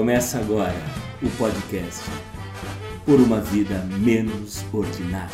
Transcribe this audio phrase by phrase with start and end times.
[0.00, 0.72] Começa agora
[1.22, 2.00] o podcast
[3.04, 5.28] Por uma Vida Menos Ordinária.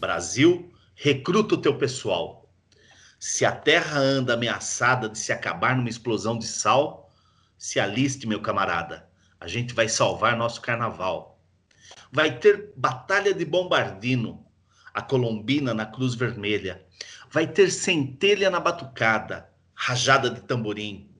[0.00, 2.50] Brasil, recruta o teu pessoal.
[3.20, 7.10] Se a terra anda ameaçada de se acabar numa explosão de sal,
[7.58, 9.06] se aliste, meu camarada.
[9.38, 11.38] A gente vai salvar nosso carnaval.
[12.10, 14.42] Vai ter batalha de bombardino,
[14.94, 16.82] a colombina na cruz vermelha
[17.34, 21.12] vai ter centelha na batucada, rajada de tamborim.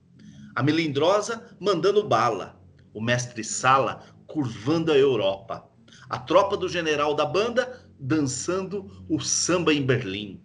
[0.55, 2.57] A melindrosa mandando bala,
[2.95, 5.69] o mestre Sala curvando a Europa,
[6.09, 10.41] a tropa do general da banda dançando o samba em Berlim.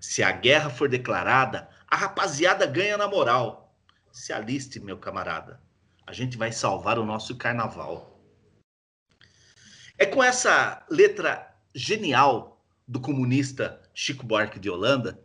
[0.00, 3.76] Se a guerra for declarada, a rapaziada ganha na moral.
[4.12, 5.60] Se aliste, meu camarada,
[6.06, 8.22] a gente vai salvar o nosso carnaval.
[9.98, 12.55] É com essa letra genial
[12.86, 15.20] do comunista Chico Buarque de Holanda,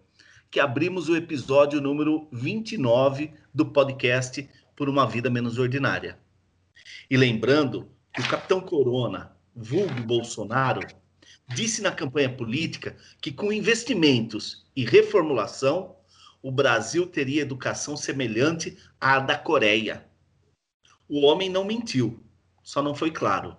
[0.50, 6.18] que abrimos o episódio número 29 do podcast Por uma Vida Menos Ordinária.
[7.10, 10.82] E lembrando que o capitão Corona, vulgo Bolsonaro,
[11.54, 15.96] disse na campanha política que com investimentos e reformulação,
[16.42, 20.08] o Brasil teria educação semelhante à da Coreia.
[21.08, 22.24] O homem não mentiu,
[22.64, 23.56] só não foi claro.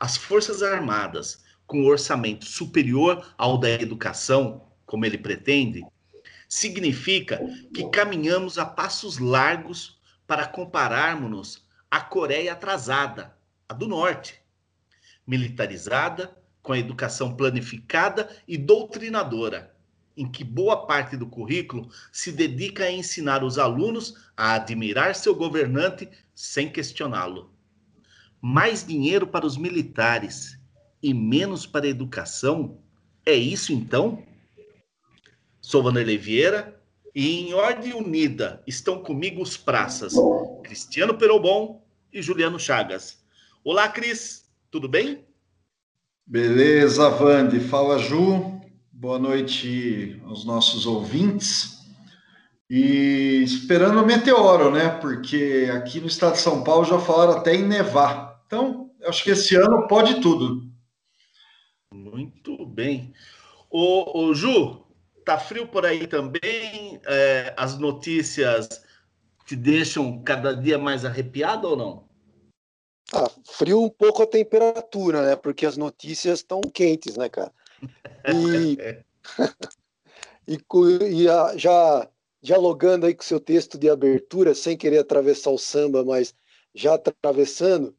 [0.00, 5.84] As Forças Armadas com orçamento superior ao da educação, como ele pretende,
[6.48, 7.40] significa
[7.74, 13.36] que caminhamos a passos largos para compararmos-nos à Coreia atrasada,
[13.68, 14.40] a do Norte,
[15.26, 19.74] militarizada, com a educação planificada e doutrinadora,
[20.16, 25.34] em que boa parte do currículo se dedica a ensinar os alunos a admirar seu
[25.34, 27.52] governante sem questioná-lo.
[28.40, 30.55] Mais dinheiro para os militares
[31.02, 32.78] e menos para a educação?
[33.24, 34.22] É isso então?
[35.60, 36.80] Sou Vanderlei Vieira
[37.14, 40.14] e em ordem unida estão comigo os praças
[40.62, 43.18] Cristiano Perobon e Juliano Chagas.
[43.64, 45.24] Olá, Cris, tudo bem?
[46.26, 47.60] Beleza, Vande.
[47.60, 48.60] Fala, Ju.
[48.92, 51.76] Boa noite aos nossos ouvintes.
[52.68, 54.88] E esperando o meteoro, né?
[54.88, 58.42] Porque aqui no estado de São Paulo já falaram até em nevar.
[58.46, 60.65] Então, acho que esse ano pode tudo.
[62.16, 63.12] Muito bem.
[63.70, 64.86] O, o Ju,
[65.22, 66.98] tá frio por aí também?
[67.04, 68.82] É, as notícias
[69.44, 72.08] te deixam cada dia mais arrepiado ou não?
[73.12, 75.36] Ah, frio um pouco a temperatura, né?
[75.36, 77.52] Porque as notícias estão quentes, né, cara?
[78.26, 78.78] E,
[80.48, 80.58] e,
[81.12, 82.08] e a, já
[82.40, 86.34] dialogando aí com o seu texto de abertura, sem querer atravessar o samba, mas
[86.74, 87.94] já atravessando,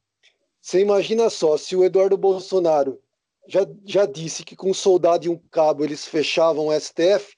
[0.59, 2.99] você imagina só, se o Eduardo Bolsonaro
[3.47, 7.35] já, já disse que com um soldado e um cabo eles fechavam o STF.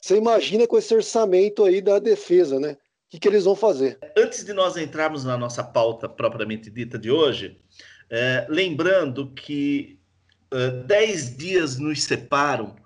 [0.00, 2.72] Você imagina com esse orçamento aí da defesa, né?
[2.72, 3.98] O que, que eles vão fazer?
[4.16, 7.58] Antes de nós entrarmos na nossa pauta propriamente dita de hoje,
[8.10, 9.98] é, lembrando que
[10.52, 12.76] é, dez dias nos separam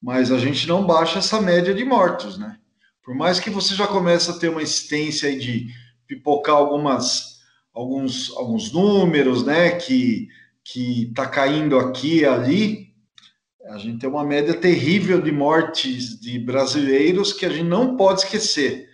[0.00, 2.56] mas a gente não baixa essa média de mortos, né?
[3.04, 5.66] Por mais que você já comece a ter uma existência de
[6.06, 7.38] pipocar algumas
[7.70, 10.28] alguns alguns números, né, que
[10.72, 12.94] que tá caindo aqui e ali,
[13.66, 18.20] a gente tem uma média terrível de mortes de brasileiros que a gente não pode
[18.20, 18.88] esquecer.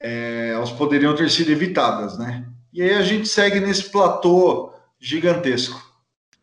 [0.00, 2.46] É, elas poderiam ter sido evitadas, né?
[2.72, 5.80] E aí a gente segue nesse platô gigantesco.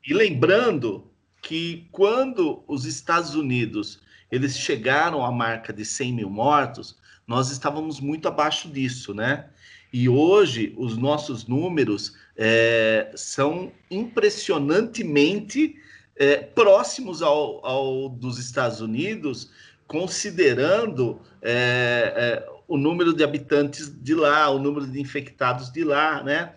[0.07, 3.99] E lembrando que quando os Estados Unidos
[4.31, 6.97] eles chegaram à marca de 100 mil mortos,
[7.27, 9.49] nós estávamos muito abaixo disso, né?
[9.91, 15.75] E hoje os nossos números é, são impressionantemente
[16.15, 19.51] é, próximos ao, ao, dos Estados Unidos,
[19.87, 26.23] considerando é, é o número de habitantes de lá, o número de infectados de lá,
[26.23, 26.53] né?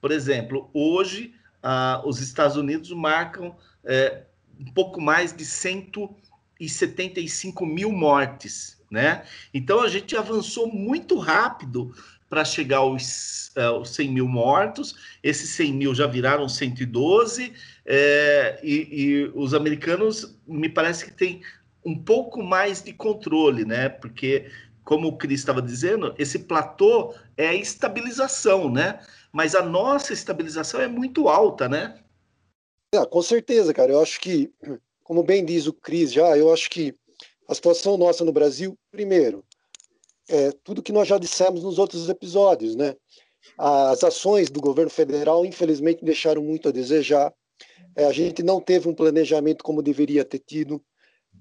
[0.00, 3.54] Por exemplo, hoje ah, os Estados Unidos marcam
[3.84, 4.22] é,
[4.58, 9.26] um pouco mais de 175 mil mortes, né?
[9.52, 11.94] Então a gente avançou muito rápido
[12.28, 14.94] para chegar aos, uh, aos 100 mil mortos.
[15.22, 17.52] Esses 100 mil já viraram 112,
[17.86, 21.42] é, e, e os americanos me parece que têm
[21.84, 23.88] um pouco mais de controle, né?
[23.88, 24.50] Porque
[24.84, 29.00] como o Cris estava dizendo, esse platô é a estabilização, né?
[29.32, 31.98] Mas a nossa estabilização é muito alta, né?
[32.94, 33.92] É, com certeza, cara.
[33.92, 34.50] Eu acho que,
[35.02, 36.94] como bem diz o Cris já, eu acho que
[37.46, 39.44] a situação nossa no Brasil, primeiro,
[40.28, 42.94] é tudo que nós já dissemos nos outros episódios, né?
[43.56, 47.32] As ações do governo federal, infelizmente, deixaram muito a desejar.
[47.96, 50.82] É, a gente não teve um planejamento como deveria ter tido.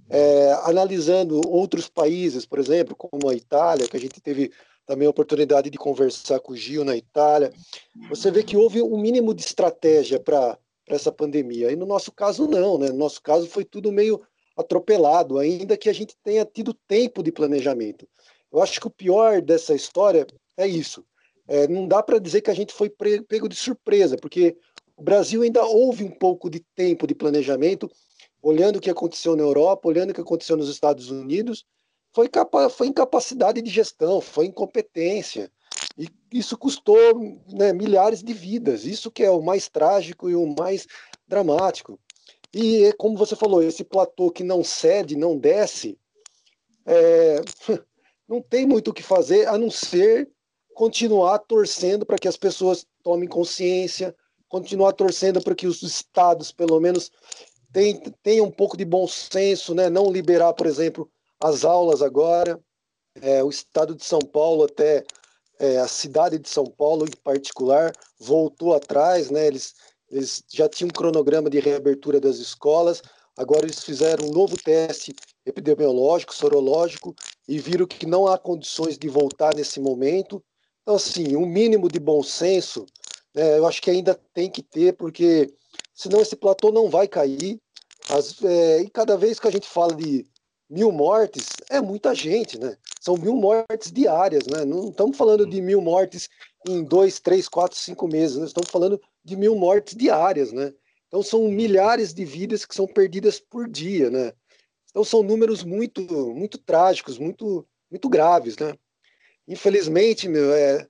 [0.10, 4.52] É, analisando outros países, por exemplo, como a Itália, que a gente teve
[4.86, 7.52] também a oportunidade de conversar com o Gil na Itália,
[8.10, 10.58] você vê que houve um mínimo de estratégia para
[10.88, 11.72] essa pandemia.
[11.72, 12.88] E no nosso caso, não, né?
[12.88, 14.22] No nosso caso, foi tudo meio
[14.56, 18.08] atropelado, ainda que a gente tenha tido tempo de planejamento.
[18.52, 21.06] Eu acho que o pior dessa história é isso.
[21.48, 24.58] É, não dá para dizer que a gente foi pego de surpresa, porque
[24.96, 27.90] o Brasil ainda houve um pouco de tempo de planejamento
[28.42, 31.66] olhando o que aconteceu na Europa, olhando o que aconteceu nos Estados Unidos,
[32.14, 35.52] foi, capa foi incapacidade de gestão, foi incompetência.
[35.98, 36.98] E isso custou
[37.54, 38.86] né, milhares de vidas.
[38.86, 40.88] Isso que é o mais trágico e o mais
[41.28, 42.00] dramático.
[42.54, 45.98] E como você falou, esse platô que não cede, não desce,
[46.86, 47.42] é,
[48.28, 50.30] não tem muito o que fazer a não ser
[50.74, 54.16] continuar torcendo para que as pessoas tomem consciência,
[54.48, 57.12] continuar torcendo para que os estados, pelo menos,
[57.74, 59.90] tem, tenha um pouco de bom senso, né?
[59.90, 61.10] não liberar, por exemplo,
[61.40, 62.60] as aulas agora.
[63.20, 65.04] É, o estado de São Paulo, até
[65.58, 69.48] é, a cidade de São Paulo em particular, voltou atrás, né?
[69.48, 69.74] eles,
[70.12, 73.02] eles já tinham um cronograma de reabertura das escolas,
[73.36, 75.16] agora eles fizeram um novo teste
[75.48, 77.16] epidemiológico, sorológico,
[77.48, 80.44] e viram que não há condições de voltar nesse momento.
[80.82, 82.86] Então, assim, um mínimo de bom senso,
[83.34, 85.54] né, eu acho que ainda tem que ter, porque
[85.94, 87.60] senão esse platô não vai cair.
[88.10, 90.26] As, é, e cada vez que a gente fala de
[90.70, 92.78] mil mortes, é muita gente, né?
[93.00, 94.66] São mil mortes diárias, né?
[94.66, 96.30] Não estamos falando de mil mortes
[96.68, 98.46] em dois, três, quatro, cinco meses, né?
[98.46, 100.74] estamos falando de mil mortes diárias, né?
[101.08, 104.34] Então são milhares de vidas que são perdidas por dia, né?
[104.90, 106.02] Então são números muito,
[106.34, 108.74] muito trágicos, muito, muito graves, né?
[109.48, 110.88] Infelizmente, meu, é,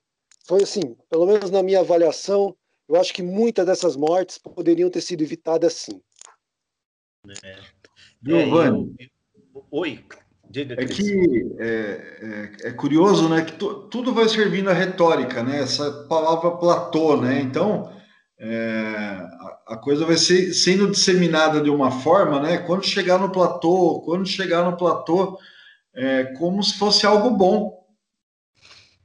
[0.48, 2.56] foi assim, pelo menos na minha avaliação,
[2.88, 6.02] eu acho que muitas dessas mortes poderiam ter sido evitadas sim.
[7.44, 7.60] É.
[8.24, 8.96] Giovanni.
[9.00, 9.66] É, eu...
[9.72, 10.06] Oi,
[10.50, 10.76] diga.
[10.82, 15.62] É que é, é, é, curioso, né, que tudo vai servindo a retórica, né?
[15.62, 17.42] Essa palavra platô, né?
[17.42, 17.92] Então,
[18.40, 19.28] é,
[19.66, 22.60] a, coisa vai ser sendo disseminada de uma forma, né?
[22.60, 25.40] Quando chegar no platô, quando chegar no platô,
[25.94, 27.86] é como se fosse algo bom.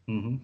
[0.07, 0.41] Uhum.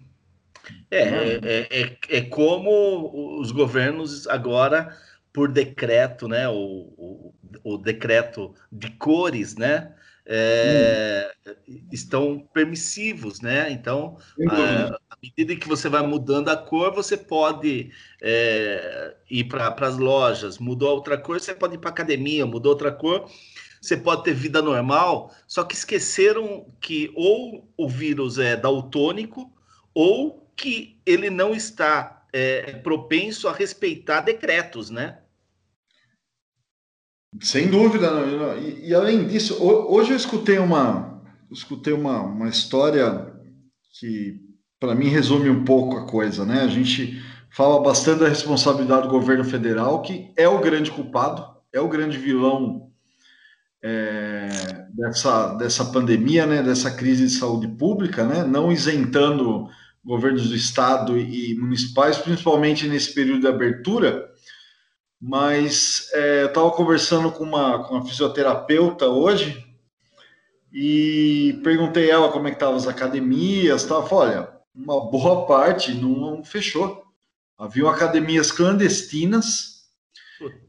[0.89, 4.95] É, é, é, é, é, como os governos agora,
[5.31, 6.53] por decreto, né, o,
[6.97, 9.93] o, o decreto de cores, né,
[10.25, 11.31] é,
[11.67, 11.87] hum.
[11.91, 13.71] estão permissivos, né?
[13.71, 14.17] Então,
[15.09, 20.57] à medida que você vai mudando a cor, você pode é, ir para as lojas.
[20.57, 22.45] Mudou outra cor, você pode ir para academia.
[22.45, 23.29] Mudou outra cor,
[23.81, 25.33] você pode ter vida normal.
[25.47, 29.51] Só que esqueceram que ou o vírus é daltônico
[29.93, 35.19] ou que ele não está é, propenso a respeitar decretos, né?
[37.41, 38.09] Sem dúvida.
[38.57, 41.21] E, e, além disso, hoje eu escutei uma,
[41.51, 43.33] escutei uma, uma história
[43.99, 44.39] que
[44.79, 46.61] para mim resume um pouco a coisa, né?
[46.61, 47.21] A gente
[47.51, 52.17] fala bastante da responsabilidade do governo federal, que é o grande culpado, é o grande
[52.17, 52.89] vilão
[53.83, 54.49] é,
[54.93, 59.67] dessa, dessa pandemia, né, dessa crise de saúde pública, né, não isentando
[60.03, 64.28] governos do estado e municipais, principalmente nesse período de abertura.
[65.21, 69.65] Mas é, eu estava conversando com uma, com uma fisioterapeuta hoje
[70.71, 74.07] e perguntei ela como é que estavam as academias, tal.
[74.07, 77.03] Falei, olha, uma boa parte não fechou.
[77.57, 79.79] Havia academias clandestinas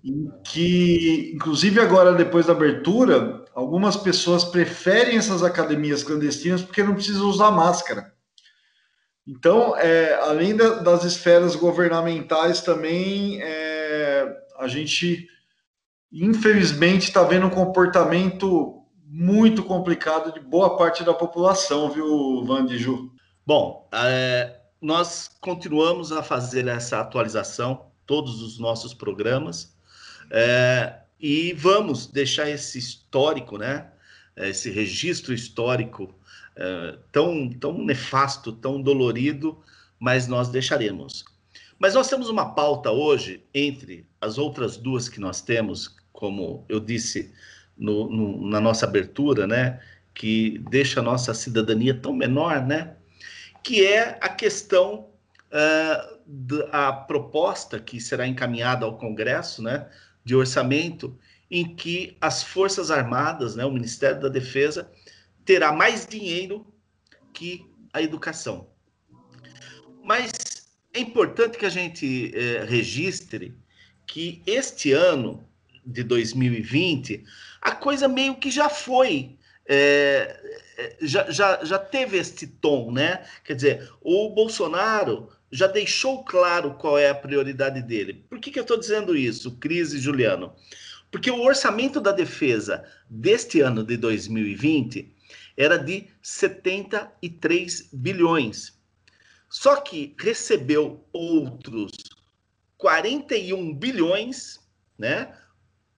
[0.03, 6.95] em que, inclusive agora depois da abertura, algumas pessoas preferem essas academias clandestinas porque não
[6.95, 8.13] precisam usar máscara.
[9.27, 13.80] Então, é, além da, das esferas governamentais também, é,
[14.59, 15.29] a gente
[16.13, 23.13] infelizmente está vendo um comportamento muito complicado de boa parte da população, viu, Vandiju?
[23.47, 29.77] Bom, é, nós continuamos a fazer essa atualização, todos os nossos programas,
[30.31, 33.91] é, e vamos deixar esse histórico, né?
[34.37, 36.15] Esse registro histórico
[36.57, 39.61] é, tão, tão nefasto, tão dolorido,
[39.99, 41.25] mas nós deixaremos.
[41.81, 46.79] Mas nós temos uma pauta hoje, entre as outras duas que nós temos, como eu
[46.79, 47.33] disse
[47.77, 49.81] no, no, na nossa abertura, né?
[50.15, 52.97] Que deixa a nossa cidadania tão menor, né?
[53.63, 55.11] que é a questão
[55.53, 59.89] uh, da proposta que será encaminhada ao Congresso, né,
[60.25, 61.19] de orçamento,
[61.51, 64.91] em que as Forças Armadas, né, o Ministério da Defesa,
[65.45, 66.67] terá mais dinheiro
[67.33, 68.69] que a educação.
[70.05, 70.31] Mas
[71.01, 73.55] é importante que a gente eh, registre
[74.07, 75.43] que este ano
[75.85, 77.25] de 2020,
[77.61, 80.37] a coisa meio que já foi é,
[80.77, 83.25] é, já, já, já teve este tom, né?
[83.45, 88.25] Quer dizer, o Bolsonaro já deixou claro qual é a prioridade dele.
[88.29, 90.53] Por que, que eu estou dizendo isso, Cris e Juliano?
[91.11, 95.15] Porque o orçamento da defesa deste ano de 2020
[95.57, 98.80] era de 73 bilhões.
[99.51, 101.91] Só que recebeu outros
[102.79, 104.61] 41 bilhões,
[104.97, 105.35] né?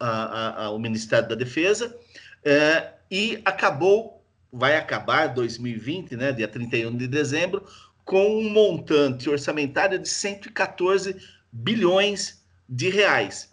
[0.00, 1.96] A, a, a, o Ministério da Defesa,
[2.44, 7.64] é, e acabou, vai acabar 2020, né, dia 31 de dezembro,
[8.04, 11.16] com um montante orçamentário de 114
[11.52, 13.52] bilhões de reais.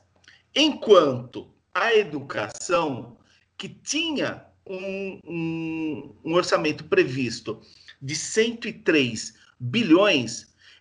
[0.56, 3.18] Enquanto a educação,
[3.56, 7.62] que tinha um, um, um orçamento previsto
[8.02, 9.39] de 103 bilhões,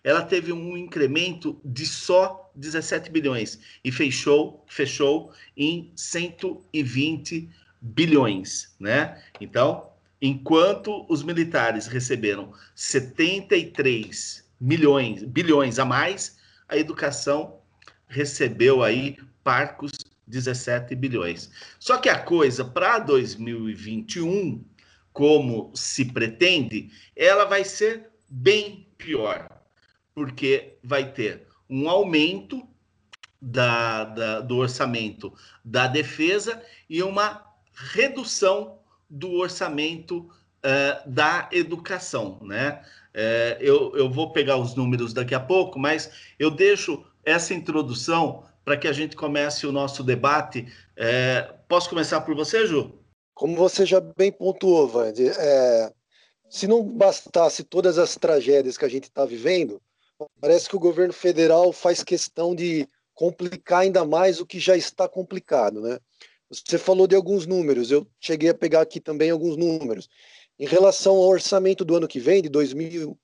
[0.03, 7.49] ela teve um incremento de só 17 bilhões e fechou, fechou em 120
[7.81, 9.21] bilhões, né?
[9.39, 9.89] Então,
[10.21, 17.59] enquanto os militares receberam 73 milhões, bilhões a mais, a educação
[18.07, 19.91] recebeu aí parcos
[20.27, 21.49] 17 bilhões.
[21.79, 24.63] Só que a coisa para 2021,
[25.11, 29.49] como se pretende, ela vai ser bem pior,
[30.13, 32.67] porque vai ter um aumento
[33.41, 35.33] da, da, do orçamento
[35.63, 37.45] da defesa e uma
[37.93, 42.81] redução do orçamento uh, da educação, né?
[43.15, 48.43] Uh, eu, eu vou pegar os números daqui a pouco, mas eu deixo essa introdução
[48.63, 50.67] para que a gente comece o nosso debate.
[50.97, 52.99] Uh, posso começar por você, Ju?
[53.33, 55.93] Como você já bem pontuou, Vande, é,
[56.49, 59.81] se não bastasse todas as tragédias que a gente está vivendo,
[60.41, 65.07] parece que o governo federal faz questão de complicar ainda mais o que já está
[65.07, 65.99] complicado, né?
[66.49, 70.09] Você falou de alguns números, eu cheguei a pegar aqui também alguns números.
[70.57, 73.15] Em relação ao orçamento do ano que vem, de 2000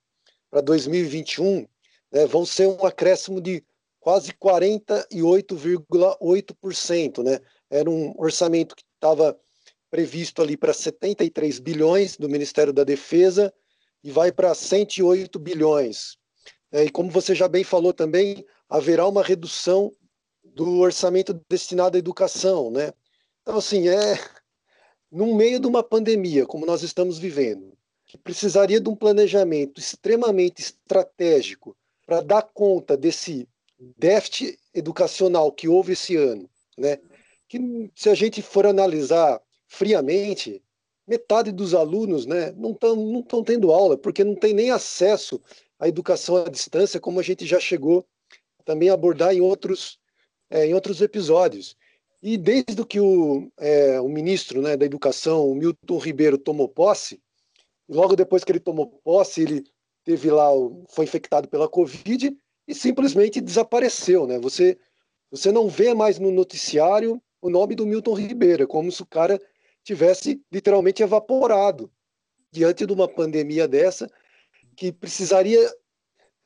[0.51, 1.65] para 2021,
[2.11, 3.63] né, vão ser um acréscimo de
[3.99, 7.23] quase 48,8%.
[7.23, 7.39] Né?
[7.69, 9.35] Era um orçamento que estava
[9.89, 13.53] previsto ali para 73 bilhões do Ministério da Defesa
[14.03, 16.17] e vai para 108 bilhões.
[16.71, 19.91] É, e como você já bem falou também, haverá uma redução
[20.43, 22.91] do orçamento destinado à educação, né?
[23.41, 24.19] Então, assim, é
[25.11, 30.61] no meio de uma pandemia, como nós estamos vivendo, que precisaria de um planejamento extremamente
[30.61, 31.75] estratégico
[32.05, 33.47] para dar conta desse
[33.97, 36.97] déficit educacional que houve esse ano, né?
[37.47, 40.63] Que se a gente for analisar friamente,
[41.07, 45.41] metade dos alunos, né, não estão não estão tendo aula porque não tem nem acesso
[45.79, 48.05] à educação à distância, como a gente já chegou
[48.63, 49.99] também a abordar em outros
[50.49, 51.75] é, em outros episódios.
[52.21, 57.21] E desde que o, é, o ministro né, da Educação, Milton Ribeiro, tomou posse,
[57.87, 59.63] logo depois que ele tomou posse, ele
[60.03, 60.47] teve lá,
[60.89, 62.35] foi infectado pela Covid,
[62.67, 64.39] e simplesmente desapareceu, né?
[64.39, 64.77] Você,
[65.29, 69.39] você não vê mais no noticiário o nome do Milton Ribeiro, como se o cara
[69.85, 71.91] tivesse literalmente evaporado
[72.51, 74.09] diante de uma pandemia dessa
[74.75, 75.71] que precisaria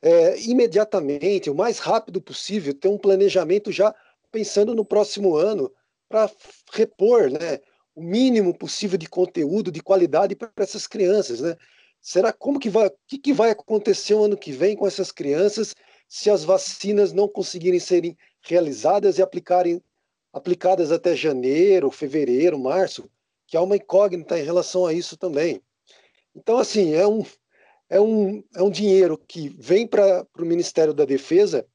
[0.02, 3.94] é, imediatamente, o mais rápido possível, ter um planejamento já
[4.30, 5.72] pensando no próximo ano
[6.08, 6.30] para
[6.72, 7.58] repor né,
[7.94, 11.40] o mínimo possível de conteúdo de qualidade para essas crianças.
[11.40, 11.56] Né?
[12.00, 15.10] Será como que vai, o que, que vai acontecer o ano que vem com essas
[15.10, 15.74] crianças
[16.08, 19.82] se as vacinas não conseguirem serem realizadas e aplicarem,
[20.32, 23.08] aplicadas até janeiro, fevereiro, março,
[23.50, 25.60] que há uma incógnita em relação a isso também.
[26.36, 27.26] Então, assim, é um,
[27.88, 31.66] é um, é um dinheiro que vem para o Ministério da Defesa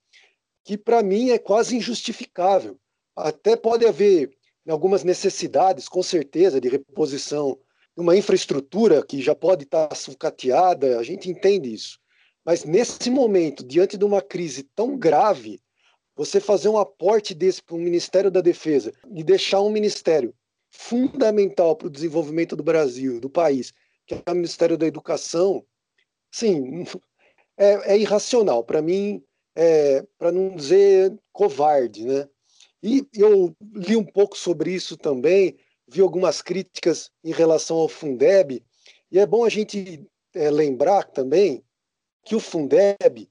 [0.63, 2.79] que, para mim, é quase injustificável.
[3.13, 4.32] Até pode haver
[4.70, 7.60] algumas necessidades, com certeza, de reposição
[7.94, 12.00] de uma infraestrutura que já pode estar sucateada, a gente entende isso.
[12.46, 15.60] Mas nesse momento, diante de uma crise tão grave,
[16.15, 20.34] você fazer um aporte desse para o Ministério da Defesa e deixar um ministério
[20.77, 23.74] fundamental para o desenvolvimento do Brasil, do país,
[24.05, 25.65] que é o Ministério da Educação,
[26.29, 26.84] sim,
[27.58, 28.63] é, é irracional.
[28.63, 29.24] Para mim,
[29.55, 32.27] é, para não dizer covarde, né?
[32.84, 38.63] E eu li um pouco sobre isso também, vi algumas críticas em relação ao Fundeb,
[39.12, 40.05] e é bom a gente
[40.36, 41.63] é, lembrar também
[42.24, 43.29] que o Fundeb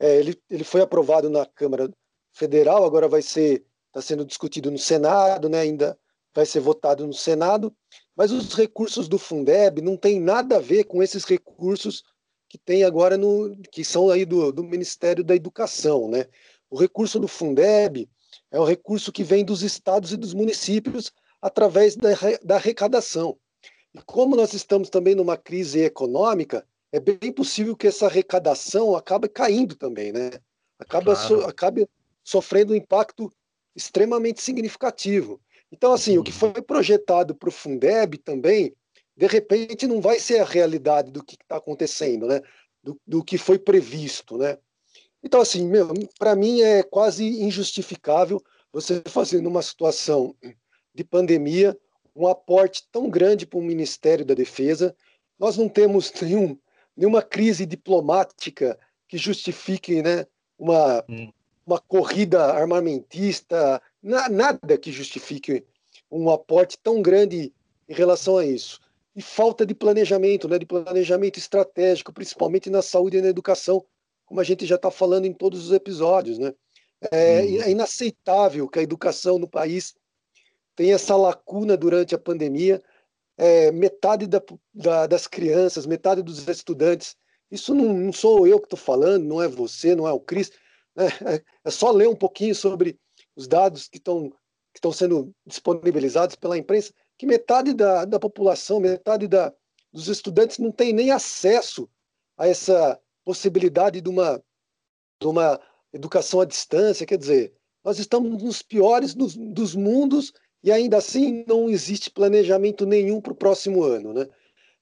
[0.00, 1.90] é, ele, ele foi aprovado na Câmara
[2.32, 5.60] Federal, agora vai ser está sendo discutido no Senado, né?
[5.60, 5.98] Ainda
[6.38, 7.74] vai ser votado no Senado,
[8.14, 12.04] mas os recursos do Fundeb não tem nada a ver com esses recursos
[12.48, 16.26] que tem agora no que são aí do, do Ministério da Educação, né?
[16.70, 18.08] O recurso do Fundeb
[18.52, 21.10] é um recurso que vem dos estados e dos municípios
[21.42, 22.10] através da,
[22.44, 23.36] da arrecadação.
[23.92, 29.28] E como nós estamos também numa crise econômica, é bem possível que essa arrecadação acabe
[29.28, 30.30] caindo também, né?
[30.78, 31.40] Acaba claro.
[31.40, 31.88] so, acabe
[32.22, 33.28] sofrendo um impacto
[33.74, 35.40] extremamente significativo.
[35.70, 36.52] Então, assim, o que uhum.
[36.52, 38.74] foi projetado para o Fundeb também,
[39.16, 42.40] de repente, não vai ser a realidade do que está acontecendo, né?
[42.82, 44.56] Do, do, que foi previsto, né?
[45.22, 45.68] Então, assim,
[46.18, 50.34] para mim é quase injustificável você fazer numa situação
[50.94, 51.76] de pandemia
[52.14, 54.94] um aporte tão grande para o Ministério da Defesa.
[55.38, 56.58] Nós não temos nenhum
[56.98, 58.76] nenhuma crise diplomática
[59.06, 60.26] que justifique né,
[60.58, 61.32] uma, hum.
[61.64, 65.64] uma corrida armamentista, nada que justifique
[66.10, 67.52] um aporte tão grande
[67.88, 68.80] em relação a isso.
[69.14, 73.84] E falta de planejamento, né, de planejamento estratégico, principalmente na saúde e na educação,
[74.24, 76.38] como a gente já está falando em todos os episódios.
[76.38, 76.54] Né?
[77.10, 77.62] É, hum.
[77.62, 79.94] é inaceitável que a educação no país
[80.76, 82.82] tenha essa lacuna durante a pandemia
[83.38, 84.42] é, metade da,
[84.74, 87.16] da, das crianças, metade dos estudantes.
[87.50, 90.50] Isso não, não sou eu que estou falando, não é você, não é o Cris.
[90.94, 91.06] Né?
[91.24, 92.98] É, é, só ler um pouquinho sobre
[93.38, 94.32] os dados que estão
[94.74, 99.52] que sendo disponibilizados pela imprensa, que metade da, da população, metade da,
[99.92, 101.88] dos estudantes não tem nem acesso
[102.36, 104.42] a essa possibilidade de uma,
[105.20, 105.60] de uma
[105.92, 107.06] educação à distância.
[107.06, 112.84] Quer dizer, nós estamos nos piores dos, dos mundos e ainda assim não existe planejamento
[112.84, 114.12] nenhum para o próximo ano.
[114.12, 114.28] Né?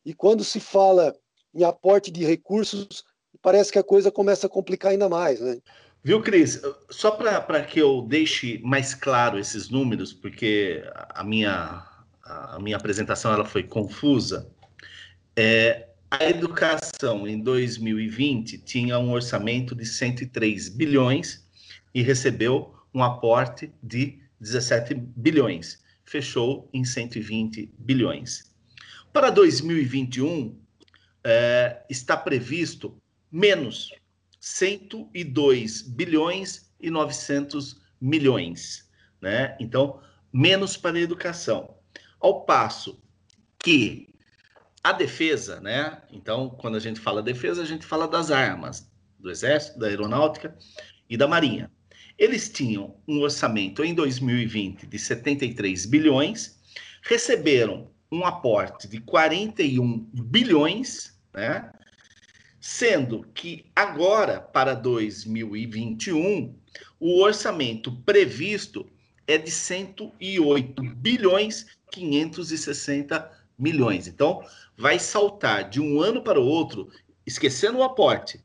[0.04, 1.14] E quando se fala
[1.54, 3.04] em aporte de recursos,
[3.40, 5.40] parece que a coisa começa a complicar ainda mais.
[5.40, 5.60] Né?
[6.06, 6.62] Viu, Cris?
[6.88, 11.84] Só para que eu deixe mais claro esses números, porque a minha,
[12.22, 14.48] a minha apresentação ela foi confusa.
[15.34, 21.44] É, a educação em 2020 tinha um orçamento de 103 bilhões
[21.92, 28.52] e recebeu um aporte de 17 bilhões, fechou em 120 bilhões.
[29.12, 30.56] Para 2021,
[31.24, 32.96] é, está previsto
[33.28, 33.90] menos
[34.46, 38.88] 102 bilhões e 900 milhões,
[39.20, 39.56] né?
[39.58, 40.00] Então,
[40.32, 41.74] menos para a educação.
[42.20, 43.02] Ao passo
[43.58, 44.14] que
[44.84, 46.00] a defesa, né?
[46.12, 50.56] Então, quando a gente fala defesa, a gente fala das armas, do exército, da aeronáutica
[51.10, 51.68] e da marinha.
[52.16, 56.56] Eles tinham um orçamento em 2020 de 73 bilhões,
[57.02, 61.72] receberam um aporte de 41 bilhões, né?
[62.68, 66.52] Sendo que agora, para 2021,
[66.98, 68.84] o orçamento previsto
[69.24, 74.08] é de 108 bilhões 560 milhões.
[74.08, 74.44] Então,
[74.76, 76.90] vai saltar de um ano para o outro,
[77.24, 78.44] esquecendo o aporte,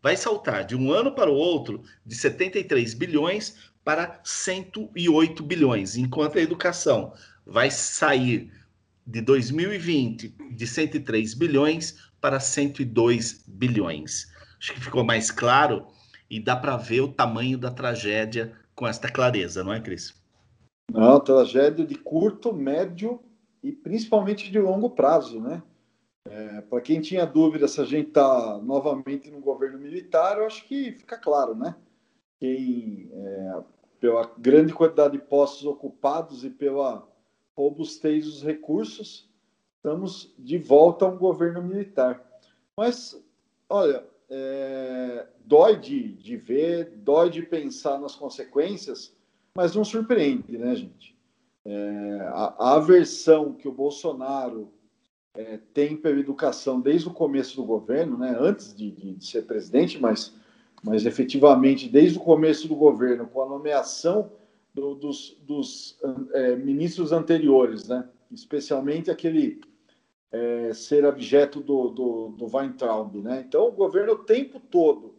[0.00, 6.38] vai saltar de um ano para o outro de 73 bilhões para 108 bilhões, enquanto
[6.38, 7.12] a educação
[7.44, 8.52] vai sair
[9.04, 14.32] de 2020 de 103 bilhões para 102 bilhões.
[14.60, 15.86] Acho que ficou mais claro.
[16.30, 20.14] e dá para ver o tamanho da tragédia com esta clareza, não é, Cris?
[20.92, 23.20] Não, tragédia de curto, médio
[23.62, 25.62] e principalmente de longo prazo, né?
[26.26, 30.66] É, para quem tinha dúvida se a gente está novamente no governo militar, eu acho
[30.66, 31.74] que fica claro, né?
[32.38, 33.60] Quem, é,
[33.98, 37.06] pela grande quantidade de postos ocupados e pela
[37.56, 39.27] robustez dos recursos,
[39.88, 42.22] estamos de volta a um governo militar.
[42.76, 43.18] Mas,
[43.68, 49.16] olha, é, dói de, de ver, dói de pensar nas consequências,
[49.54, 51.16] mas não surpreende, né, gente?
[51.64, 54.70] É, a, a aversão que o Bolsonaro
[55.34, 59.46] é, tem pela educação desde o começo do governo, né, antes de, de, de, ser
[59.46, 60.34] presidente, mas,
[60.82, 64.30] mas efetivamente desde o começo do governo, com a nomeação
[64.74, 65.98] do, dos, dos
[66.34, 69.60] é, ministros anteriores, né, especialmente aquele
[70.30, 73.16] é, ser objeto do, do, do Weintraub.
[73.22, 73.44] Né?
[73.46, 75.16] Então, o governo o tempo todo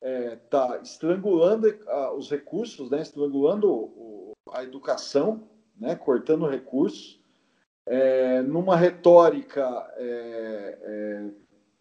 [0.00, 3.02] está é, estrangulando a, os recursos, né?
[3.02, 5.48] estrangulando o, a educação,
[5.78, 5.94] né?
[5.94, 7.20] cortando recursos,
[7.86, 11.30] é, numa retórica é, é,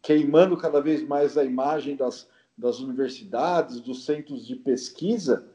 [0.01, 5.47] queimando cada vez mais a imagem das, das universidades, dos centros de pesquisa.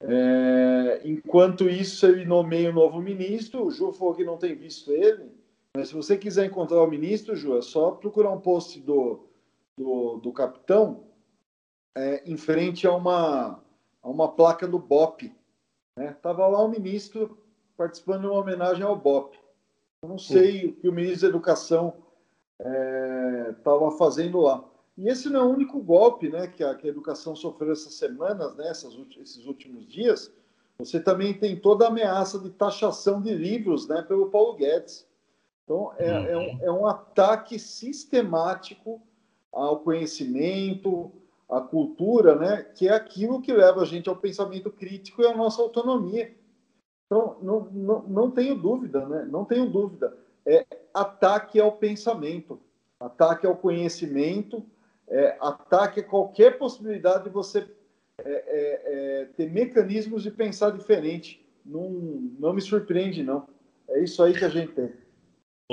[0.00, 3.64] É, enquanto isso, ele nomeia um novo ministro.
[3.64, 5.30] O Ju falou que não tem visto ele.
[5.74, 9.26] Mas se você quiser encontrar o ministro, Ju, é só procurar um post do,
[9.76, 11.04] do, do capitão
[11.94, 13.62] é, em frente a uma,
[14.02, 15.34] a uma placa do BOP.
[15.96, 16.14] Né?
[16.20, 17.38] Tava lá o ministro
[17.76, 19.38] participando de uma homenagem ao BOP.
[20.02, 21.94] Eu não sei o que o ministro da Educação
[22.58, 24.62] estava é, fazendo lá.
[24.98, 27.94] E esse não é o único golpe né, que, a, que a educação sofreu essas
[27.94, 30.30] semanas, né, essas, esses últimos dias.
[30.78, 35.06] Você também tem toda a ameaça de taxação de livros né, pelo Paulo Guedes.
[35.64, 36.58] Então, é, é, um, uhum.
[36.62, 39.00] é um ataque sistemático
[39.52, 41.12] ao conhecimento,
[41.48, 45.36] à cultura, né, que é aquilo que leva a gente ao pensamento crítico e à
[45.36, 46.34] nossa autonomia.
[47.06, 49.28] Então, não, não, não tenho dúvida, né?
[49.30, 50.16] não tenho dúvida.
[50.46, 52.58] É ataque ao pensamento,
[52.98, 54.64] ataque ao conhecimento,
[55.06, 57.68] é, ataque a qualquer possibilidade de você
[58.18, 61.46] é, é, é ter mecanismos de pensar diferente.
[61.64, 61.90] Não,
[62.38, 63.46] não me surpreende, não.
[63.90, 64.90] É isso aí que a gente tem.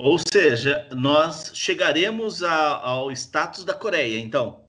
[0.04, 4.66] Ou seja, nós chegaremos a, ao status da Coreia, então.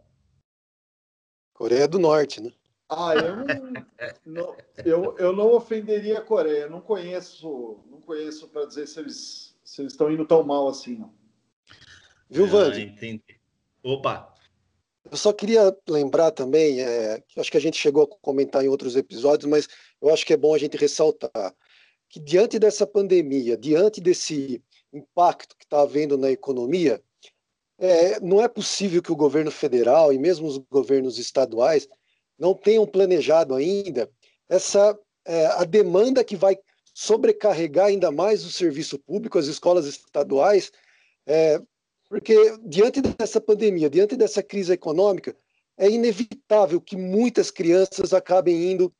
[1.54, 2.52] Coreia do Norte, né?
[2.88, 3.46] Ah, eu não,
[4.26, 6.68] não, eu, eu não ofenderia a Coreia.
[6.68, 10.96] Não conheço, não conheço para dizer se eles, se eles estão indo tão mal assim,
[10.96, 11.14] não.
[12.28, 13.40] Viu, ah, Entendi.
[13.82, 14.34] Opa!
[15.10, 18.96] Eu só queria lembrar também, é, acho que a gente chegou a comentar em outros
[18.96, 19.68] episódios, mas
[20.00, 21.54] eu acho que é bom a gente ressaltar
[22.10, 24.62] que diante dessa pandemia, diante desse
[24.92, 27.03] impacto que está havendo na economia,
[27.79, 31.88] é, não é possível que o governo federal e mesmo os governos estaduais
[32.38, 34.11] não tenham planejado ainda
[34.48, 36.59] essa é, a demanda que vai
[36.92, 40.72] sobrecarregar ainda mais o serviço público, as escolas estaduais,
[41.26, 41.61] é,
[42.09, 45.37] porque diante dessa pandemia, diante dessa crise econômica,
[45.79, 48.92] é inevitável que muitas crianças acabem indo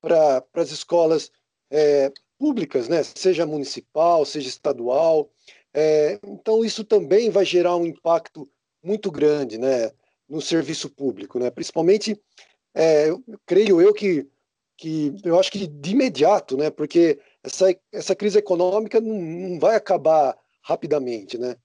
[0.00, 1.30] para as escolas
[1.70, 3.02] é, públicas, né?
[3.02, 5.30] seja municipal, seja estadual.
[5.72, 8.48] É, então, isso também vai gerar um impacto
[8.82, 9.90] muito grande né?
[10.28, 11.50] no serviço público, né?
[11.50, 12.20] principalmente,
[12.74, 13.08] é,
[13.46, 14.26] creio eu que,
[14.76, 16.70] que eu acho que de imediato, né?
[16.70, 21.38] porque essa, essa crise econômica não, não vai acabar rapidamente.
[21.38, 21.56] Né?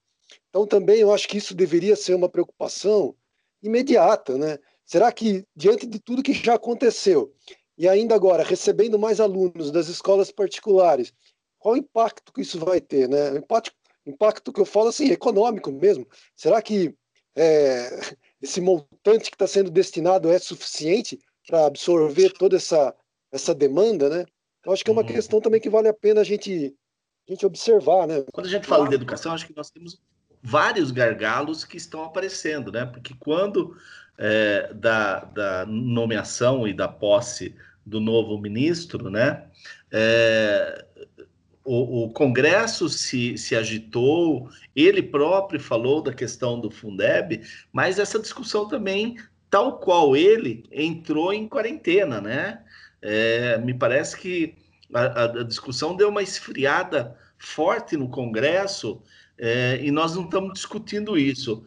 [0.48, 3.14] Então, também eu acho que isso deveria ser uma preocupação
[3.62, 4.36] imediata.
[4.36, 4.58] Né?
[4.84, 7.32] Será que, diante de tudo que já aconteceu,
[7.80, 11.14] e ainda agora recebendo mais alunos das escolas particulares,
[11.58, 13.38] qual o impacto que isso vai ter, né?
[13.38, 13.72] Impacto,
[14.06, 16.06] impacto que eu falo assim, econômico mesmo.
[16.36, 16.94] Será que
[17.34, 17.88] é,
[18.42, 22.94] esse montante que está sendo destinado é suficiente para absorver toda essa,
[23.32, 24.26] essa demanda, né?
[24.66, 25.08] Eu acho que é uma uhum.
[25.08, 26.76] questão também que vale a pena a gente,
[27.26, 28.22] a gente observar, né?
[28.30, 29.98] Quando a gente fala de educação, acho que nós temos
[30.42, 32.84] vários gargalos que estão aparecendo, né?
[32.84, 33.74] Porque quando
[34.18, 37.56] é, da, da nomeação e da posse
[37.90, 39.44] do novo ministro, né?
[39.90, 40.84] É,
[41.64, 48.18] o, o, Congresso se, se agitou, ele próprio falou da questão do Fundeb, mas essa
[48.18, 49.16] discussão também,
[49.50, 52.62] tal qual ele, entrou em quarentena, né?
[53.02, 54.54] É, me parece que
[54.94, 59.02] a, a, discussão deu uma esfriada forte no Congresso
[59.36, 61.64] é, e nós não estamos discutindo isso.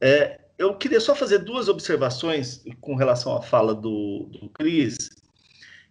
[0.00, 5.23] É, eu queria só fazer duas observações com relação à fala do, do Cris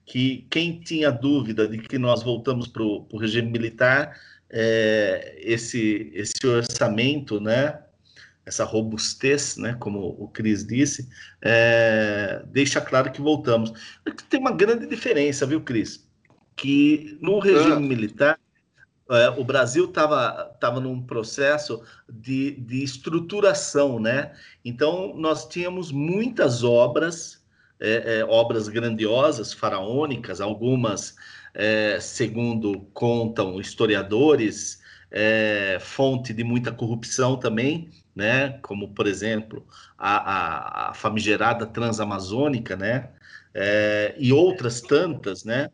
[0.06, 4.18] que quem tinha dúvida de que nós voltamos para o regime militar,
[4.50, 7.80] é, esse, esse orçamento, né,
[8.46, 11.10] essa robustez, né, como o Cris disse,
[11.42, 13.72] é, deixa claro que voltamos.
[14.30, 16.08] Tem uma grande diferença, viu, Cris?
[16.56, 17.88] Que no regime é.
[17.88, 18.40] militar,
[19.10, 24.34] é, o Brasil estava tava num processo de, de estruturação, né?
[24.64, 27.43] Então, nós tínhamos muitas obras,
[27.80, 31.16] é, é, obras grandiosas, faraônicas, algumas,
[31.54, 34.82] é, segundo contam historiadores,
[35.12, 38.58] é, fonte de muita corrupção também, né?
[38.62, 39.66] Como, por exemplo,
[39.98, 43.10] a, a, a famigerada Transamazônica, né?
[43.54, 45.70] É, e outras tantas, né?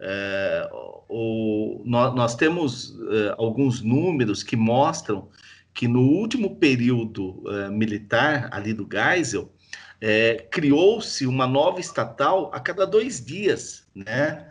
[0.00, 0.68] É,
[1.08, 2.96] o, nós, nós, temos
[3.36, 5.28] alguns números que mostram
[5.74, 9.52] que no último período militar ali do Geisel,
[10.00, 14.48] é, criou-se uma nova estatal a cada dois dias, né?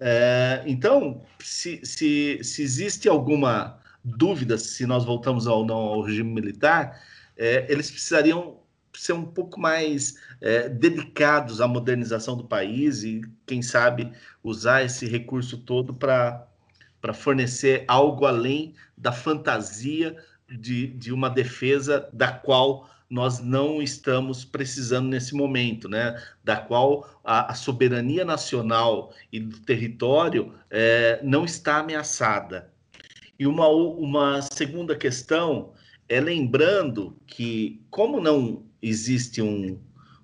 [0.00, 6.32] É, então, se, se, se existe alguma dúvida se nós voltamos ou não ao regime
[6.32, 7.00] militar,
[7.36, 8.58] é, eles precisariam
[8.94, 15.06] ser um pouco mais é, dedicados à modernização do país e, quem sabe, usar esse
[15.06, 16.48] recurso todo para
[17.14, 20.16] fornecer algo além da fantasia
[20.48, 26.20] de, de uma defesa da qual nós não estamos precisando nesse momento, né?
[26.44, 32.70] Da qual a, a soberania nacional e do território é, não está ameaçada.
[33.38, 35.72] E uma, uma segunda questão
[36.08, 39.78] é lembrando que, como não existe um,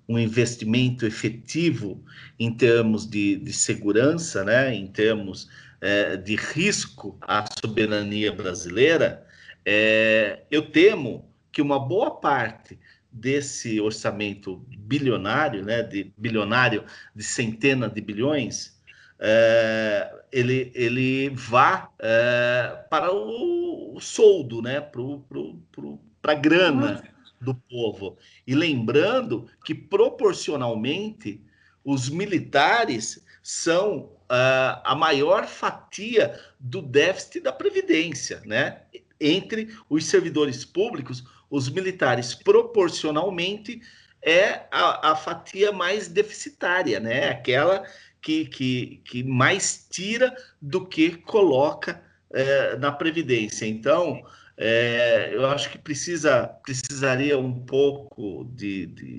[0.07, 2.03] um investimento efetivo
[2.39, 5.49] em termos de, de segurança, né, em termos
[5.81, 9.25] é, de risco à soberania brasileira,
[9.65, 12.77] é, eu temo que uma boa parte
[13.09, 16.83] desse orçamento bilionário, né, de bilionário
[17.15, 18.77] de centenas de bilhões,
[19.17, 27.01] é, ele, ele vá é, para o, o, soldo, né, para a grana
[27.39, 28.17] do povo.
[28.45, 31.41] E lembrando que, proporcionalmente,
[31.85, 38.81] os militares são uh, a maior fatia do déficit da Previdência, né?
[39.21, 43.81] Entre os servidores públicos, os militares proporcionalmente
[44.21, 47.29] é a, a fatia mais deficitária, né?
[47.29, 47.85] Aquela
[48.21, 52.01] que, que, que mais tira do que coloca
[52.33, 53.67] é, na Previdência.
[53.67, 54.23] Então,
[54.57, 59.17] é, eu acho que precisa, precisaria um pouco de, de,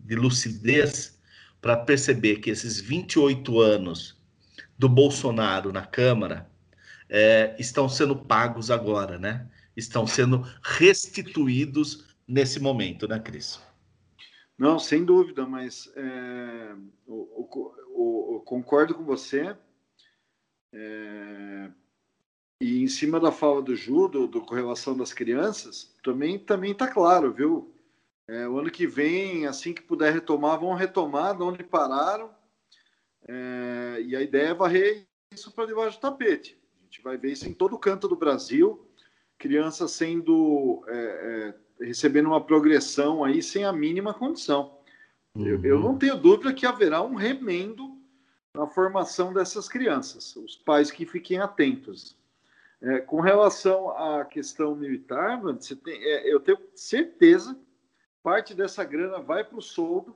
[0.00, 1.18] de lucidez
[1.60, 4.16] para perceber que esses 28 anos
[4.76, 6.48] do Bolsonaro na Câmara
[7.08, 9.46] é, estão sendo pagos agora, né?
[9.78, 13.60] Estão sendo restituídos nesse momento, né, Cris?
[14.58, 16.74] Não, sem dúvida, mas é,
[17.06, 19.56] o, concordo com você.
[20.72, 21.70] É,
[22.60, 27.32] e em cima da fala do Judo, do correlação das crianças, também também está claro,
[27.32, 27.72] viu?
[28.26, 32.34] É, o ano que vem, assim que puder retomar, vão retomar de onde pararam.
[33.28, 36.58] É, e a ideia é varrer isso para debaixo do tapete.
[36.80, 38.87] A gente vai ver isso em todo canto do Brasil
[39.38, 44.78] criança sendo é, é, recebendo uma progressão aí sem a mínima condição.
[45.34, 45.46] Uhum.
[45.46, 47.96] Eu, eu, não tenho dúvida que haverá um remendo
[48.52, 50.34] na formação dessas crianças.
[50.36, 52.18] Os pais que fiquem atentos.
[52.80, 57.56] É, com relação à questão militar, você tem, é, eu tenho certeza
[58.22, 60.14] parte dessa grana vai para o soldo,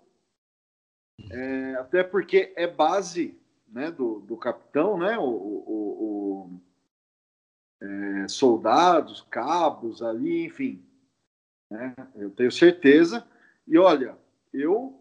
[1.31, 6.12] é, até porque é base né, do, do capitão, né, o, o, o
[7.83, 10.83] é, soldados, cabos ali, enfim.
[11.71, 11.95] Né?
[12.15, 13.27] Eu tenho certeza.
[13.67, 14.17] E olha,
[14.53, 15.01] eu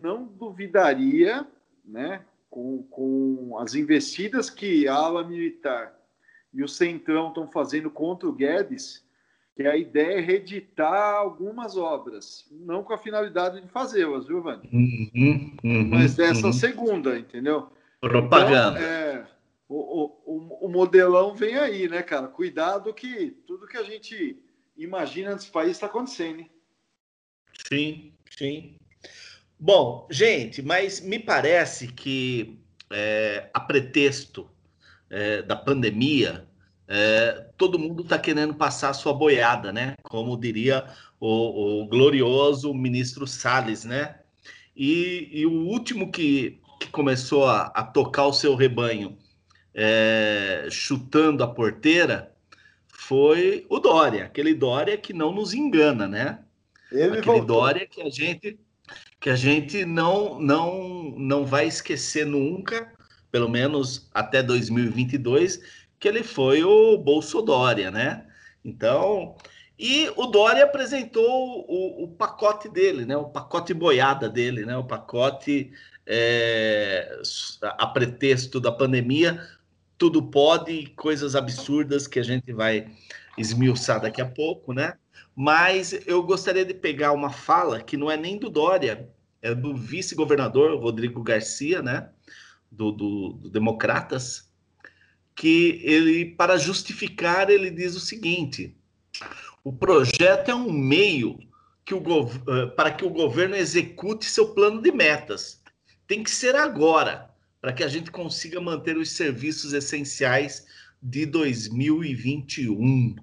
[0.00, 1.46] não duvidaria,
[1.84, 5.94] né, com, com as investidas que a ala militar
[6.52, 9.04] e o Centrão estão fazendo contra o Guedes,
[9.54, 14.68] que a ideia é reeditar algumas obras, não com a finalidade de fazê-las, viu, Vânia?
[14.72, 16.52] Uhum, uhum, Mas dessa uhum.
[16.52, 17.68] segunda, entendeu?
[18.00, 18.78] Propaganda.
[18.78, 19.26] Então, é,
[19.68, 22.28] o, o, o, modelão vem aí, né, cara?
[22.28, 24.40] Cuidado que tudo que a gente
[24.76, 26.40] imagina nesse país está acontecendo.
[26.40, 26.50] Hein?
[27.68, 28.76] Sim, sim.
[29.58, 34.48] Bom, gente, mas me parece que é, a pretexto
[35.10, 36.46] é, da pandemia,
[36.86, 39.96] é, todo mundo está querendo passar a sua boiada, né?
[40.02, 40.86] Como diria
[41.18, 44.20] o, o glorioso ministro Salles, né?
[44.76, 49.16] E, e, o último que, que começou a, a tocar o seu rebanho
[49.78, 52.32] é, chutando a porteira
[52.88, 56.38] foi o Dória, aquele Dória que não nos engana, né?
[56.90, 57.46] Ele aquele voltou.
[57.46, 58.58] Dória que a gente
[59.20, 62.90] que a gente não não não vai esquecer nunca,
[63.30, 65.60] pelo menos até 2022,
[65.98, 68.26] que ele foi o Bolsodória, né?
[68.64, 69.36] Então,
[69.78, 73.16] E o Dória apresentou o, o, pacote dele, né?
[73.16, 74.76] O pacote boiada dele, né?
[74.76, 75.70] O pacote
[76.06, 77.20] é,
[77.62, 79.42] a pretexto da pandemia,
[79.98, 82.90] tudo pode, coisas absurdas que a gente vai
[83.36, 84.94] esmiuçar daqui a pouco, né?
[85.34, 89.08] Mas eu gostaria de pegar uma fala que não é nem do Dória,
[89.42, 92.08] é do vice-governador Rodrigo Garcia, né?
[92.70, 94.50] Do, do, do Democratas,
[95.34, 98.76] que ele, para justificar, ele diz o seguinte:
[99.62, 101.38] o projeto é um meio
[101.84, 102.02] que o,
[102.48, 105.62] eh, para que o governo execute seu plano de metas.
[106.06, 107.25] Tem que ser agora,
[107.60, 110.66] para que a gente consiga manter os serviços essenciais
[111.02, 113.16] de 2021.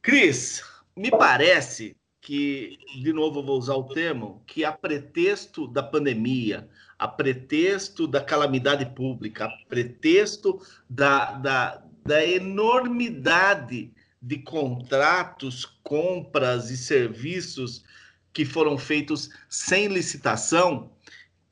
[0.00, 0.62] Cris,
[0.96, 7.08] me parece que, de novo, vou usar o termo, que a pretexto da pandemia, a
[7.08, 17.84] pretexto da calamidade pública, a pretexto da, da, da enormidade de contratos, compras e serviços
[18.32, 20.92] que foram feitos sem licitação,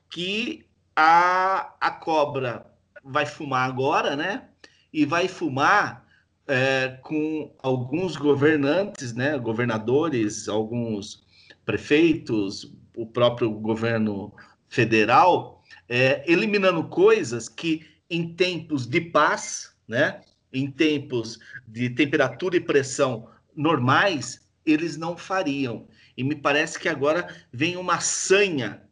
[0.09, 0.65] que
[1.03, 2.67] a, a cobra
[3.03, 4.49] vai fumar agora, né?
[4.93, 6.07] E vai fumar
[6.47, 9.39] é, com alguns governantes, né?
[9.39, 11.25] Governadores, alguns
[11.65, 14.35] prefeitos, o próprio governo
[14.69, 20.21] federal, é, eliminando coisas que em tempos de paz, né?
[20.53, 25.89] Em tempos de temperatura e pressão normais, eles não fariam.
[26.15, 28.83] E me parece que agora vem uma sanha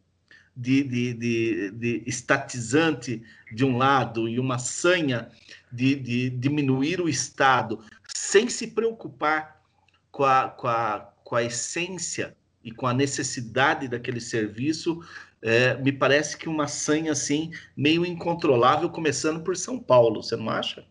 [0.59, 5.29] de, de, de, de estatizante de um lado e uma sanha
[5.71, 7.79] de, de diminuir o Estado,
[8.13, 9.63] sem se preocupar
[10.11, 14.99] com a, com, a, com a essência e com a necessidade daquele serviço,
[15.41, 20.49] é, me parece que uma sanha assim meio incontrolável, começando por São Paulo, você não
[20.49, 20.85] acha?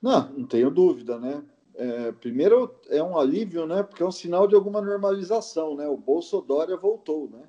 [0.00, 1.42] Não, não tenho dúvida, né?
[1.74, 3.82] É, primeiro é um alívio, né?
[3.82, 5.88] Porque é um sinal de alguma normalização, né?
[5.88, 7.44] O Bolsonaro voltou, né?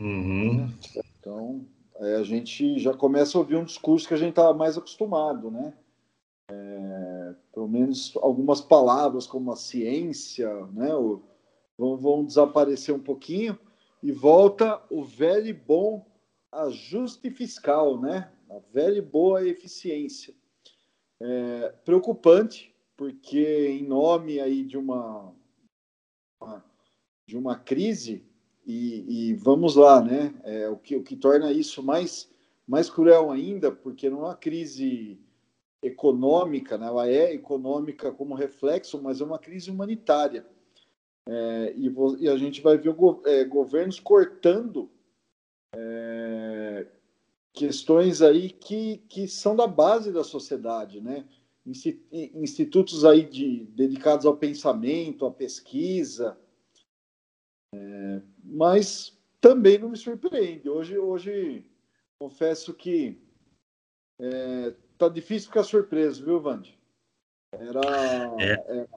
[0.00, 0.72] Uhum.
[1.18, 4.76] Então, é, a gente já começa a ouvir um discurso que a gente estava mais
[4.76, 5.72] acostumado, né?
[6.50, 10.94] É, pelo menos algumas palavras como a ciência, né?
[10.94, 11.22] O,
[11.78, 13.58] vão, vão desaparecer um pouquinho
[14.02, 16.04] e volta o velho e bom
[16.52, 18.30] ajuste fiscal, né?
[18.50, 20.34] A velha e boa eficiência.
[21.20, 25.32] É, preocupante, porque em nome aí de uma,
[26.40, 26.64] uma
[27.26, 28.22] de uma crise
[28.66, 30.34] e, e vamos lá, né?
[30.44, 32.30] É, o, que, o que torna isso mais,
[32.66, 35.18] mais cruel ainda, porque não é uma crise
[35.82, 36.86] econômica, né?
[36.86, 40.46] ela é econômica como reflexo, mas é uma crise humanitária.
[41.28, 44.90] É, e, e, a gente vai ver go, é, governos cortando
[45.74, 46.86] é,
[47.52, 51.24] questões aí que, que são da base da sociedade, né?
[52.34, 56.36] Institutos aí de, dedicados ao pensamento, à pesquisa,
[57.74, 60.68] é, mas também não me surpreende.
[60.68, 61.64] Hoje, hoje
[62.18, 63.20] confesso que
[64.18, 66.78] é, tá difícil ficar surpreso, viu, Vande?
[67.52, 67.80] Era,
[68.40, 68.52] é.
[68.52, 68.88] era,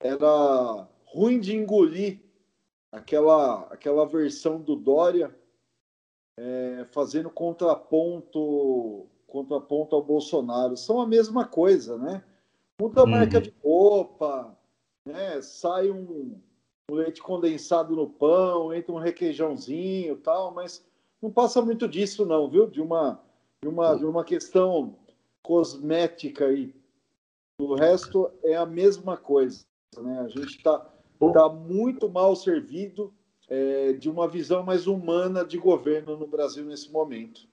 [0.00, 2.20] era ruim de engolir
[2.92, 5.34] aquela, aquela versão do Dória
[6.36, 10.76] é, fazendo contraponto contraponto ao Bolsonaro.
[10.76, 12.22] São a mesma coisa, né?
[12.80, 13.42] Muda a marca uhum.
[13.42, 14.56] de roupa,
[15.04, 15.40] né?
[15.42, 16.40] sai um,
[16.90, 20.84] um leite condensado no pão, entra um requeijãozinho tal, mas
[21.20, 22.66] não passa muito disso não, viu?
[22.66, 23.20] De uma,
[23.62, 24.96] de uma, de uma questão
[25.42, 26.74] cosmética aí.
[27.58, 29.64] O resto é a mesma coisa,
[29.96, 30.20] né?
[30.20, 30.78] A gente está
[31.32, 33.14] tá muito mal servido
[33.48, 37.46] é, de uma visão mais humana de governo no Brasil nesse momento.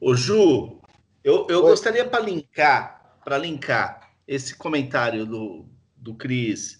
[0.00, 0.80] Ô Ju,
[1.22, 6.79] eu, eu gostaria para linkar, para linkar esse comentário do, do Cris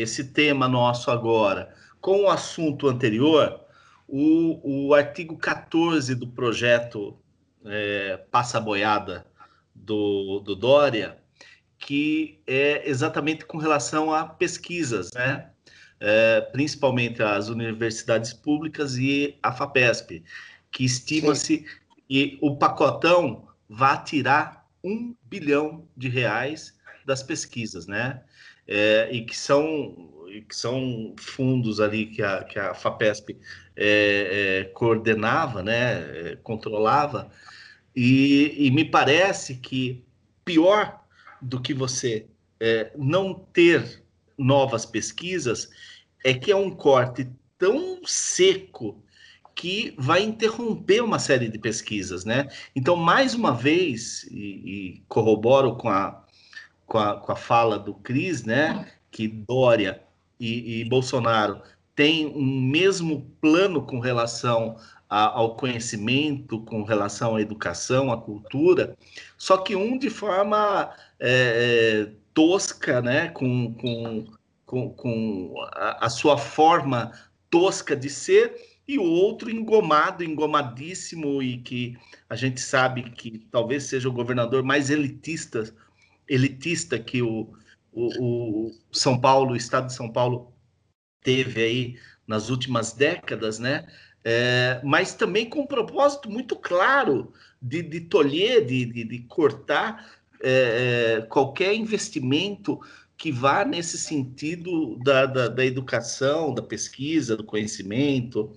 [0.00, 3.60] esse tema nosso agora com o assunto anterior,
[4.08, 7.16] o, o artigo 14 do projeto
[7.64, 9.26] é, Passa Boiada
[9.74, 11.18] do, do Dória,
[11.78, 15.50] que é exatamente com relação a pesquisas, né?
[16.02, 20.24] É, principalmente as universidades públicas e a FAPESP,
[20.72, 21.66] que estima-se
[22.08, 26.74] que o pacotão vai tirar um bilhão de reais
[27.04, 28.22] das pesquisas, né?
[28.70, 30.08] É, e que são
[30.48, 33.36] que são fundos ali que a, que a FAPESP
[33.74, 37.28] é, é, coordenava, né, é, controlava,
[37.96, 40.04] e, e, me parece que
[40.44, 41.04] pior
[41.42, 42.26] do que você
[42.60, 44.04] é, não ter
[44.38, 45.68] novas pesquisas
[46.24, 49.02] é que é um corte tão seco
[49.56, 52.48] que vai interromper uma série de pesquisas, né?
[52.74, 56.24] Então, mais uma vez, e, e corroboro com a,
[56.90, 58.84] com a, com a fala do Cris, né?
[59.12, 60.02] que Dória
[60.40, 61.62] e, e Bolsonaro
[61.94, 64.76] têm um mesmo plano com relação
[65.08, 68.96] a, ao conhecimento, com relação à educação, à cultura,
[69.38, 74.26] só que um de forma é, é tosca, né, com, com,
[74.66, 77.12] com, com a, a sua forma
[77.48, 81.96] tosca de ser, e o outro engomado, engomadíssimo, e que
[82.28, 85.72] a gente sabe que talvez seja o governador mais elitista,
[86.30, 87.52] elitista que o,
[87.92, 90.52] o, o São Paulo, o estado de São Paulo
[91.20, 93.86] teve aí nas últimas décadas, né?
[94.22, 100.12] É, mas também com um propósito muito claro de, de tolher, de, de, de cortar
[100.42, 102.78] é, é, qualquer investimento
[103.16, 108.52] que vá nesse sentido da, da, da, educação, da pesquisa, do conhecimento.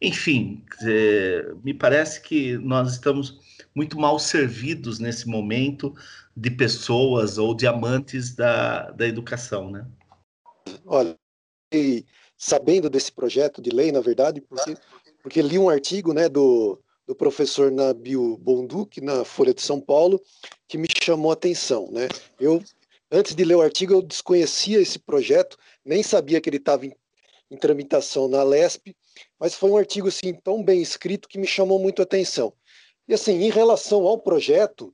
[0.00, 3.38] Enfim, é, me parece que nós estamos
[3.74, 5.94] muito mal servidos nesse momento
[6.36, 9.86] de pessoas ou de amantes da, da educação, né?
[10.84, 11.16] Olha,
[12.36, 14.76] sabendo desse projeto de lei, na verdade, porque,
[15.22, 20.20] porque li um artigo né, do, do professor Nabil Bonduc na Folha de São Paulo,
[20.68, 21.90] que me chamou a atenção.
[21.90, 22.08] Né?
[22.38, 22.62] Eu,
[23.10, 26.92] antes de ler o artigo, eu desconhecia esse projeto, nem sabia que ele estava em,
[27.50, 28.94] em, tramitação na LESP,
[29.40, 32.52] mas foi um artigo assim, tão bem escrito que me chamou muito a atenção.
[33.08, 34.92] E assim, em relação ao projeto,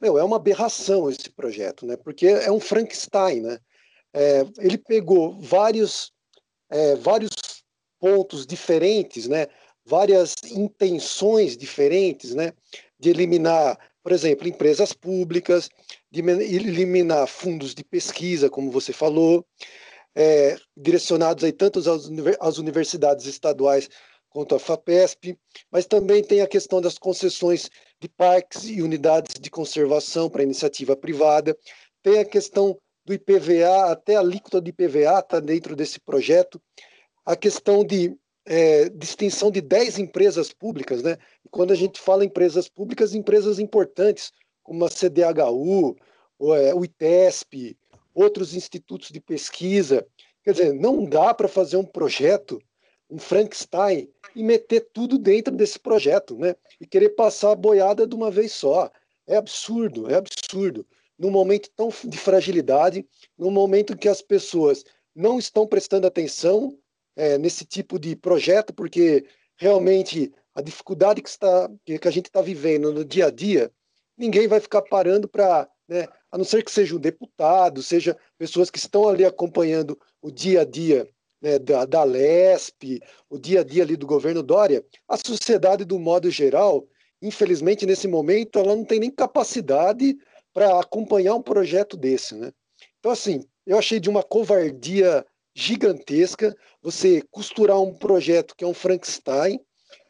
[0.00, 1.96] meu, é uma aberração esse projeto, né?
[1.96, 3.40] porque é um Frankenstein.
[3.40, 3.58] Né?
[4.14, 6.12] É, ele pegou vários,
[6.70, 7.30] é, vários
[7.98, 9.46] pontos diferentes, né?
[9.84, 12.52] várias intenções diferentes, né,
[12.98, 15.68] de eliminar, por exemplo, empresas públicas,
[16.10, 19.44] de eliminar fundos de pesquisa, como você falou,
[20.14, 21.80] é, direcionados aí tanto
[22.40, 23.88] às universidades estaduais
[24.28, 25.36] quanto à FAPESP,
[25.70, 27.68] mas também tem a questão das concessões
[28.00, 31.56] de parques e unidades de conservação para iniciativa privada,
[32.02, 36.60] tem a questão do IPVA, até a alíquota de IPVA está dentro desse projeto,
[37.24, 41.18] a questão de é, distinção de 10 empresas públicas, né?
[41.44, 44.32] E quando a gente fala empresas públicas, empresas importantes,
[44.62, 45.96] como a CDHU,
[46.38, 47.76] o, é, o ITESP,
[48.14, 50.06] outros institutos de pesquisa.
[50.42, 52.60] Quer dizer, não dá para fazer um projeto,
[53.10, 56.54] um Frankenstein, e meter tudo dentro desse projeto, né?
[56.80, 58.90] E querer passar a boiada de uma vez só.
[59.26, 60.86] É absurdo, é absurdo.
[61.18, 63.04] Num momento tão de fragilidade,
[63.36, 64.84] num momento que as pessoas
[65.14, 66.78] não estão prestando atenção
[67.16, 72.40] é, nesse tipo de projeto, porque realmente a dificuldade que, está, que a gente está
[72.40, 73.70] vivendo no dia a dia,
[74.16, 78.70] ninguém vai ficar parando para, né, a não ser que seja um deputado, seja pessoas
[78.70, 81.08] que estão ali acompanhando o dia a dia
[81.40, 85.98] né, da, da LESP, o dia a dia ali do governo Dória, a sociedade, do
[85.98, 86.86] modo geral,
[87.22, 90.16] infelizmente, nesse momento, ela não tem nem capacidade
[90.52, 92.34] para acompanhar um projeto desse.
[92.34, 92.52] Né?
[92.98, 95.24] Então, assim, eu achei de uma covardia
[95.54, 99.60] gigantesca, você costurar um projeto que é um Frankenstein,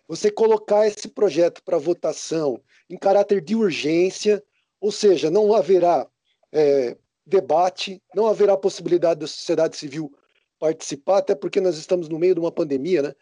[0.07, 4.43] você colocar esse projeto para votação em caráter de urgência,
[4.81, 6.07] ou seja, não haverá
[6.53, 10.13] é, debate, não haverá possibilidade da sociedade civil
[10.61, 13.15] participar, até porque nós estamos no meio de uma pandemia, né?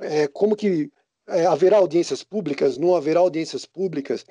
[0.00, 0.90] É, como que
[1.28, 4.24] é, haverá audiências públicas, não haverá audiências públicas.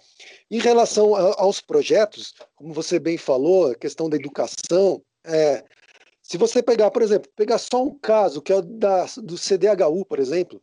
[0.51, 5.63] Em relação a, aos projetos, como você bem falou, a questão da educação, é,
[6.21, 10.05] se você pegar, por exemplo, pegar só um caso que é o da, do CDHU,
[10.05, 10.61] por exemplo,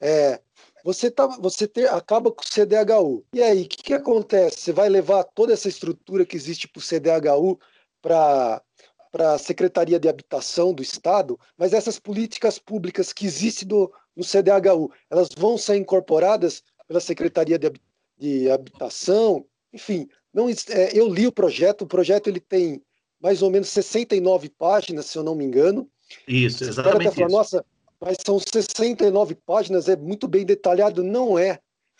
[0.00, 0.40] é,
[0.84, 3.24] você, tá, você ter, acaba com o CDHU.
[3.32, 4.60] E aí, o que, que acontece?
[4.60, 7.58] Você vai levar toda essa estrutura que existe para o CDHU
[8.00, 8.62] para
[9.10, 14.24] para a Secretaria de Habitação do Estado, mas essas políticas públicas que existem do, no
[14.24, 17.72] CDHU, elas vão ser incorporadas pela Secretaria de,
[18.18, 22.82] de Habitação, enfim, não, é, eu li o projeto, o projeto ele tem
[23.20, 25.88] mais ou menos 69 páginas, se eu não me engano.
[26.26, 27.14] Isso, exatamente.
[27.14, 27.64] Fala, Nossa,
[28.00, 31.02] mas são 69 páginas, é muito bem detalhado.
[31.02, 31.58] Não é.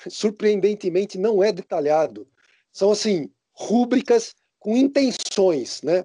[0.09, 2.27] Surpreendentemente, não é detalhado.
[2.73, 6.05] São, assim, rúbricas com intenções, né?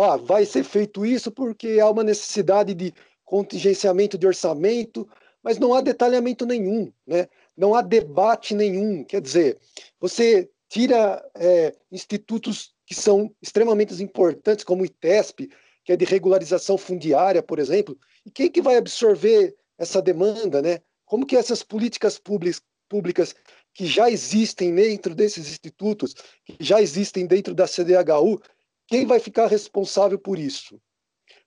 [0.00, 2.94] Ah, vai ser feito isso porque há uma necessidade de
[3.24, 5.08] contingenciamento de orçamento,
[5.42, 7.26] mas não há detalhamento nenhum, né?
[7.56, 9.02] Não há debate nenhum.
[9.02, 9.58] Quer dizer,
[9.98, 15.50] você tira é, institutos que são extremamente importantes, como o ITESP,
[15.84, 20.78] que é de regularização fundiária, por exemplo, e quem que vai absorver essa demanda, né?
[21.04, 22.20] Como que essas políticas
[22.88, 23.34] públicas
[23.74, 28.40] que já existem dentro desses institutos, que já existem dentro da CDHU,
[28.88, 30.80] quem vai ficar responsável por isso?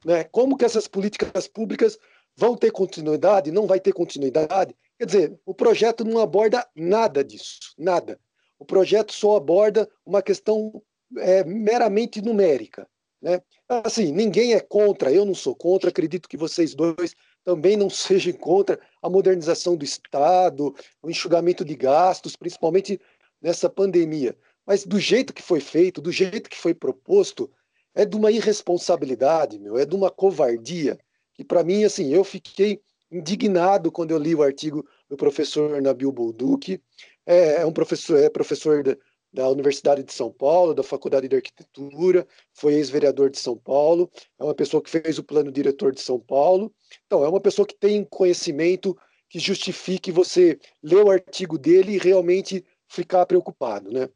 [0.06, 0.24] Né?
[0.26, 1.98] Como que essas políticas públicas
[2.38, 3.52] vão ter continuidade?
[3.52, 4.76] Não vai ter continuidade?
[4.98, 8.20] Quer dizer, o projeto não aborda nada disso, nada.
[8.60, 10.82] O projeto só aborda uma questão
[11.18, 12.88] é, meramente numérica.
[13.20, 13.42] Né?
[13.68, 18.34] Assim, ninguém é contra, eu não sou contra, acredito que vocês dois também não sejam
[18.34, 23.00] contra a modernização do Estado, o enxugamento de gastos, principalmente
[23.42, 24.38] nessa pandemia.
[24.72, 27.52] Mas do jeito que foi feito, do jeito que foi proposto,
[27.94, 30.98] é de uma irresponsabilidade, meu, é de uma covardia,
[31.34, 32.80] que para mim, assim, eu fiquei
[33.12, 36.82] indignado quando eu li o artigo do professor Nabil Bolduc,
[37.26, 38.96] é, é um professor, é professor da,
[39.34, 44.10] da Universidade de São Paulo, da Faculdade de Arquitetura, foi ex-vereador de São Paulo,
[44.40, 46.74] é uma pessoa que fez o plano diretor de São Paulo,
[47.06, 48.98] então é uma pessoa que tem conhecimento
[49.28, 54.08] que justifique você ler o artigo dele e realmente ficar preocupado, né?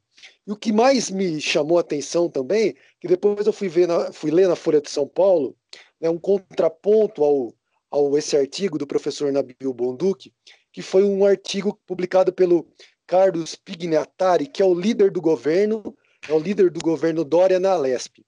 [0.48, 4.12] E o que mais me chamou a atenção também, que depois eu fui, ver na,
[4.12, 5.56] fui ler na Folha de São Paulo,
[6.00, 7.54] né, um contraponto ao,
[7.90, 10.32] ao esse artigo do professor Nabil Bonduc,
[10.72, 12.68] que foi um artigo publicado pelo
[13.08, 15.96] Carlos Pignatari, que é o líder do governo,
[16.28, 18.20] é o líder do governo Dória na Lesp.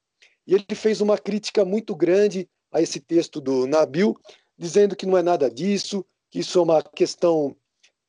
[0.46, 4.16] E ele fez uma crítica muito grande a esse texto do Nabil,
[4.58, 7.56] dizendo que não é nada disso, que isso é uma questão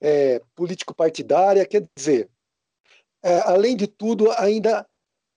[0.00, 2.28] é, político-partidária, quer dizer,
[3.22, 4.86] é, além de tudo, ainda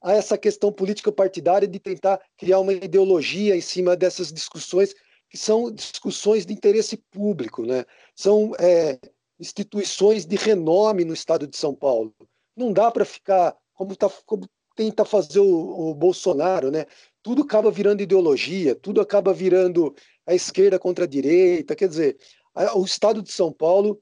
[0.01, 4.93] há essa questão político-partidária de tentar criar uma ideologia em cima dessas discussões
[5.29, 7.85] que são discussões de interesse público, né?
[8.13, 8.99] São é,
[9.39, 12.13] instituições de renome no estado de São Paulo.
[12.55, 16.85] Não dá para ficar como, tá, como tenta fazer o, o, Bolsonaro, né?
[17.23, 21.77] Tudo acaba virando ideologia, tudo acaba virando a esquerda contra a direita.
[21.77, 22.17] Quer dizer,
[22.75, 24.01] o estado de São Paulo,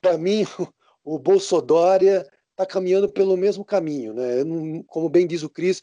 [0.00, 0.44] para mim,
[1.02, 2.26] o Bolsodória
[2.60, 4.44] está caminhando pelo mesmo caminho, né?
[4.44, 5.82] Não, como bem diz o Cris,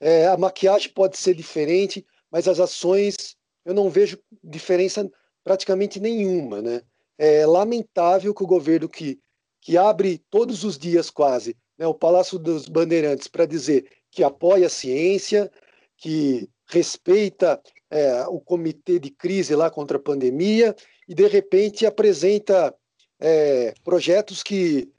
[0.00, 5.08] é, a maquiagem pode ser diferente, mas as ações eu não vejo diferença
[5.44, 6.82] praticamente nenhuma, né?
[7.18, 9.18] É lamentável que o governo que,
[9.60, 14.66] que abre todos os dias quase né, o Palácio dos Bandeirantes para dizer que apoia
[14.66, 15.50] a ciência,
[15.96, 17.60] que respeita
[17.90, 20.74] é, o comitê de crise lá contra a pandemia
[21.08, 22.74] e de repente apresenta
[23.20, 24.90] é, projetos que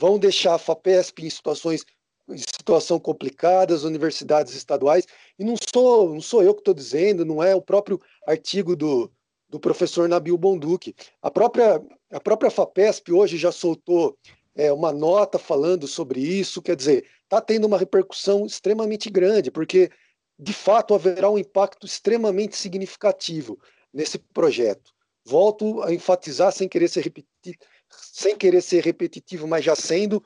[0.00, 1.84] vão deixar a FAPESP em situações
[2.26, 5.04] em situação complicada, as universidades estaduais,
[5.38, 9.10] e não sou, não sou eu que estou dizendo, não é o próprio artigo do,
[9.48, 10.94] do professor Nabil Bonduque.
[11.20, 11.82] A própria,
[12.12, 14.16] a própria FAPESP hoje já soltou
[14.54, 19.90] é, uma nota falando sobre isso, quer dizer, está tendo uma repercussão extremamente grande, porque
[20.38, 23.58] de fato haverá um impacto extremamente significativo
[23.92, 24.92] nesse projeto.
[25.26, 27.58] Volto a enfatizar sem querer ser repetido,
[27.90, 30.22] sem querer ser repetitivo, mas já sendo,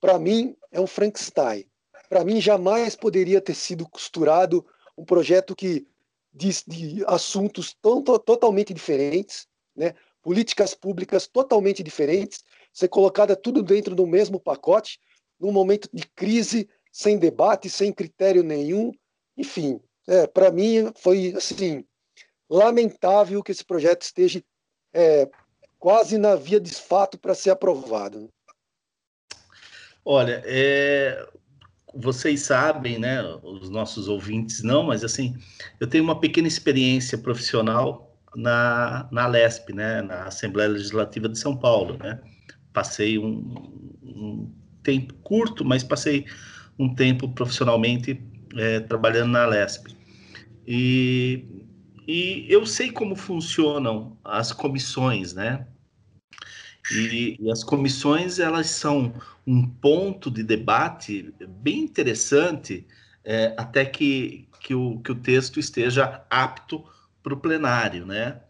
[0.00, 1.66] para mim é um Frankenstein.
[2.08, 5.86] Para mim jamais poderia ter sido costurado um projeto que
[6.32, 9.94] de assuntos tão, totalmente diferentes, né?
[10.22, 15.00] políticas públicas totalmente diferentes, ser colocada tudo dentro do mesmo pacote,
[15.38, 18.92] num momento de crise, sem debate, sem critério nenhum.
[19.36, 21.84] Enfim, é, para mim foi assim
[22.48, 24.42] lamentável que esse projeto esteja
[24.92, 25.28] é,
[25.80, 28.28] quase na via de fato para ser aprovado.
[30.04, 31.26] Olha, é,
[31.94, 35.36] vocês sabem, né, os nossos ouvintes não, mas assim,
[35.80, 41.56] eu tenho uma pequena experiência profissional na, na LESP, né, na Assembleia Legislativa de São
[41.56, 42.20] Paulo, né.
[42.72, 46.26] Passei um, um tempo curto, mas passei
[46.78, 48.22] um tempo profissionalmente
[48.56, 49.96] é, trabalhando na LESP.
[50.66, 51.60] E
[52.12, 55.64] e eu sei como funcionam as comissões, né?
[56.90, 59.14] E, e, as comissões elas são
[59.46, 62.86] um ponto de debate bem interessante
[63.24, 66.84] é, até que, que, o, que o texto esteja apto
[67.22, 68.40] para o plenário, né?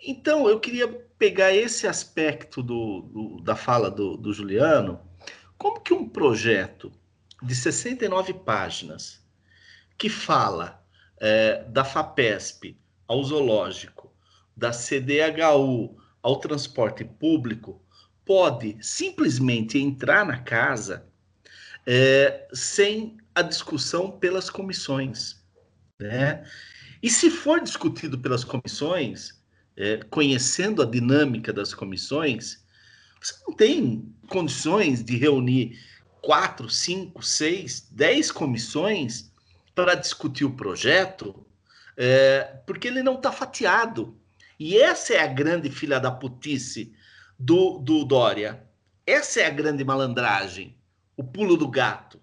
[0.00, 5.00] Então eu queria pegar esse aspecto do, do da fala do, do Juliano,
[5.58, 6.92] como que um projeto
[7.42, 9.24] de 69 páginas
[9.98, 10.84] que fala
[11.18, 14.12] é, da FAPESP ao zoológico,
[14.56, 15.96] da CDHU
[16.26, 17.80] ao transporte público,
[18.24, 21.06] pode simplesmente entrar na casa
[21.86, 25.40] é, sem a discussão pelas comissões.
[26.00, 26.44] Né?
[27.00, 29.40] E se for discutido pelas comissões,
[29.76, 32.60] é, conhecendo a dinâmica das comissões,
[33.22, 35.78] você não tem condições de reunir
[36.20, 39.30] quatro, cinco, seis, dez comissões
[39.76, 41.46] para discutir o projeto,
[41.96, 44.18] é, porque ele não está fatiado.
[44.58, 46.94] E essa é a grande filha da putice
[47.38, 48.64] do, do Dória.
[49.06, 50.76] Essa é a grande malandragem,
[51.16, 52.20] o pulo do gato.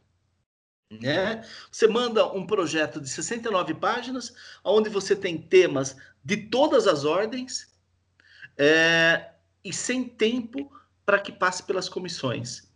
[0.92, 1.44] Né?
[1.72, 7.74] Você manda um projeto de 69 páginas, onde você tem temas de todas as ordens
[8.58, 9.32] é,
[9.64, 10.72] e sem tempo
[11.06, 12.72] para que passe pelas comissões.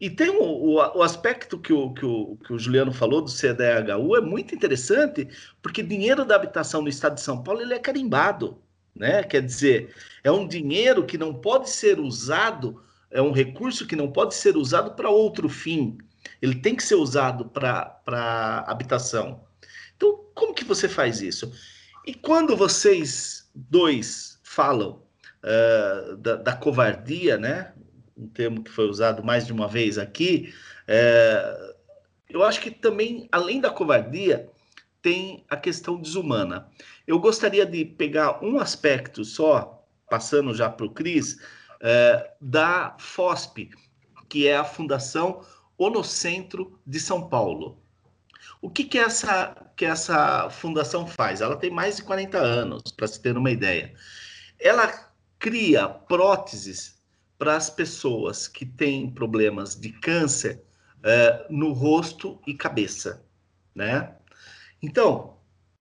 [0.00, 3.30] E tem o, o, o aspecto que o, que, o, que o Juliano falou do
[3.30, 5.28] CDHU é muito interessante,
[5.60, 8.62] porque dinheiro da habitação no estado de São Paulo ele é carimbado.
[8.98, 9.22] Né?
[9.22, 9.94] Quer dizer,
[10.24, 14.56] é um dinheiro que não pode ser usado, é um recurso que não pode ser
[14.56, 15.96] usado para outro fim.
[16.42, 19.44] Ele tem que ser usado para habitação.
[19.96, 21.52] Então, como que você faz isso?
[22.06, 25.02] E quando vocês dois falam
[25.42, 27.72] uh, da, da, covardia, né?
[28.16, 30.52] Um termo que foi usado mais de uma vez aqui,
[30.88, 31.74] uh,
[32.28, 34.48] eu acho que também, além da covardia,
[35.00, 36.68] tem a questão desumana.
[37.08, 43.70] Eu gostaria de pegar um aspecto só, passando já para o Cris, uh, da FOSP,
[44.28, 45.40] que é a Fundação
[45.78, 47.82] Onocentro de São Paulo.
[48.60, 51.40] O que, que, essa, que essa fundação faz?
[51.40, 53.94] Ela tem mais de 40 anos, para se ter uma ideia.
[54.60, 56.98] Ela cria próteses
[57.38, 60.62] para as pessoas que têm problemas de câncer
[61.02, 63.24] é, no rosto e cabeça,
[63.74, 64.14] né?
[64.82, 65.37] Então,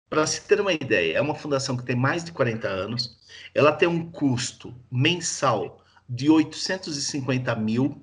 [0.10, 3.18] para se ter uma ideia, é uma fundação que tem mais de 40 anos,
[3.54, 8.02] ela tem um custo mensal de 850 mil,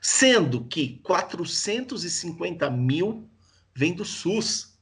[0.00, 3.28] sendo que 450 mil
[3.74, 4.78] vem do SUS.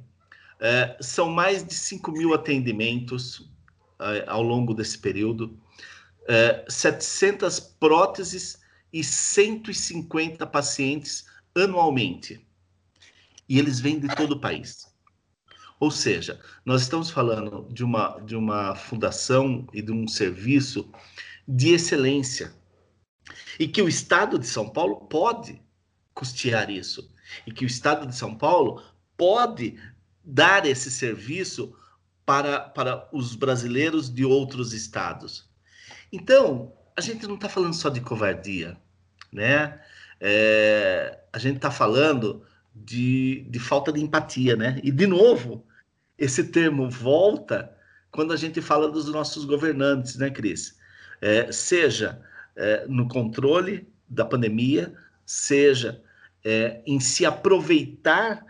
[0.59, 3.49] é, são mais de 5 mil atendimentos
[3.99, 5.59] é, ao longo desse período,
[6.27, 8.59] é, 700 próteses
[8.93, 12.45] e 150 pacientes anualmente.
[13.47, 14.89] E eles vêm de todo o país.
[15.79, 20.89] Ou seja, nós estamos falando de uma, de uma fundação e de um serviço
[21.47, 22.53] de excelência.
[23.59, 25.61] E que o Estado de São Paulo pode
[26.21, 27.11] custear isso.
[27.47, 28.83] E que o Estado de São Paulo
[29.17, 29.75] pode
[30.23, 31.75] dar esse serviço
[32.23, 35.49] para, para os brasileiros de outros estados.
[36.13, 38.77] Então, a gente não está falando só de covardia,
[39.33, 39.81] né?
[40.19, 42.45] É, a gente está falando
[42.75, 44.79] de, de falta de empatia, né?
[44.83, 45.65] E, de novo,
[46.19, 47.75] esse termo volta
[48.11, 50.77] quando a gente fala dos nossos governantes, né, Cris?
[51.19, 52.21] É, seja
[52.55, 54.93] é, no controle da pandemia,
[55.25, 56.03] seja
[56.43, 58.45] é, em se aproveitar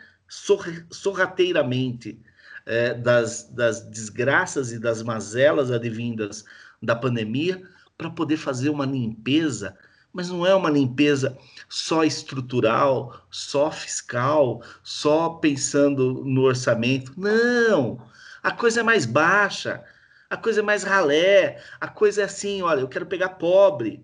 [0.89, 2.22] sorrateiramente
[2.66, 6.46] é, das, das desgraças e das mazelas advindas
[6.82, 7.62] da pandemia,
[7.98, 9.78] para poder fazer uma limpeza,
[10.12, 11.38] mas não é uma limpeza
[11.70, 17.14] só estrutural, só fiscal, só pensando no orçamento.
[17.16, 18.04] Não!
[18.42, 19.84] A coisa é mais baixa,
[20.30, 24.04] a coisa é mais ralé, a coisa é assim: olha, eu quero pegar pobre,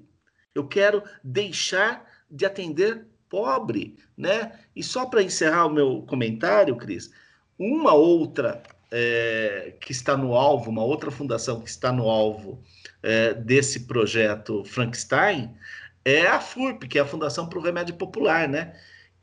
[0.54, 4.60] eu quero deixar de atender pobre, né?
[4.76, 7.12] E só para encerrar o meu comentário, Cris,
[7.58, 8.62] uma outra
[8.92, 12.62] é, que está no alvo, uma outra fundação que está no alvo
[13.04, 15.54] é, desse projeto Frankenstein
[16.06, 18.74] é a FURP, que é a Fundação para o Remédio Popular, né?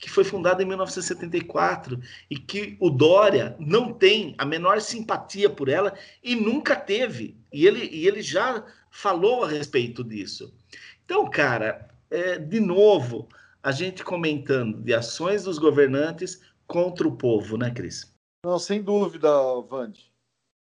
[0.05, 1.99] que foi fundada em 1974
[2.29, 7.37] e que o Dória não tem a menor simpatia por ela e nunca teve.
[7.51, 10.53] E ele, e ele já falou a respeito disso.
[11.05, 13.29] Então, cara, é, de novo,
[13.65, 18.15] a gente comentando de ações dos governantes contra o povo, né, Cris?
[18.45, 19.31] Não, sem dúvida,
[19.62, 20.12] Vande.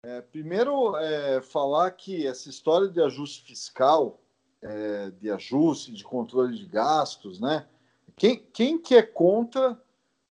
[0.04, 4.20] É, primeiro, é, falar que essa história de ajuste fiscal,
[4.64, 7.68] é, de ajuste, de controle de gastos, né?
[8.16, 9.80] Quem, quem que é contra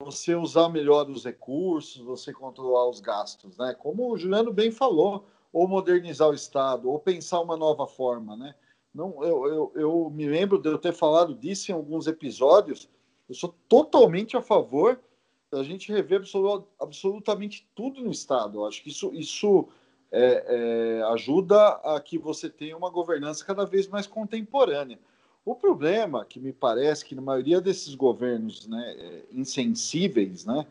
[0.01, 3.75] você usar melhor os recursos, você controlar os gastos, né?
[3.77, 8.55] Como o Juliano bem falou, ou modernizar o Estado, ou pensar uma nova forma, né?
[8.95, 12.89] Não, eu, eu, eu me lembro de eu ter falado disso em alguns episódios.
[13.29, 15.01] Eu sou totalmente a favor
[15.53, 18.59] a gente rever absolut, absolutamente tudo no Estado.
[18.59, 19.69] Eu acho que isso, isso
[20.11, 24.99] é, é, ajuda a que você tenha uma governança cada vez mais contemporânea.
[25.45, 30.67] O problema, que me parece que na maioria desses governos né, é, insensíveis, né,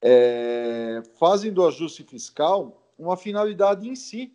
[0.00, 4.32] é, fazem do ajuste fiscal uma finalidade em si,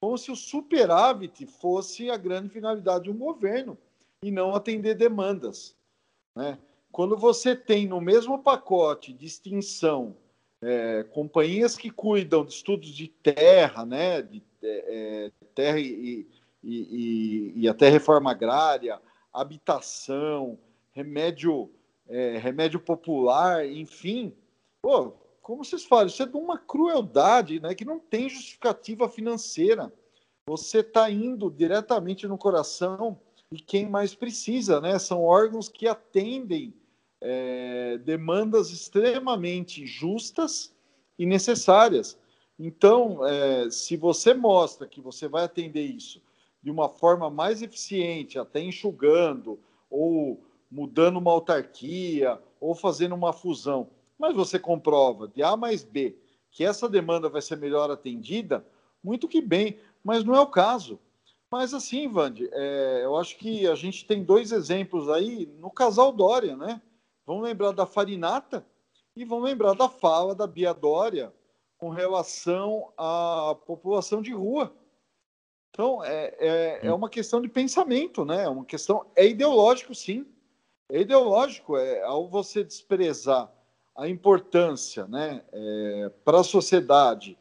[0.00, 3.76] como se o superávit fosse a grande finalidade de um governo
[4.22, 5.76] e não atender demandas.
[6.34, 6.58] Né?
[6.90, 10.16] Quando você tem no mesmo pacote de extinção
[10.62, 16.26] é, companhias que cuidam de estudos de terra, né, de é, é terra e,
[16.62, 19.00] e, e, e, até reforma agrária,
[19.32, 20.58] habitação,
[20.92, 21.70] remédio,
[22.08, 24.34] é, remédio popular, enfim,
[24.82, 25.14] pô,
[25.50, 29.92] como vocês falam, isso é de uma crueldade, né, que não tem justificativa financeira.
[30.46, 33.18] você está indo diretamente no coração
[33.50, 34.96] de quem mais precisa, né?
[35.00, 36.72] São órgãos que atendem
[37.20, 40.72] é, demandas extremamente justas
[41.18, 42.16] e necessárias.
[42.56, 46.22] Então, é, se você mostra que você vai atender isso
[46.62, 49.58] de uma forma mais eficiente, até enxugando,
[49.90, 53.90] ou mudando uma autarquia, ou fazendo uma fusão,
[54.20, 56.14] mas você comprova de A mais B
[56.50, 58.66] que essa demanda vai ser melhor atendida,
[59.02, 61.00] muito que bem, mas não é o caso.
[61.50, 66.12] Mas assim, Vande, é, eu acho que a gente tem dois exemplos aí no casal
[66.12, 66.82] Dória, né?
[67.24, 68.66] Vamos lembrar da Farinata
[69.16, 71.32] e vamos lembrar da fala da Bia Dória
[71.78, 74.72] com relação à população de rua.
[75.70, 78.44] Então, é, é, é, uma questão de pensamento, né?
[78.44, 79.06] É uma questão.
[79.16, 80.26] É ideológico, sim.
[80.90, 81.76] É ideológico.
[81.76, 83.50] É, ao você desprezar
[83.96, 87.36] a importância né, é, para a sociedade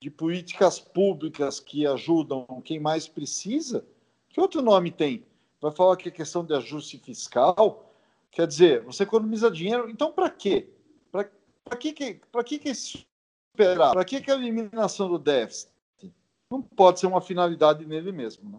[0.00, 3.84] de políticas públicas que ajudam quem mais precisa,
[4.28, 5.24] que outro nome tem?
[5.60, 7.90] Vai falar que é questão de ajuste fiscal?
[8.30, 10.68] Quer dizer, você economiza dinheiro, então para quê?
[11.10, 11.24] Para
[11.78, 13.92] que, que, que, que esperar?
[13.92, 15.70] Para que, que a eliminação do déficit?
[16.50, 18.50] Não pode ser uma finalidade nele mesmo.
[18.50, 18.58] Né?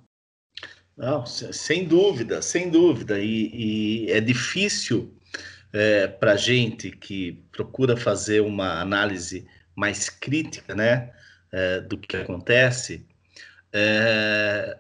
[0.98, 3.20] Não, sem dúvida, sem dúvida.
[3.20, 5.14] E, e é difícil
[5.76, 9.46] é, para gente que procura fazer uma análise
[9.76, 11.12] mais crítica, né,
[11.52, 13.06] é, do que acontece,
[13.74, 14.78] é,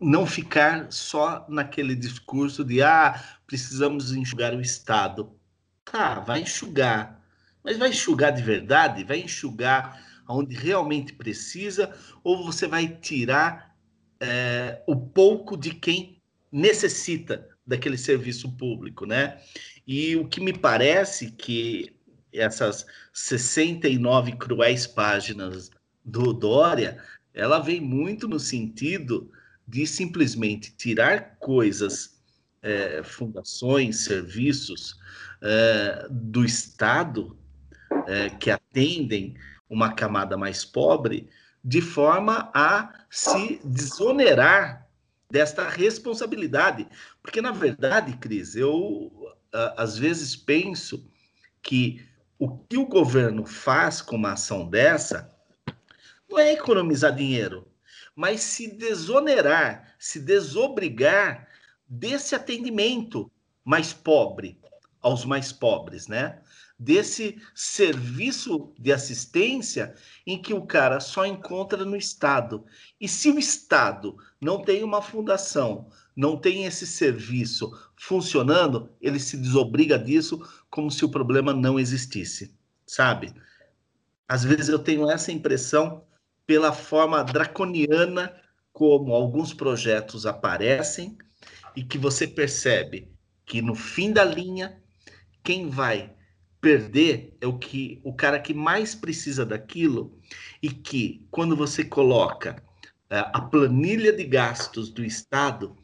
[0.00, 5.30] não ficar só naquele discurso de ah, precisamos enxugar o Estado.
[5.84, 7.22] Tá, vai enxugar,
[7.62, 9.04] mas vai enxugar de verdade?
[9.04, 13.72] Vai enxugar onde realmente precisa ou você vai tirar
[14.18, 16.20] é, o pouco de quem
[16.50, 19.38] necessita daquele serviço público, né?
[19.86, 21.94] E o que me parece que
[22.32, 25.70] essas 69 cruéis páginas
[26.04, 29.30] do Dória, ela vem muito no sentido
[29.66, 32.22] de simplesmente tirar coisas,
[32.62, 34.98] é, fundações, serviços
[35.40, 37.38] é, do Estado
[38.06, 39.34] é, que atendem
[39.68, 41.28] uma camada mais pobre,
[41.62, 44.86] de forma a se desonerar
[45.30, 46.86] desta responsabilidade.
[47.22, 49.23] Porque, na verdade, Cris, eu
[49.76, 51.08] às vezes penso
[51.62, 52.06] que
[52.38, 55.30] o que o governo faz com uma ação dessa
[56.28, 57.66] não é economizar dinheiro,
[58.14, 61.48] mas se desonerar, se desobrigar
[61.86, 63.30] desse atendimento
[63.64, 64.58] mais pobre
[65.00, 66.40] aos mais pobres, né?
[66.84, 69.94] Desse serviço de assistência
[70.26, 72.62] em que o cara só encontra no Estado.
[73.00, 79.38] E se o Estado não tem uma fundação, não tem esse serviço funcionando, ele se
[79.38, 82.54] desobriga disso como se o problema não existisse,
[82.86, 83.32] sabe?
[84.28, 86.04] Às vezes eu tenho essa impressão
[86.46, 88.38] pela forma draconiana
[88.74, 91.16] como alguns projetos aparecem
[91.74, 93.10] e que você percebe
[93.46, 94.82] que no fim da linha
[95.42, 96.14] quem vai
[96.64, 100.18] perder é o que o cara que mais precisa daquilo
[100.62, 102.56] e que quando você coloca
[103.12, 105.76] uh, a planilha de gastos do estado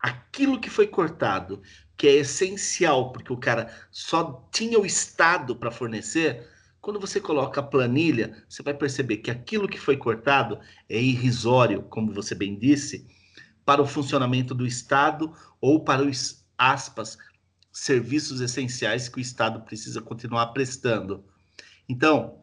[0.00, 1.60] aquilo que foi cortado,
[1.98, 6.48] que é essencial, porque o cara só tinha o Estado para fornecer,
[6.80, 10.58] quando você coloca a planilha, você vai perceber que aquilo que foi cortado
[10.88, 13.06] é irrisório, como você bem disse,
[13.64, 17.18] para o funcionamento do Estado ou para os, aspas,
[17.72, 21.24] serviços essenciais que o Estado precisa continuar prestando.
[21.88, 22.40] Então,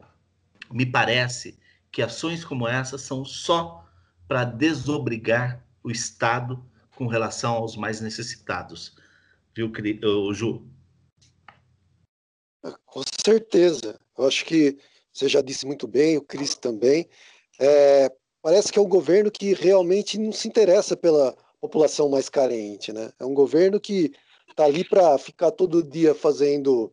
[0.70, 1.58] me parece
[1.92, 3.88] que ações como essa são só
[4.26, 6.64] para desobrigar o Estado
[6.96, 8.94] com relação aos mais necessitados.
[9.54, 9.72] Viu,
[10.32, 10.66] Ju?
[12.84, 13.98] Com certeza.
[14.16, 14.76] Eu acho que
[15.12, 17.08] você já disse muito bem, o Cris também.
[17.58, 18.12] É,
[18.42, 23.10] parece que é um governo que realmente não se interessa pela população mais carente, né?
[23.18, 24.12] É um governo que
[24.60, 26.92] está ali para ficar todo dia fazendo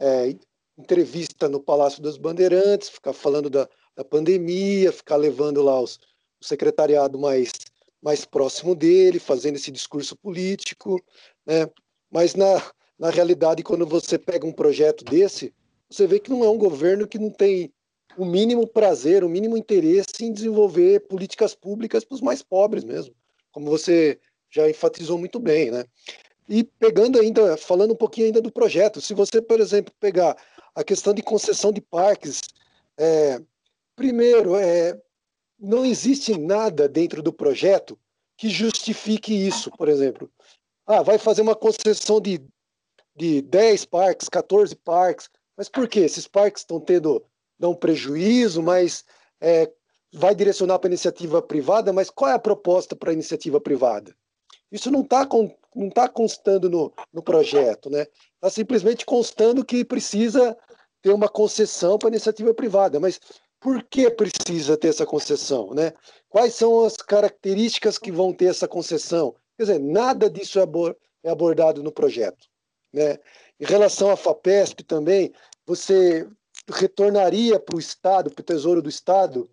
[0.00, 0.34] é,
[0.76, 6.00] entrevista no Palácio dos Bandeirantes, ficar falando da, da pandemia, ficar levando lá os,
[6.40, 7.50] o secretariado mais
[8.02, 11.02] mais próximo dele, fazendo esse discurso político,
[11.44, 11.68] né?
[12.10, 12.62] Mas na,
[12.96, 15.52] na realidade, quando você pega um projeto desse,
[15.90, 17.72] você vê que não é um governo que não tem
[18.16, 23.14] o mínimo prazer, o mínimo interesse em desenvolver políticas públicas para os mais pobres mesmo,
[23.50, 25.84] como você já enfatizou muito bem, né?
[26.48, 30.36] E pegando ainda, falando um pouquinho ainda do projeto, se você, por exemplo, pegar
[30.74, 32.40] a questão de concessão de parques,
[32.96, 33.40] é,
[33.96, 35.00] primeiro, é,
[35.58, 37.98] não existe nada dentro do projeto
[38.36, 40.30] que justifique isso, por exemplo.
[40.86, 42.40] Ah, vai fazer uma concessão de,
[43.16, 46.00] de 10 parques, 14 parques, mas por quê?
[46.00, 47.24] Esses parques estão tendo
[47.58, 49.04] dão prejuízo, mas
[49.40, 49.72] é,
[50.12, 54.14] vai direcionar para a iniciativa privada, mas qual é a proposta para a iniciativa privada?
[54.70, 55.26] Isso não está
[55.76, 58.06] não tá constando no, no projeto, né?
[58.34, 60.56] Está simplesmente constando que precisa
[61.02, 63.20] ter uma concessão para iniciativa privada, mas
[63.60, 65.92] por que precisa ter essa concessão, né?
[66.28, 69.34] Quais são as características que vão ter essa concessão?
[69.56, 70.64] Quer dizer, nada disso é,
[71.24, 72.46] é abordado no projeto,
[72.92, 73.18] né?
[73.60, 75.32] Em relação à FAPESP também,
[75.66, 76.28] você
[76.68, 79.48] retornaria para o Estado, para o Tesouro do Estado,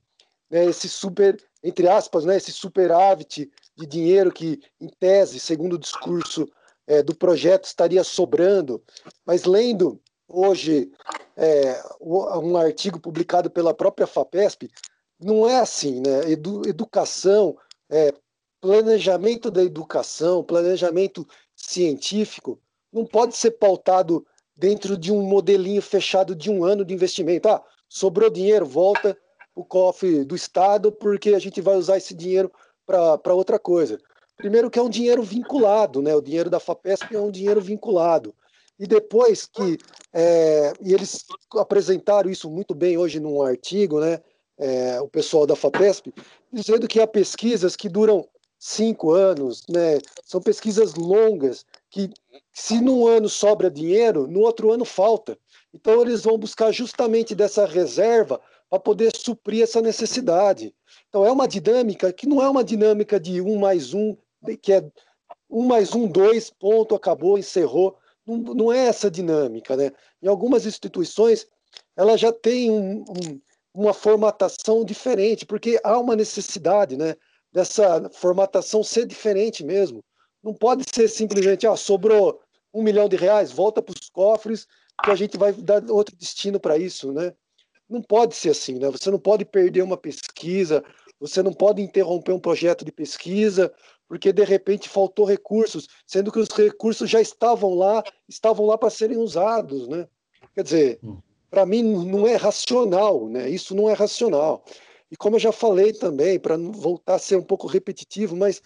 [0.49, 3.49] né, esse super, entre aspas, né, esse superávit
[3.83, 6.47] de dinheiro que, em tese, segundo o discurso
[6.87, 8.81] é, do projeto, estaria sobrando.
[9.25, 10.91] Mas lendo hoje
[11.35, 14.69] é, um artigo publicado pela própria FAPESP,
[15.19, 16.31] não é assim, né?
[16.31, 17.57] Edu, educação,
[17.89, 18.13] é,
[18.59, 22.59] planejamento da educação, planejamento científico,
[22.91, 24.25] não pode ser pautado
[24.55, 27.49] dentro de um modelinho fechado de um ano de investimento.
[27.49, 29.17] Ah, sobrou dinheiro, volta
[29.55, 32.51] o cofre do Estado, porque a gente vai usar esse dinheiro
[32.85, 33.99] para outra coisa.
[34.37, 36.15] Primeiro que é um dinheiro vinculado, né?
[36.15, 38.33] O dinheiro da FAPESP é um dinheiro vinculado.
[38.79, 39.77] E depois que
[40.11, 41.25] é, e eles
[41.57, 44.19] apresentaram isso muito bem hoje num artigo, né?
[44.57, 46.13] É, o pessoal da FAPESP,
[46.51, 48.27] dizendo que há pesquisas que duram
[48.59, 49.99] cinco anos, né?
[50.25, 52.09] São pesquisas longas que
[52.51, 55.37] se num ano sobra dinheiro, no outro ano falta.
[55.73, 58.39] Então eles vão buscar justamente dessa reserva
[58.73, 60.73] para poder suprir essa necessidade.
[61.07, 64.17] Então é uma dinâmica que não é uma dinâmica de um mais um,
[64.63, 64.83] que é
[65.47, 67.95] um mais um, dois, ponto, acabou, encerrou.
[68.25, 69.91] Não, não é essa dinâmica, né?
[70.19, 71.45] Em algumas instituições,
[71.95, 73.41] ela já tem um, um,
[73.75, 77.15] uma formatação diferente, porque há uma necessidade, né?
[77.51, 80.03] Dessa formatação ser diferente mesmo.
[80.41, 82.41] Não pode ser simplesmente, ah, sobrou
[82.73, 84.65] um milhão de reais, volta para os cofres,
[85.03, 87.35] que a gente vai dar outro destino para isso, né?
[87.89, 88.89] Não pode ser assim, né?
[88.89, 90.83] Você não pode perder uma pesquisa,
[91.19, 93.73] você não pode interromper um projeto de pesquisa,
[94.07, 98.89] porque de repente faltou recursos, sendo que os recursos já estavam lá, estavam lá para
[98.89, 100.07] serem usados, né?
[100.53, 101.17] Quer dizer, hum.
[101.49, 103.49] para mim não é racional, né?
[103.49, 104.63] Isso não é racional.
[105.11, 108.61] E como eu já falei também, para voltar a ser um pouco repetitivo, mas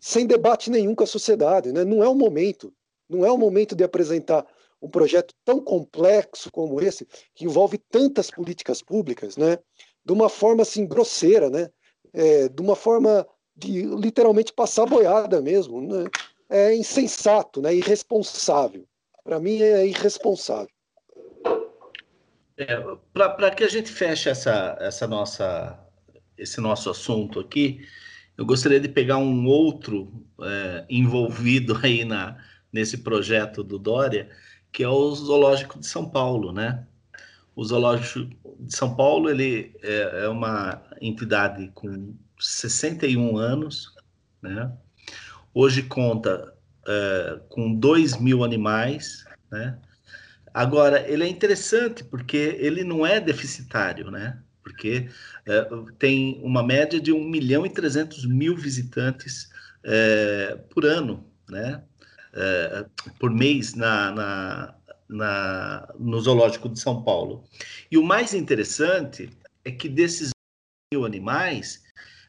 [0.00, 1.72] sem debate nenhum com a sociedade.
[1.72, 1.84] Né?
[1.84, 2.72] Não é o momento.
[3.08, 4.46] Não é o momento de apresentar
[4.82, 9.58] um projeto tão complexo como esse, que envolve tantas políticas públicas, né?
[10.04, 11.70] de uma forma assim grosseira, né?
[12.12, 13.26] É, de uma forma
[13.56, 15.80] de literalmente passar boiada mesmo.
[15.80, 16.04] Né?
[16.50, 17.74] É insensato, né?
[17.74, 18.84] irresponsável.
[19.24, 20.68] Para mim é irresponsável.
[22.56, 22.66] É,
[23.12, 25.78] Para que a gente feche essa, essa nossa,
[26.36, 27.86] esse nosso assunto aqui,
[28.36, 32.36] eu gostaria de pegar um outro é, envolvido aí na,
[32.72, 34.28] nesse projeto do Dória,
[34.72, 36.86] que é o Zoológico de São Paulo, né?
[37.54, 43.94] O Zoológico de São Paulo ele é, é uma entidade com 61 anos,
[44.40, 44.72] né?
[45.54, 46.54] Hoje conta
[46.86, 49.78] é, com 2 mil animais, né?
[50.54, 54.42] Agora, ele é interessante porque ele não é deficitário, né?
[54.62, 55.08] porque
[55.44, 55.68] é,
[55.98, 59.50] tem uma média de 1 milhão e 300 mil visitantes
[59.84, 61.82] é, por ano, né?
[62.34, 62.86] É,
[63.18, 64.74] por mês na, na,
[65.08, 67.44] na, no Zoológico de São Paulo.
[67.90, 69.28] E o mais interessante
[69.64, 70.30] é que desses
[70.92, 71.82] mil animais,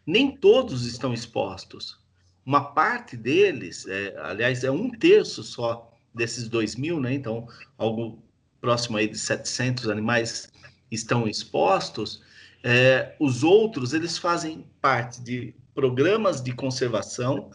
[0.06, 2.00] nem todos estão expostos.
[2.46, 7.14] Uma parte deles, é, aliás, é um terço só desses dois mil, né?
[7.14, 7.48] Então,
[7.78, 8.22] algo
[8.60, 10.50] próximo aí de 700 animais
[10.92, 12.22] estão expostos,
[12.64, 17.52] é, os outros eles fazem parte de programas de conservação,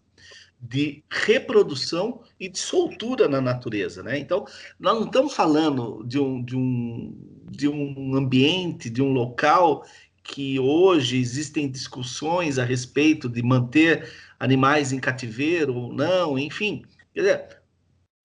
[0.60, 4.18] de reprodução e de soltura na natureza, né?
[4.18, 4.44] Então,
[4.78, 7.16] nós não estamos falando de um, de um,
[7.50, 9.84] de um ambiente, de um local
[10.24, 16.84] que hoje existem discussões a respeito de manter animais em cativeiro ou não, enfim.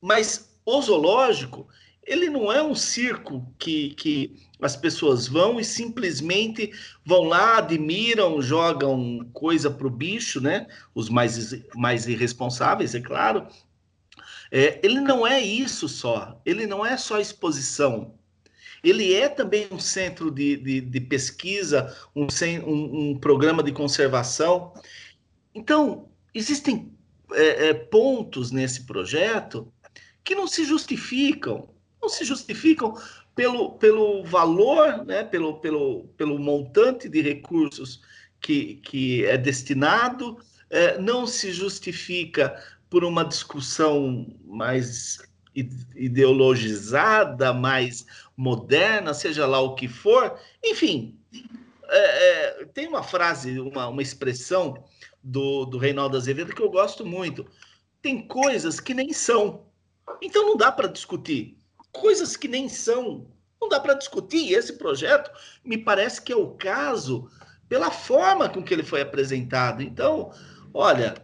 [0.02, 1.68] Mas o zoológico,
[2.06, 4.36] ele não é um circo que, que
[4.66, 6.72] as pessoas vão e simplesmente
[7.06, 10.68] vão lá, admiram, jogam coisa para o bicho, né?
[10.94, 13.48] Os mais, mais irresponsáveis, é claro.
[14.52, 18.14] É, ele não é isso só, ele não é só exposição.
[18.84, 22.28] Ele é também um centro de, de, de pesquisa, um,
[22.66, 24.74] um, um, programa de conservação.
[25.56, 26.92] Então, existem
[27.32, 29.72] é, é, pontos nesse projeto
[30.24, 32.94] que não se justificam não se justificam
[33.36, 38.02] pelo, pelo valor, né, pelo, pelo, pelo montante de recursos
[38.40, 40.38] que, que é destinado,
[40.70, 45.20] é, não se justifica por uma discussão mais
[45.96, 48.06] ideologizada, mais
[48.36, 50.40] moderna, seja lá o que for.
[50.64, 51.18] Enfim,
[51.90, 54.84] é, é, tem uma frase, uma, uma expressão
[55.24, 57.46] do, do Reinaldo Azevedo que eu gosto muito.
[58.02, 59.66] Tem coisas que nem são.
[60.22, 61.58] Então não dá para discutir.
[61.94, 63.26] Coisas que nem são.
[63.62, 64.52] Não dá para discutir.
[64.52, 65.32] Esse projeto
[65.64, 67.30] me parece que é o caso
[67.70, 69.82] pela forma com que ele foi apresentado.
[69.82, 70.32] Então,
[70.74, 71.16] olha,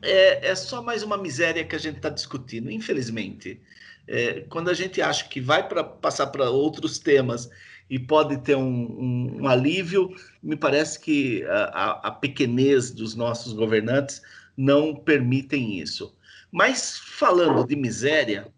[0.00, 3.60] é, é só mais uma miséria que a gente está discutindo, infelizmente.
[4.06, 7.50] É, quando a gente acha que vai para passar para outros temas
[7.90, 13.52] e pode ter um, um, um alívio, me parece que a, a, pequenez dos nossos
[13.52, 14.22] governantes
[14.56, 16.16] não permitem isso.
[16.50, 18.48] Mas falando de miséria,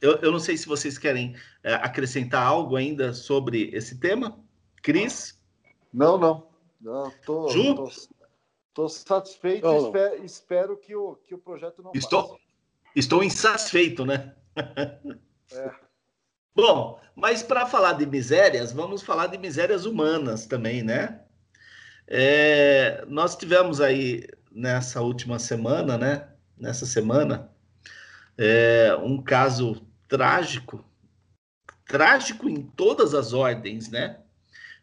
[0.00, 4.38] eu, eu não sei se vocês querem é, acrescentar algo ainda sobre esse tema.
[4.82, 5.38] Cris?
[5.92, 6.48] Não, não.
[6.80, 7.74] não tô, Ju?
[7.74, 7.90] Tô,
[8.72, 12.40] tô satisfeito e espero, espero, que, o, que o projeto não estou, passe.
[12.96, 14.34] Estou insatisfeito, né?
[15.52, 15.68] É.
[16.54, 21.22] Bom, mas para falar de misérias, vamos falar de misérias humanas também, né?
[22.06, 26.28] É, nós tivemos aí nessa última semana, né?
[26.56, 27.50] Nessa semana,
[28.38, 30.84] é, um caso trágico,
[31.86, 34.18] trágico em todas as ordens, né?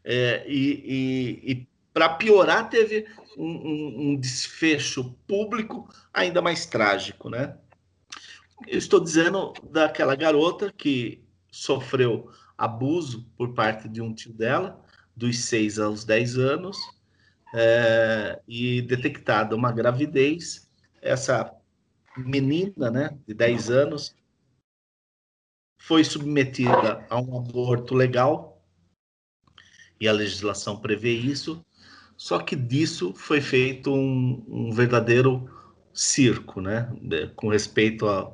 [0.03, 3.05] É, e, e, e para piorar, teve
[3.37, 7.57] um, um, um desfecho público ainda mais trágico, né?
[8.65, 11.21] Eu estou dizendo daquela garota que
[11.51, 14.81] sofreu abuso por parte de um tio dela,
[15.15, 16.77] dos 6 aos 10 anos,
[17.53, 20.67] é, e detectada uma gravidez.
[21.01, 21.53] Essa
[22.17, 24.15] menina, né, de 10 anos,
[25.77, 28.61] foi submetida a um aborto legal,
[29.99, 31.65] e a legislação prevê isso,
[32.15, 35.49] só que disso foi feito um, um verdadeiro
[35.93, 36.91] circo, né,
[37.35, 38.31] com respeito a,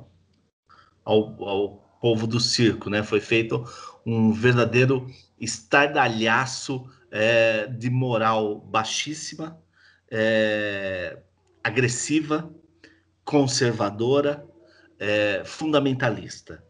[1.04, 3.02] ao, ao povo do circo, né?
[3.02, 3.64] Foi feito
[4.04, 5.06] um verdadeiro
[5.40, 9.58] estardalhaço é, de moral baixíssima,
[10.10, 11.18] é,
[11.62, 12.52] agressiva,
[13.24, 14.46] conservadora,
[14.98, 16.62] é, fundamentalista.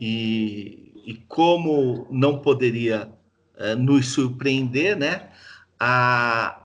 [0.00, 3.12] E, e, como não poderia
[3.56, 5.30] é, nos surpreender, né?
[5.78, 6.62] A,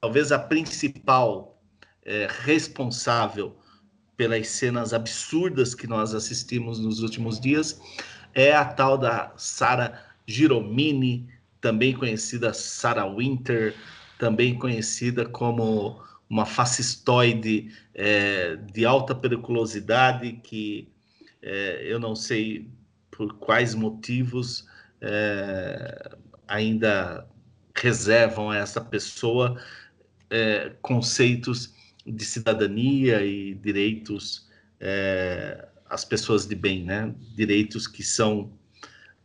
[0.00, 1.60] talvez a principal
[2.04, 3.56] é, responsável
[4.16, 7.80] pelas cenas absurdas que nós assistimos nos últimos dias,
[8.34, 11.28] é a tal da Sara Giromini,
[11.60, 13.74] também conhecida Sarah Winter,
[14.18, 20.91] também conhecida como uma fascistoide é, de alta periculosidade que
[21.42, 22.70] é, eu não sei
[23.10, 24.66] por quais motivos
[25.00, 26.16] é,
[26.46, 27.26] ainda
[27.74, 29.60] reservam a essa pessoa
[30.30, 31.74] é, conceitos
[32.06, 34.48] de cidadania e direitos
[34.80, 37.14] é, às pessoas de bem, né?
[37.34, 38.52] Direitos que são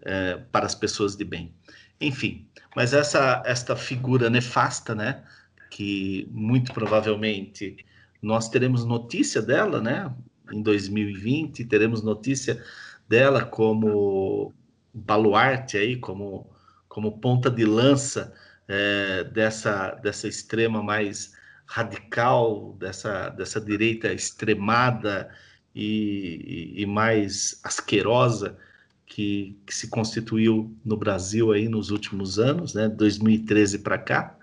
[0.02, 1.54] é, para as pessoas de bem.
[2.00, 5.24] Enfim, mas essa esta figura nefasta, né?
[5.70, 7.86] Que muito provavelmente
[8.22, 10.14] nós teremos notícia dela, né?
[10.52, 12.64] Em 2020 teremos notícia
[13.08, 14.54] dela como
[14.94, 16.50] baluarte aí, como
[16.88, 18.34] como ponta de lança
[18.68, 21.38] é, dessa dessa extrema mais
[21.68, 25.30] radical, dessa, dessa direita extremada
[25.76, 28.58] e, e, mais asquerosa
[29.06, 34.36] que, que, se constituiu no Brasil aí nos últimos anos, né, 2013 para cá.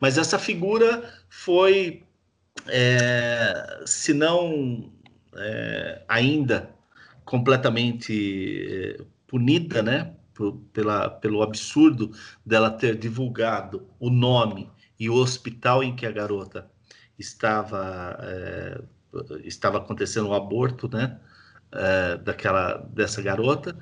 [0.00, 2.02] Mas essa figura foi,
[2.66, 4.90] é, se não
[5.36, 6.74] é, ainda
[7.24, 12.10] completamente é, punida, né, por, pela, pelo absurdo
[12.44, 16.68] dela ter divulgado o nome e o hospital em que a garota
[17.18, 18.80] estava é,
[19.44, 21.18] estava acontecendo o aborto, né?
[21.72, 23.78] É, daquela dessa garota,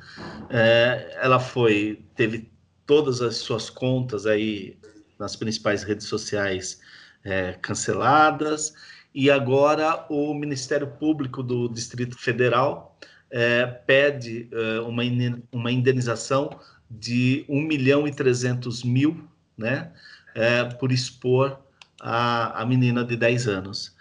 [0.50, 2.52] é, ela foi teve
[2.84, 4.78] todas as suas contas aí
[5.18, 6.80] nas principais redes sociais
[7.24, 8.74] é, canceladas
[9.18, 12.96] e agora o Ministério Público do Distrito Federal
[13.28, 15.02] é, pede é, uma,
[15.50, 16.48] uma indenização
[16.88, 19.90] de 1 milhão e 300 mil, né?
[20.36, 21.58] é, por expor
[22.00, 23.92] a, a menina de 10 anos.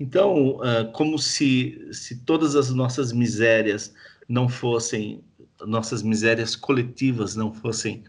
[0.00, 3.92] Então, uh, como se, se todas as nossas misérias
[4.26, 5.22] não fossem,
[5.66, 8.04] nossas misérias coletivas não fossem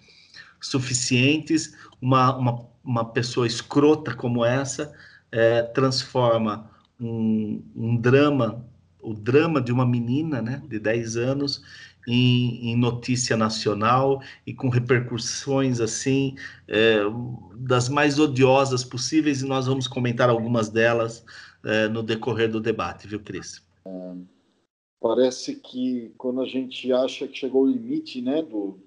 [0.62, 4.94] suficientes, uma, uma, uma pessoa escrota como essa
[5.34, 6.70] é, transforma
[7.02, 8.64] um, um drama,
[9.02, 11.64] o drama de uma menina né, de 10 anos,
[12.08, 16.36] em, em, notícia nacional e com repercussões assim
[16.68, 17.00] é,
[17.56, 21.26] das mais odiosas possíveis e nós vamos comentar algumas delas
[21.66, 23.64] é, no decorrer do debate, viu, Cris?
[25.02, 28.80] Parece que quando a gente acha que chegou o limite, né, do,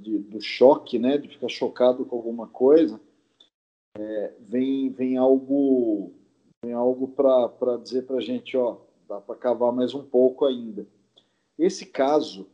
[0.00, 3.00] de, do choque, né, de ficar chocado com alguma coisa,
[3.98, 6.12] é, vem, vem algo,
[6.62, 8.78] vem algo para dizer para a gente, ó,
[9.08, 10.86] dá para cavar mais um pouco ainda.
[11.58, 12.46] Esse caso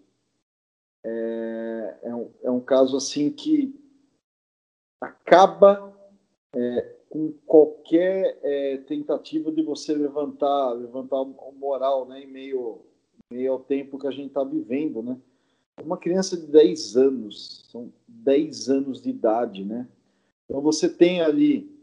[1.04, 3.74] é, é, um, é um caso assim que
[5.00, 5.92] acaba
[6.54, 12.82] é, com qualquer é, tentativa de você levantar levantar o moral né, em meio,
[13.30, 15.02] meio ao tempo que a gente está vivendo.
[15.02, 15.18] Né?
[15.82, 19.88] Uma criança de 10 anos, são 10 anos de idade, né?
[20.52, 21.74] Então você tem ali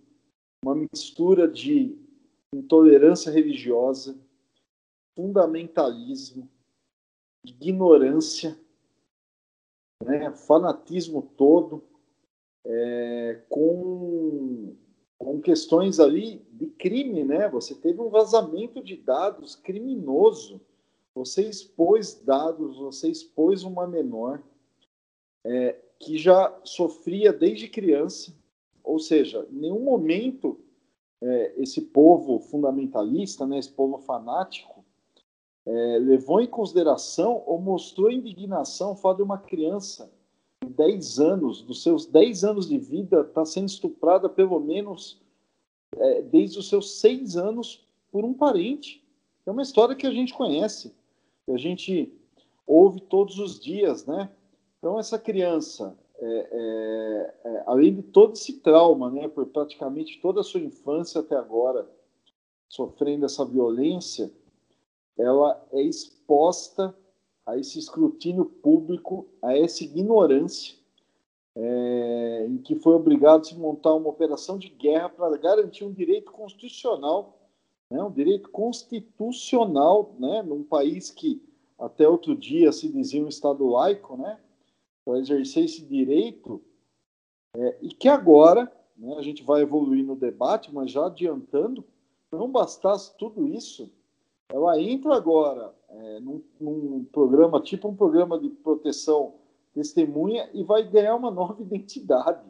[0.64, 1.98] uma mistura de
[2.54, 4.16] intolerância religiosa,
[5.16, 6.48] fundamentalismo,
[7.44, 8.56] ignorância,
[10.06, 11.84] né, fanatismo todo,
[12.64, 14.76] é, com,
[15.18, 17.50] com questões ali de crime, né?
[17.50, 20.62] Você teve um vazamento de dados criminoso,
[21.16, 24.44] você expôs dados, você expôs uma menor
[25.44, 28.32] é, que já sofria desde criança,
[28.90, 30.60] ou seja, em nenhum momento
[31.22, 34.84] é, esse povo fundamentalista, né, esse povo fanático,
[35.66, 40.12] é, levou em consideração ou mostrou indignação fato de uma criança
[40.64, 45.22] de 10 anos, dos seus 10 anos de vida, estar tá sendo estuprada pelo menos
[45.96, 49.04] é, desde os seus 6 anos por um parente.
[49.46, 50.94] É uma história que a gente conhece,
[51.46, 52.12] que a gente
[52.66, 54.30] ouve todos os dias, né?
[54.78, 60.42] Então, essa criança, é, é, é além de todo esse trauma, né, por praticamente toda
[60.42, 61.90] a sua infância até agora,
[62.68, 64.32] sofrendo essa violência,
[65.18, 66.96] ela é exposta
[67.46, 70.76] a esse escrutínio público, a essa ignorância,
[71.56, 75.92] é, em que foi obrigado a se montar uma operação de guerra para garantir um
[75.92, 77.40] direito constitucional,
[77.90, 81.42] né, um direito constitucional, né, num país que
[81.78, 84.40] até outro dia se dizia um Estado laico, né,
[85.10, 86.62] para exercer esse direito,
[87.56, 91.84] é, e que agora, né, a gente vai evoluir no debate, mas já adiantando,
[92.32, 93.92] não bastasse tudo isso,
[94.50, 99.34] ela entra agora é, num, num, programa, tipo um programa de proteção
[99.74, 102.46] testemunha, e vai ganhar uma nova identidade.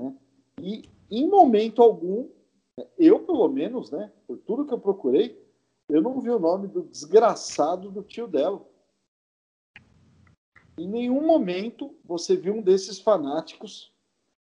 [0.00, 0.12] Né?
[0.60, 2.28] E, em momento algum,
[2.98, 5.40] eu, pelo menos, né, por tudo que eu procurei,
[5.88, 8.73] eu não vi o nome do desgraçado do tio dela.
[10.76, 13.92] Em nenhum momento você viu um desses fanáticos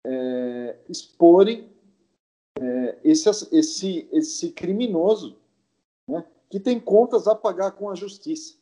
[0.06, 1.70] é, exporem
[2.60, 5.38] é, esse, esse, esse criminoso
[6.08, 8.58] né, que tem contas a pagar com a justiça.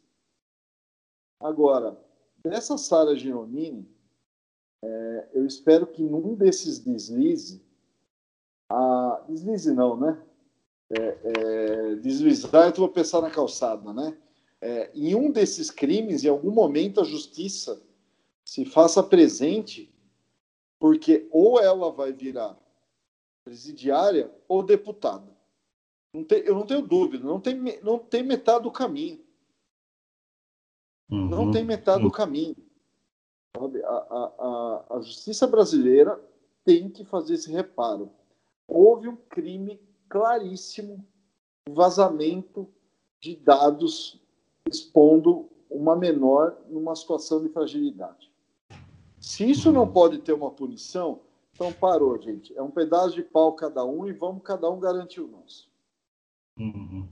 [1.40, 1.98] Agora,
[2.38, 3.88] dessa Sara Giannini,
[4.84, 7.64] é, eu espero que num desses deslize,
[8.70, 10.22] a, deslize não, né?
[10.90, 14.16] É, é, deslizar é tropeçar na calçada, né?
[14.62, 17.82] É, em um desses crimes, em algum momento, a justiça
[18.44, 19.94] se faça presente,
[20.80, 22.58] porque ou ela vai virar
[23.44, 25.36] presidiária ou deputada.
[26.14, 29.20] Não tem, eu não tenho dúvida, não tem, não tem metade do caminho.
[31.10, 31.30] Uhum.
[31.30, 32.56] Não tem metade do caminho.
[33.56, 36.20] A, a, a, a justiça brasileira
[36.64, 38.12] tem que fazer esse reparo.
[38.68, 39.80] Houve um crime
[40.10, 41.06] claríssimo,
[41.70, 42.68] vazamento
[43.20, 44.20] de dados
[44.70, 48.32] expondo uma menor numa situação de fragilidade.
[49.20, 51.22] Se isso não pode ter uma punição,
[51.54, 52.56] então parou, gente.
[52.58, 55.70] É um pedaço de pau cada um e vamos cada um garantir o nosso.
[56.60, 57.08] Uhum.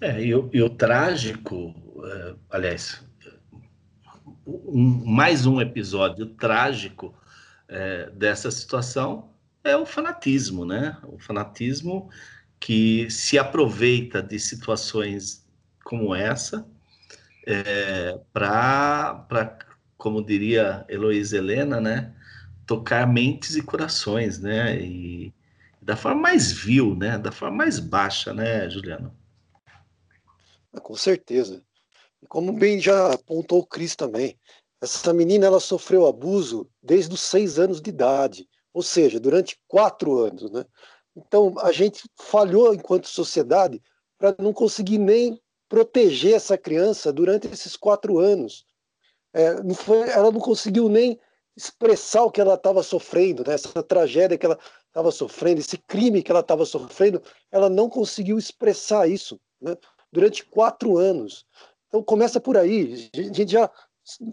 [0.00, 3.02] É, e, o, e o trágico, uh, aliás,
[4.46, 7.14] um, mais um episódio trágico
[7.68, 9.30] uh, dessa situação
[9.64, 10.96] é o fanatismo, né?
[11.04, 12.08] O fanatismo
[12.60, 15.44] que se aproveita de situações
[15.84, 16.68] como essa
[17.46, 19.56] é, para,
[19.96, 22.14] como diria Heloísa Helena, né?
[22.66, 24.76] Tocar mentes e corações, né?
[24.80, 25.32] E,
[25.80, 27.16] da forma mais vil, né?
[27.16, 29.16] Da forma mais baixa, né, Juliano?
[30.72, 31.62] Ah, com certeza.
[32.28, 34.36] Como bem já apontou o Cris também,
[34.80, 40.18] essa menina ela sofreu abuso desde os seis anos de idade, ou seja, durante quatro
[40.18, 40.64] anos, né?
[41.16, 43.80] Então a gente falhou enquanto sociedade
[44.18, 48.64] para não conseguir nem proteger essa criança durante esses quatro anos.
[49.32, 51.18] É, não foi, ela não conseguiu nem
[51.56, 53.54] expressar o que ela estava sofrendo, né?
[53.54, 58.38] essa tragédia que ela estava sofrendo, esse crime que ela estava sofrendo, ela não conseguiu
[58.38, 59.74] expressar isso né?
[60.12, 61.46] durante quatro anos.
[61.88, 63.10] Então começa por aí.
[63.14, 63.70] A gente já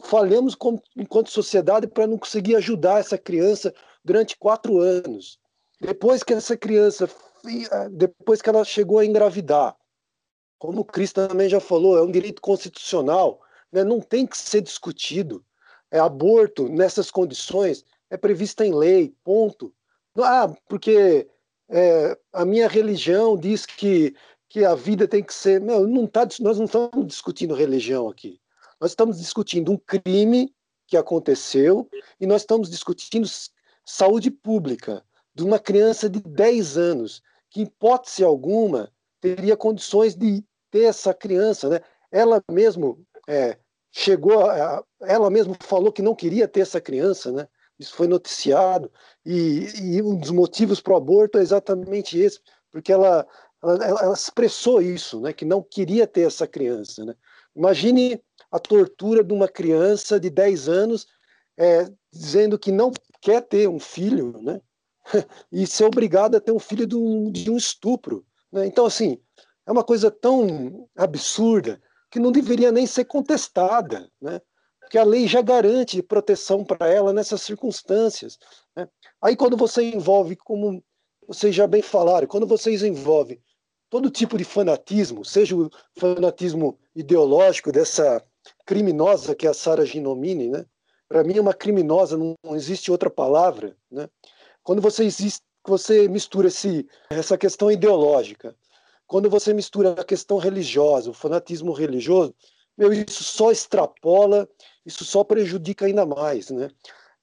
[0.04, 3.74] falhamos como, enquanto sociedade para não conseguir ajudar essa criança
[4.04, 5.40] durante quatro anos.
[5.80, 7.10] Depois que essa criança,
[7.46, 9.76] eh, depois que ela chegou a engravidar,
[10.64, 13.84] como o Cris também já falou, é um direito constitucional, né?
[13.84, 15.44] não tem que ser discutido.
[15.92, 19.74] é, aborto nessas condições é prevista em lei, ponto.
[20.18, 21.28] Ah, porque
[21.68, 24.16] é, a minha religião diz que,
[24.48, 25.60] que a vida tem que ser.
[25.60, 28.40] Meu, não tá, nós não estamos discutindo religião aqui.
[28.80, 30.56] Nós estamos discutindo um crime
[30.88, 31.90] que aconteceu
[32.22, 33.28] e nós estamos discutindo
[33.86, 35.04] saúde pública
[35.36, 40.42] de uma criança de 10 anos, que, em hipótese alguma, teria condições de
[40.74, 41.70] ter essa criança.
[41.70, 41.80] Né?
[42.12, 43.60] Ela mesmo é,
[43.92, 47.48] chegou, a, ela mesmo falou que não queria ter essa criança, né?
[47.78, 48.92] isso foi noticiado,
[49.24, 52.40] e, e um dos motivos para o aborto é exatamente esse,
[52.72, 53.28] porque ela,
[53.64, 55.32] ela, ela, expressou isso, né?
[55.32, 57.06] que não queria ter essa criança.
[57.06, 57.14] Né?
[57.56, 58.20] Imagine
[58.52, 61.08] a tortura de uma criança de 10 anos
[61.56, 62.92] é, dizendo que não
[63.22, 64.60] quer ter um filho, né?
[65.52, 68.26] e ser obrigada a ter um filho de um, de um estupro.
[68.52, 68.66] Né?
[68.66, 69.20] Então, assim,
[69.66, 71.82] é uma coisa tão absurda
[72.12, 74.42] que não deveria nem ser contestada, né?
[74.80, 78.38] porque a lei já garante proteção para ela nessas circunstâncias.
[78.76, 78.88] Né?
[79.22, 80.84] Aí, quando você envolve, como
[81.28, 83.42] vocês já bem falaram, quando vocês envolvem
[83.90, 88.24] todo tipo de fanatismo, seja o fanatismo ideológico dessa
[88.66, 90.66] criminosa que é a Sara Ginomini, né?
[91.08, 94.10] Para mim, é uma criminosa, não, não existe outra palavra, né?
[94.62, 98.56] Quando você, existe, você mistura esse, essa questão ideológica,
[99.08, 102.34] quando você mistura a questão religiosa, o fanatismo religioso,
[102.78, 104.48] meu, isso só extrapola,
[104.86, 106.70] isso só prejudica ainda mais, né?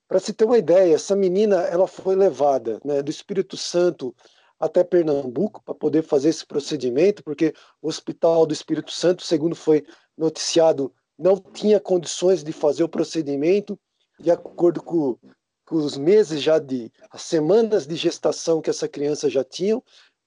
[0.06, 4.14] Para se ter uma ideia, essa menina ela foi levada né, do Espírito Santo
[4.58, 9.86] até Pernambuco para poder fazer esse procedimento, porque o Hospital do Espírito Santo, segundo foi
[10.18, 13.78] noticiado, não tinha condições de fazer o procedimento,
[14.18, 15.16] de acordo com,
[15.70, 19.80] os meses já de as semanas de gestação que essa criança já tinha.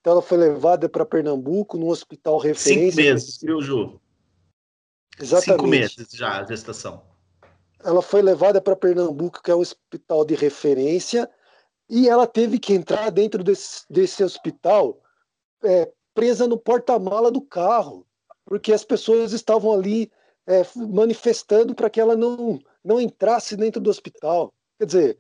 [0.04, 2.92] Então ela foi levada para Pernambuco, num hospital referência.
[2.92, 4.02] Cinco meses, viu, Ju?
[5.18, 5.62] Exatamente.
[5.62, 7.02] Cinco meses já a gestação.
[7.82, 11.30] Ela foi levada para Pernambuco, que é um hospital de referência,
[11.90, 15.02] e ela teve que entrar dentro desse, desse hospital
[15.64, 18.06] é, presa no porta-mala do carro,
[18.44, 20.12] porque as pessoas estavam ali
[20.46, 24.54] é, manifestando para que ela não, não entrasse dentro do hospital.
[24.78, 25.20] Quer dizer,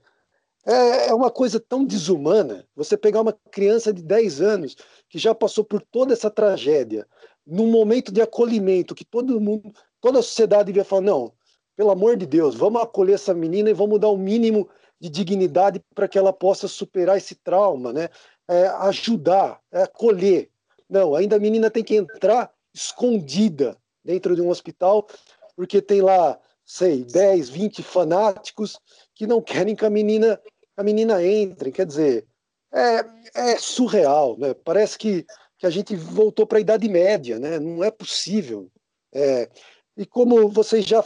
[0.65, 4.76] é, é uma coisa tão desumana você pegar uma criança de 10 anos
[5.10, 7.06] que já passou por toda essa tragédia,
[7.45, 11.34] num momento de acolhimento, que todo mundo, toda a sociedade devia falar: não,
[11.76, 14.69] pelo amor de Deus, vamos acolher essa menina e vamos dar o um mínimo
[14.99, 18.10] de dignidade para que ela possa superar esse trauma, né?
[18.48, 20.49] É, ajudar, é, acolher.
[20.90, 25.07] Não, ainda a menina tem que entrar escondida dentro de um hospital,
[25.56, 28.80] porque tem lá, sei, 10, 20 fanáticos
[29.14, 30.40] que não querem que a menina
[30.76, 31.72] a menina entre.
[31.72, 32.26] Quer dizer,
[32.74, 33.06] é,
[33.36, 34.54] é surreal, né?
[34.54, 35.26] Parece que,
[35.58, 37.60] que a gente voltou para a Idade Média, né?
[37.60, 38.70] Não é possível.
[39.14, 39.50] É,
[39.95, 41.04] e como vocês já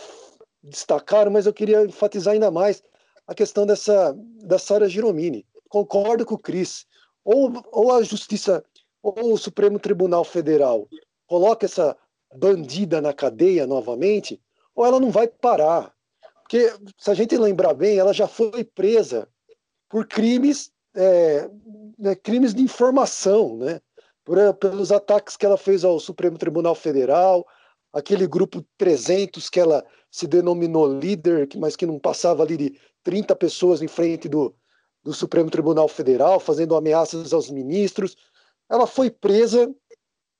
[0.63, 2.81] destacaram, mas eu queria enfatizar ainda mais
[3.25, 5.45] a questão dessa da Sara Giromini.
[5.69, 6.85] Concordo com o Cris.
[7.23, 8.63] Ou, ou a Justiça,
[9.03, 10.87] ou o Supremo Tribunal Federal
[11.27, 11.95] coloca essa
[12.33, 14.41] bandida na cadeia novamente,
[14.73, 15.93] ou ela não vai parar.
[16.41, 19.27] Porque, se a gente lembrar bem, ela já foi presa
[19.89, 21.49] por crimes, é,
[21.97, 23.79] né, crimes de informação, né?
[24.23, 27.45] Por, eh, pelos ataques que ela fez ao Supremo Tribunal Federal,
[27.93, 33.35] aquele grupo 300 que ela se denominou líder, mas que não passava ali de 30
[33.35, 34.53] pessoas em frente do,
[35.01, 38.17] do Supremo Tribunal Federal, fazendo ameaças aos ministros.
[38.69, 39.73] Ela foi presa,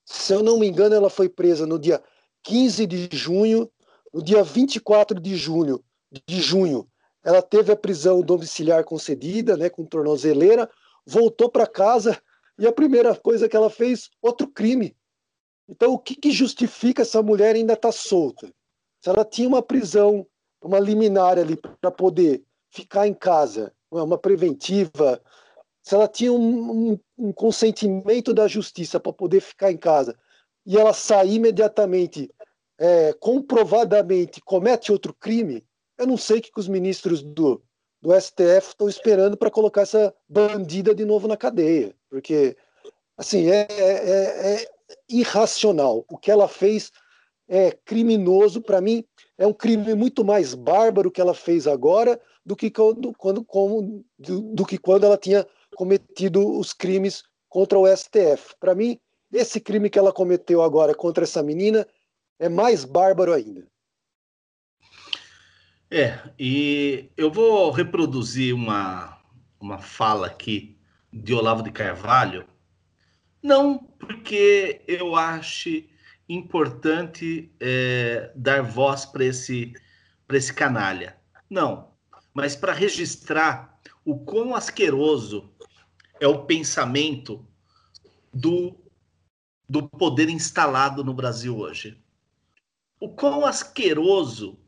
[0.05, 2.03] se eu não me engano, ela foi presa no dia
[2.43, 3.71] 15 de junho,
[4.13, 5.81] no dia 24 de junho,
[6.27, 6.87] de junho
[7.23, 10.69] ela teve a prisão domiciliar concedida, né, com tornozeleira,
[11.05, 12.21] voltou para casa
[12.57, 14.95] e a primeira coisa que ela fez, outro crime.
[15.69, 18.51] Então, o que, que justifica essa mulher ainda estar tá solta?
[19.01, 20.25] Se ela tinha uma prisão,
[20.61, 25.21] uma liminar ali para poder ficar em casa, uma preventiva,
[25.83, 30.17] se ela tinha um, um, um consentimento da justiça para poder ficar em casa
[30.65, 32.29] e ela sair imediatamente,
[32.77, 35.65] é, comprovadamente comete outro crime,
[35.97, 37.61] eu não sei o que os ministros do,
[38.01, 42.55] do STF estão esperando para colocar essa bandida de novo na cadeia, porque
[43.17, 44.67] assim é, é, é
[45.09, 46.05] irracional.
[46.09, 46.91] O que ela fez
[47.47, 49.03] é criminoso para mim.
[49.37, 54.05] É um crime muito mais bárbaro que ela fez agora do que quando, quando como,
[54.17, 55.45] do, do que quando ela tinha
[55.75, 58.55] cometido os crimes contra o STF.
[58.59, 58.99] Para mim,
[59.31, 61.87] esse crime que ela cometeu agora contra essa menina
[62.39, 63.67] é mais bárbaro ainda.
[65.89, 69.17] É, e eu vou reproduzir uma,
[69.57, 70.77] uma fala aqui
[71.13, 72.45] de Olavo de Carvalho,
[73.41, 75.89] não porque eu ache
[76.27, 79.73] importante é, dar voz para esse,
[80.29, 81.17] esse canalha,
[81.49, 81.93] Não,
[82.33, 85.49] mas para registrar o quão asqueroso
[86.19, 87.47] é o pensamento
[88.33, 88.75] do,
[89.69, 91.97] do poder instalado no Brasil hoje.
[92.99, 94.59] O quão asqueroso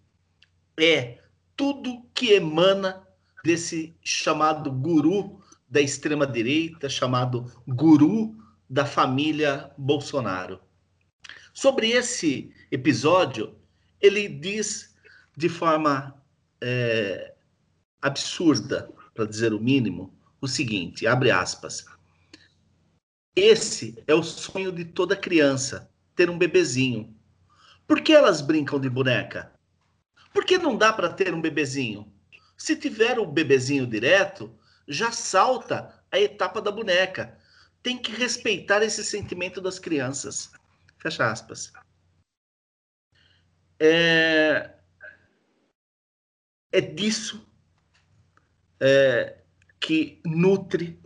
[0.84, 1.22] é
[1.56, 3.06] tudo que emana
[3.44, 5.40] desse chamado guru
[5.70, 8.36] da extrema-direita, chamado guru
[8.70, 10.60] da família Bolsonaro.
[11.54, 13.56] Sobre esse episódio,
[14.02, 14.96] ele diz
[15.36, 16.16] de forma
[16.62, 17.34] é,
[18.02, 21.86] absurda, para dizer o mínimo, o seguinte: abre aspas.
[23.36, 27.16] Esse é o sonho de toda criança, ter um bebezinho.
[27.88, 29.52] Por que elas brincam de boneca?
[30.34, 32.12] Por que não dá para ter um bebezinho?
[32.58, 34.54] Se tiver o um bebezinho direto,
[34.88, 37.38] já salta a etapa da boneca.
[37.82, 40.52] Tem que respeitar esse sentimento das crianças.
[40.98, 41.72] Fecha aspas.
[43.80, 44.74] É,
[46.72, 47.48] é disso
[48.80, 49.42] é,
[49.80, 51.00] que nutre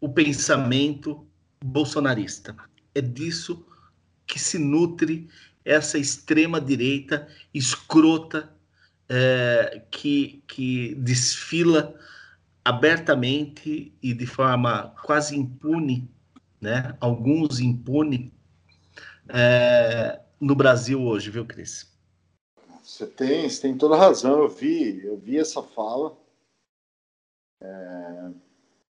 [0.00, 1.28] o pensamento
[1.62, 2.56] bolsonarista.
[2.94, 3.66] É disso
[4.26, 5.28] que se nutre
[5.64, 8.52] essa extrema direita escrota
[9.08, 11.94] é, que, que desfila
[12.64, 16.10] abertamente e de forma quase impune,
[16.60, 16.96] né?
[17.00, 18.32] Alguns impune
[19.28, 21.92] é, no Brasil hoje, viu, Cris?
[22.82, 24.40] Você tem, você tem toda razão.
[24.40, 26.16] Eu vi, eu vi essa fala.
[27.60, 28.30] É...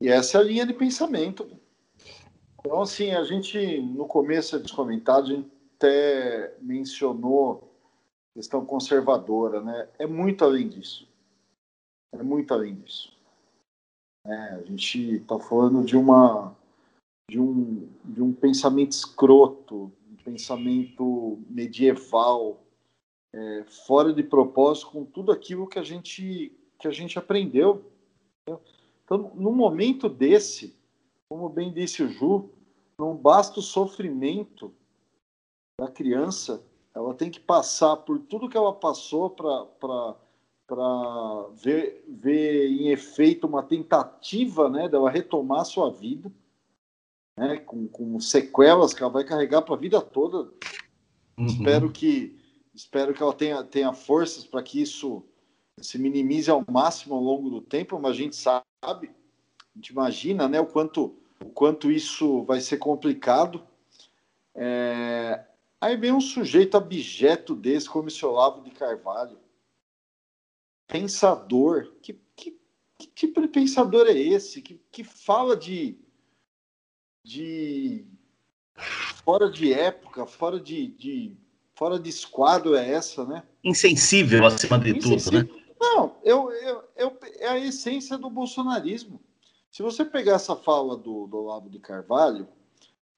[0.00, 1.60] E essa é a linha de pensamento.
[2.58, 5.50] Então, assim, a gente, no começo dos comentários, a gente
[5.82, 7.68] até mencionou
[8.34, 9.88] questão conservadora, né?
[9.98, 11.08] É muito além disso.
[12.12, 13.12] É muito além disso.
[14.24, 16.54] É, a gente está falando de uma
[17.28, 22.60] de um, de um pensamento escroto, um pensamento medieval,
[23.32, 27.90] é, fora de propósito com tudo aquilo que a gente que a gente aprendeu.
[29.04, 30.76] Então, no momento desse,
[31.28, 32.50] como bem disse o Ju,
[32.98, 34.72] não basta o sofrimento
[35.80, 40.16] da criança, ela tem que passar por tudo que ela passou para
[41.54, 46.30] ver, ver em efeito uma tentativa né, dela retomar a sua vida,
[47.36, 50.50] né, com, com sequelas que ela vai carregar para a vida toda.
[51.38, 51.46] Uhum.
[51.46, 52.38] Espero que
[52.74, 55.22] espero que ela tenha, tenha forças para que isso
[55.80, 60.48] se minimize ao máximo ao longo do tempo, mas a gente sabe, a gente imagina
[60.48, 63.62] né, o, quanto, o quanto isso vai ser complicado.
[64.54, 65.44] É...
[65.82, 69.36] Aí vem um sujeito abjeto desse, como seu Olavo de Carvalho,
[70.86, 71.92] pensador.
[72.00, 72.56] Que, que,
[72.96, 74.62] que, tipo de pensador é esse?
[74.62, 75.98] Que, que fala de,
[77.24, 78.06] de
[79.24, 81.36] fora de época, fora de, de
[81.74, 83.42] fora de esquadro é essa, né?
[83.64, 85.48] Insensível acima de Insensível.
[85.48, 85.64] tudo, né?
[85.80, 89.20] Não, eu, eu, eu, é a essência do bolsonarismo.
[89.68, 92.46] Se você pegar essa fala do, do Olavo de Carvalho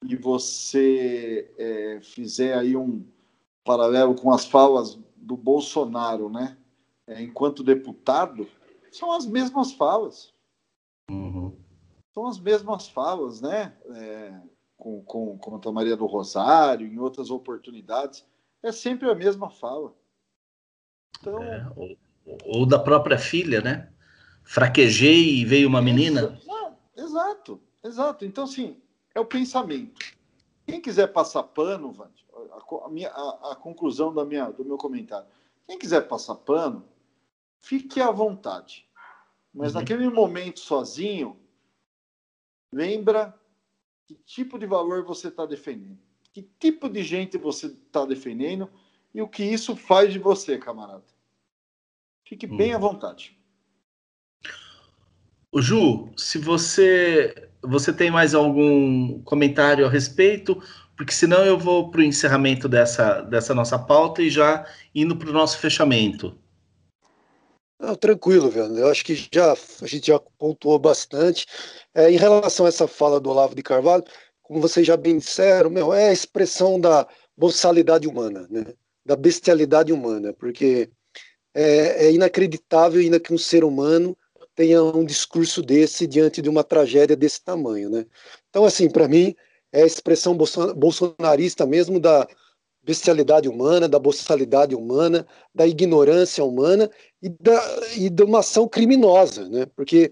[0.07, 3.05] e você é, fizer aí um
[3.63, 6.57] paralelo com as falas do Bolsonaro, né?
[7.07, 8.47] É, enquanto deputado,
[8.91, 10.33] são as mesmas falas.
[11.09, 11.55] Uhum.
[12.13, 13.75] São as mesmas falas, né?
[13.91, 14.33] É,
[14.77, 18.25] com, com, com a Maria do Rosário, em outras oportunidades
[18.65, 19.93] é sempre a mesma fala.
[21.19, 21.41] Então...
[21.41, 21.97] É, ou,
[22.45, 23.91] ou, da própria filha, né?
[24.43, 26.39] Fraquejei e veio uma menina.
[26.95, 28.25] Exato, exato.
[28.25, 28.81] Então, assim,
[29.15, 29.99] é o pensamento.
[30.67, 32.25] Quem quiser passar pano, Vande,
[32.83, 35.27] a, minha, a, a, conclusão da minha, do meu comentário.
[35.65, 36.85] Quem quiser passar pano,
[37.59, 38.87] fique à vontade.
[39.51, 39.79] Mas uhum.
[39.79, 41.39] naquele momento sozinho,
[42.71, 43.33] lembra
[44.05, 46.05] que tipo de valor você está defendendo
[46.35, 48.69] que tipo de gente você está defendendo
[49.13, 51.05] e o que isso faz de você, camarada.
[52.25, 52.75] Fique bem hum.
[52.75, 53.39] à vontade.
[55.49, 60.61] O Ju, se você você tem mais algum comentário a respeito,
[60.95, 65.29] porque senão eu vou para o encerramento dessa, dessa nossa pauta e já indo para
[65.29, 66.37] o nosso fechamento.
[67.79, 68.77] Não, tranquilo, velho.
[68.77, 71.45] Eu acho que já a gente já pontuou bastante.
[71.93, 74.03] É, em relação a essa fala do Olavo de Carvalho,
[74.41, 78.65] como vocês já bem disseram, meu, é a expressão da boçalidade humana, né?
[79.05, 80.89] da bestialidade humana, porque
[81.53, 84.17] é, é inacreditável ainda que um ser humano
[84.55, 87.89] tenha um discurso desse diante de uma tragédia desse tamanho.
[87.89, 88.05] Né?
[88.49, 89.35] Então, assim, para mim,
[89.71, 90.37] é a expressão
[90.75, 92.27] bolsonarista mesmo da
[92.81, 96.89] bestialidade humana, da boçalidade humana, da ignorância humana
[97.21, 97.61] e, da,
[97.97, 99.65] e de uma ação criminosa, né?
[99.75, 100.11] porque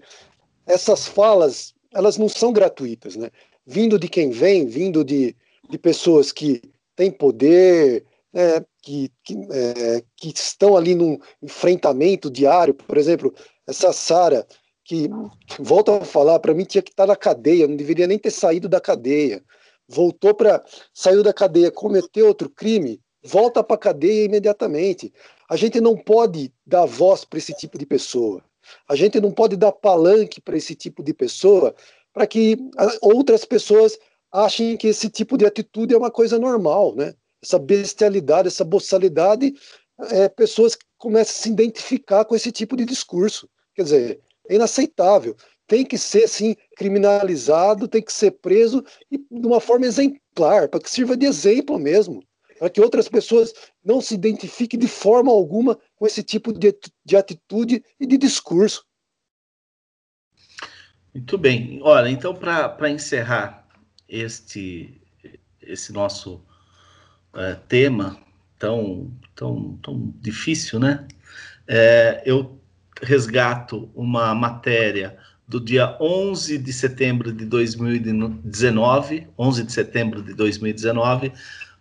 [0.66, 3.30] essas falas elas não são gratuitas, né?
[3.64, 5.34] vindo de quem vem, vindo de,
[5.70, 6.60] de pessoas que
[6.96, 8.04] têm poder,
[8.34, 12.74] é, que, que, é, que, estão ali num enfrentamento diário.
[12.74, 13.32] Por exemplo,
[13.66, 14.46] essa Sara,
[14.84, 15.08] que,
[15.58, 18.30] volta a falar, para mim tinha que estar tá na cadeia, não deveria nem ter
[18.30, 19.42] saído da cadeia.
[19.88, 20.62] Voltou para.
[20.92, 25.12] saiu da cadeia, cometeu outro crime, volta para a cadeia imediatamente.
[25.48, 28.42] A gente não pode dar voz para esse tipo de pessoa.
[28.88, 31.74] A gente não pode dar palanque para esse tipo de pessoa
[32.12, 32.56] para que
[33.02, 33.98] outras pessoas
[34.32, 37.14] achem que esse tipo de atitude é uma coisa normal, né?
[37.42, 39.52] Essa bestialidade, essa boçalidade,
[40.10, 43.48] é, pessoas começam a se identificar com esse tipo de discurso.
[43.74, 45.36] Quer dizer, é inaceitável.
[45.66, 50.80] Tem que ser, sim, criminalizado, tem que ser preso e de uma forma exemplar, para
[50.80, 52.22] que sirva de exemplo mesmo
[52.58, 53.52] para que outras pessoas
[53.84, 56.74] não se identifiquem de forma alguma com esse tipo de,
[57.04, 58.84] de atitude e de discurso.
[61.14, 61.80] Muito bem.
[61.82, 63.68] Olha, então, para encerrar
[64.08, 65.00] este,
[65.60, 66.44] esse nosso
[67.34, 68.18] é, tema
[68.58, 71.06] tão, tão, tão difícil, né?
[71.68, 72.60] É, eu
[73.02, 75.16] resgato uma matéria
[75.46, 81.32] do dia 11 de setembro de 2019, 11 de setembro de 2019,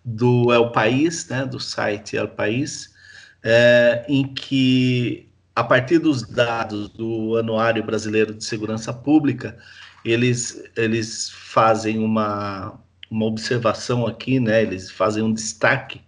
[0.03, 2.93] do El País, né, do site El País,
[3.41, 9.57] é, em que, a partir dos dados do Anuário Brasileiro de Segurança Pública,
[10.03, 12.77] eles, eles fazem uma,
[13.09, 16.01] uma observação aqui, né, eles fazem um destaque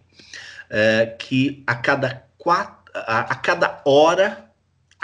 [0.69, 4.44] é, que a cada, quatro, a, a cada hora,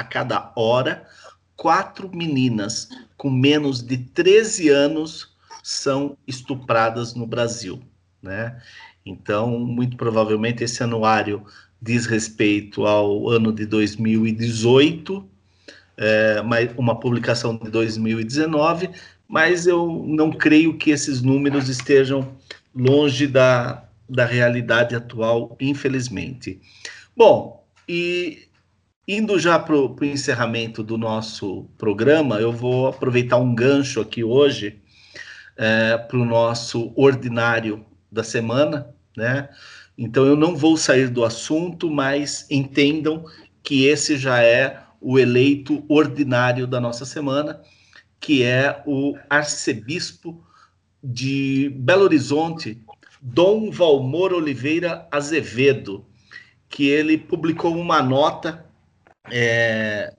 [0.02, 1.08] a cada hora,
[1.56, 7.82] quatro meninas com menos de 13 anos são estupradas no Brasil
[8.22, 8.62] né?
[9.06, 11.44] Então, muito provavelmente esse anuário
[11.82, 15.28] diz respeito ao ano de 2018,
[15.98, 16.42] é,
[16.78, 18.90] uma publicação de 2019,
[19.28, 22.36] mas eu não creio que esses números estejam
[22.76, 26.62] longe da, da realidade atual, infelizmente.
[27.18, 28.48] Bom, e
[29.12, 34.80] indo já para o encerramento do nosso programa, eu vou aproveitar um gancho aqui hoje
[35.58, 39.50] é, para o nosso ordinário da semana, né?
[39.98, 43.26] Então eu não vou sair do assunto, mas entendam
[43.62, 47.62] que esse já é o eleito ordinário da nossa semana,
[48.18, 50.42] que é o arcebispo
[51.04, 52.82] de Belo Horizonte,
[53.22, 56.06] Dom Valmor Oliveira Azevedo,
[56.70, 58.71] que ele publicou uma nota
[59.30, 60.14] é,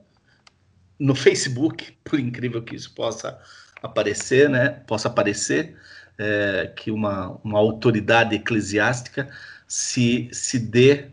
[0.99, 3.39] no Facebook, por incrível que isso possa
[3.81, 4.69] aparecer, né?
[4.87, 5.75] Possa aparecer,
[6.17, 9.29] é, que uma, uma autoridade eclesiástica
[9.67, 11.07] se, se dê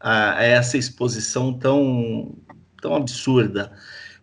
[0.00, 2.34] a, a, essa exposição tão,
[2.80, 3.72] tão absurda.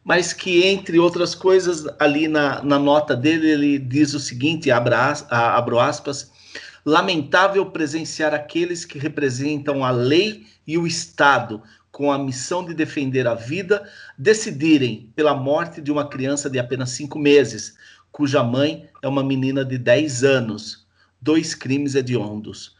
[0.04, 5.14] Mas que, entre outras coisas, ali na, na nota dele, ele diz o seguinte: abra,
[5.30, 6.32] abro aspas,
[6.84, 11.62] lamentável presenciar aqueles que representam a lei e o Estado
[12.02, 13.88] com a missão de defender a vida,
[14.18, 17.78] decidirem pela morte de uma criança de apenas cinco meses,
[18.12, 20.88] cuja mãe é uma menina de 10 anos,
[21.22, 22.76] dois crimes hediondos,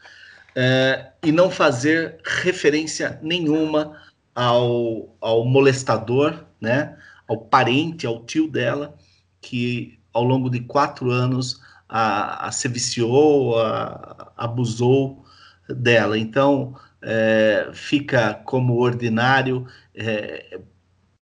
[0.56, 3.96] é, e não fazer referência nenhuma
[4.34, 8.98] ao, ao molestador, né, ao parente, ao tio dela,
[9.40, 15.24] que ao longo de quatro anos a, a se viciou, a, abusou
[15.68, 16.18] dela.
[16.18, 20.58] Então, é, fica como ordinário, é,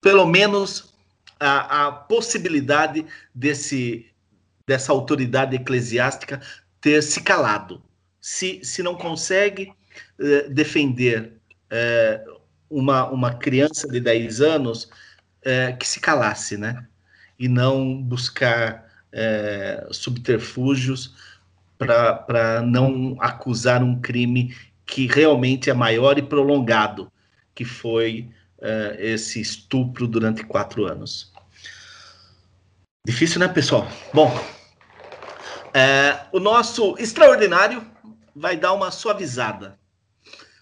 [0.01, 0.95] pelo menos
[1.39, 4.07] a, a possibilidade desse,
[4.67, 6.41] dessa autoridade eclesiástica
[6.81, 7.83] ter se calado.
[8.21, 9.73] Se, se não consegue
[10.19, 11.33] eh, defender
[11.71, 12.25] eh,
[12.71, 14.89] uma, uma criança de 10 anos,
[15.45, 16.87] eh, que se calasse, né?
[17.39, 18.87] E não buscar
[19.93, 21.15] subterfúgios
[21.79, 24.55] para não acusar um crime
[24.87, 27.11] que realmente é maior e prolongado,
[27.55, 31.33] que foi uh, esse estupro durante quatro anos.
[33.05, 33.87] Difícil, né, pessoal?
[34.13, 34.33] Bom,
[35.75, 37.87] é, o nosso extraordinário
[38.35, 39.79] vai dar uma suavizada.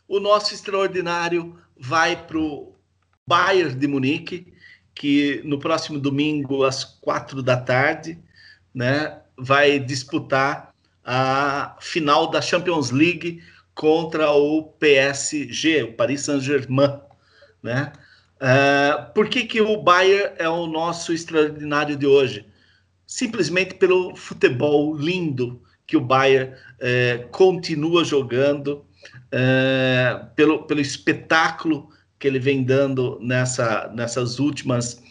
[0.09, 2.75] O nosso extraordinário vai para o
[3.27, 4.53] Bayern de Munique,
[4.95, 8.19] que no próximo domingo, às quatro da tarde,
[8.75, 10.75] né, vai disputar
[11.05, 13.43] a final da Champions League
[13.75, 17.01] contra o PSG, o Paris Saint-Germain
[17.65, 17.91] né?
[18.35, 22.47] Uh, por que, que o Bayern é o nosso extraordinário de hoje?
[23.07, 28.85] Simplesmente pelo futebol lindo que o Bayern uh, continua jogando,
[29.33, 31.89] uh, pelo, pelo espetáculo
[32.19, 35.03] que ele vem dando nessa, nessas últimas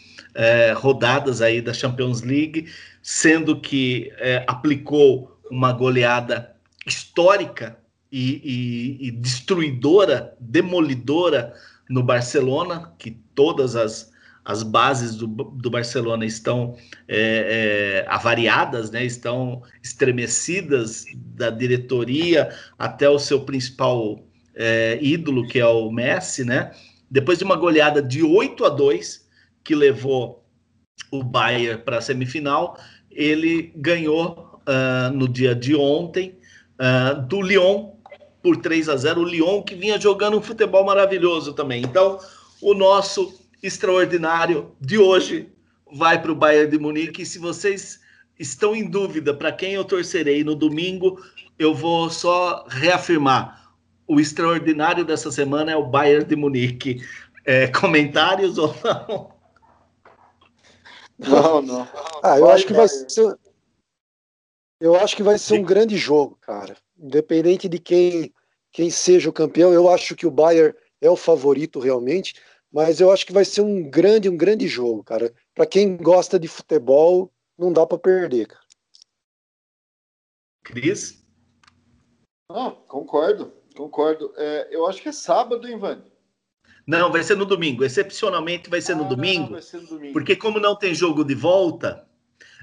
[0.78, 2.66] rodadas aí da Champions League,
[3.00, 4.10] sendo que
[4.48, 7.78] aplicou uma goleada histórica
[8.14, 11.52] e, e, e destruidora, demolidora
[11.90, 14.12] no Barcelona, que todas as,
[14.44, 16.76] as bases do, do Barcelona estão
[17.08, 19.04] é, é, avariadas, né?
[19.04, 24.24] estão estremecidas da diretoria até o seu principal
[24.54, 26.70] é, ídolo, que é o Messi, né?
[27.10, 29.28] Depois de uma goleada de 8 a 2,
[29.64, 30.46] que levou
[31.10, 32.78] o Bayern para a semifinal,
[33.10, 36.38] ele ganhou uh, no dia de ontem
[36.78, 37.93] uh, do Lyon
[38.44, 41.82] por 3 a 0 o Lyon que vinha jogando um futebol maravilhoso também.
[41.82, 42.18] Então,
[42.60, 45.50] o nosso extraordinário de hoje
[45.90, 47.22] vai para o Bayern de Munique.
[47.22, 48.00] E se vocês
[48.38, 51.18] estão em dúvida para quem eu torcerei no domingo,
[51.58, 53.72] eu vou só reafirmar.
[54.06, 57.00] O extraordinário dessa semana é o Bayern de Munique.
[57.46, 59.32] É, comentários ou não?
[61.18, 61.88] Não, não.
[62.22, 63.38] Ah, eu acho que vai ser.
[64.78, 66.76] Eu acho que vai ser um grande jogo, cara.
[66.98, 68.33] Independente de quem,
[68.74, 72.34] quem seja o campeão, eu acho que o Bayern é o favorito realmente,
[72.72, 75.32] mas eu acho que vai ser um grande, um grande jogo, cara.
[75.54, 78.64] Para quem gosta de futebol, não dá para perder, cara.
[80.64, 81.24] Cris?
[82.50, 84.34] Não, concordo, concordo.
[84.36, 86.02] É, eu acho que é sábado, hein, Vani?
[86.84, 87.84] Não, vai ser no domingo.
[87.84, 90.12] Excepcionalmente vai ser, ah, no, domingo, não, vai ser no domingo.
[90.12, 92.08] Porque como não tem jogo de volta,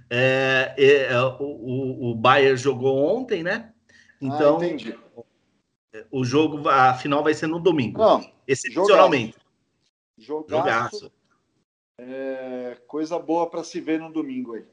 [0.09, 3.71] é, é, é o, o, o Bayern jogou ontem, né?
[4.21, 4.95] Ah, então, ah, entendi.
[6.11, 7.99] O jogo, a final vai ser no domingo.
[7.99, 9.37] Não, excepcionalmente.
[10.17, 10.49] Jogaço.
[10.49, 11.11] Jogaço.
[11.97, 14.65] É, coisa boa para se ver no domingo aí.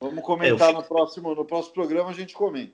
[0.00, 0.80] Vamos comentar fico...
[0.80, 2.72] no próximo no próximo programa a gente comenta.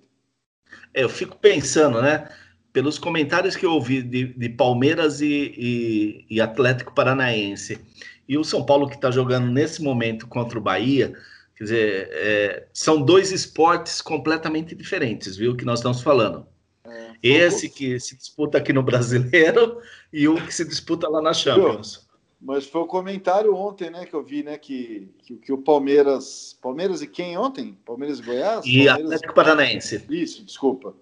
[0.94, 2.28] É, eu fico pensando, né?
[2.73, 7.81] Pelos comentários que eu ouvi de, de Palmeiras e, e, e Atlético Paranaense
[8.28, 11.15] e o São Paulo que está jogando nesse momento contra o Bahia,
[11.57, 15.57] Quer dizer, é, são dois esportes completamente diferentes, viu?
[15.57, 16.47] Que nós estamos falando.
[16.91, 19.81] É, Esse que se disputa aqui no Brasileiro
[20.13, 22.07] e o que se disputa lá na Champions.
[22.41, 26.59] Mas foi o comentário ontem, né, que eu vi, né, que, que, que o Palmeiras.
[26.61, 27.79] Palmeiras e quem ontem?
[27.85, 28.65] Palmeiras e Goiás?
[28.65, 29.05] E Palmeiras...
[29.05, 30.05] Atlético Paranaense.
[30.09, 30.95] Isso, desculpa.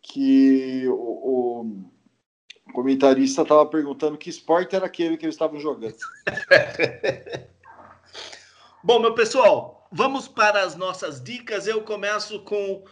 [0.00, 1.66] Que o,
[2.66, 5.96] o comentarista estava perguntando que esporte era aquele que eles estavam jogando.
[8.82, 11.66] Bom, meu pessoal, vamos para as nossas dicas.
[11.66, 12.82] Eu começo com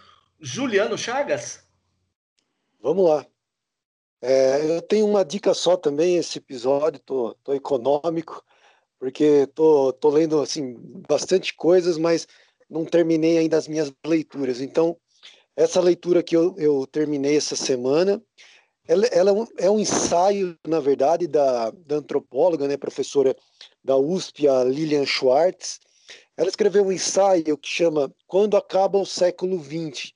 [0.40, 1.66] Juliano Chagas.
[2.82, 3.26] Vamos lá.
[4.22, 8.42] É, eu tenho uma dica só também esse episódio, tô, tô econômico,
[8.98, 10.74] porque tô, tô lendo assim
[11.08, 12.26] bastante coisas, mas
[12.68, 14.60] não terminei ainda as minhas leituras.
[14.60, 14.96] Então,
[15.56, 18.22] essa leitura que eu, eu terminei essa semana,
[18.88, 23.36] ela, ela é um ensaio, na verdade, da, da antropóloga, né, professora
[23.84, 25.80] da USP, a Lilian Schwartz.
[26.36, 30.12] Ela escreveu um ensaio que chama Quando Acaba o Século XX,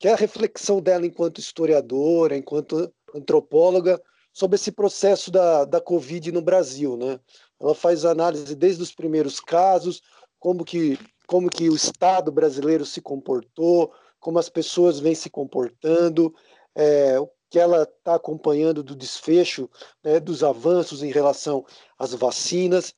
[0.00, 4.02] que é a reflexão dela enquanto historiadora, enquanto antropóloga,
[4.32, 6.96] sobre esse processo da, da Covid no Brasil.
[6.96, 7.20] Né?
[7.60, 10.00] Ela faz análise desde os primeiros casos,
[10.38, 16.34] como que, como que o Estado brasileiro se comportou, como as pessoas vêm se comportando,
[16.74, 17.18] é,
[17.50, 19.68] que ela está acompanhando do desfecho
[20.02, 21.62] né, dos avanços em relação
[21.98, 22.94] às vacinas.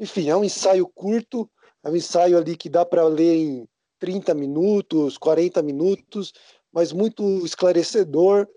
[0.00, 1.48] Enfim, é um ensaio curto,
[1.84, 3.68] é um ensaio ali que dá para ler em
[4.00, 6.32] 30 minutos, 40 minutos,
[6.72, 8.48] mas muito esclarecedor.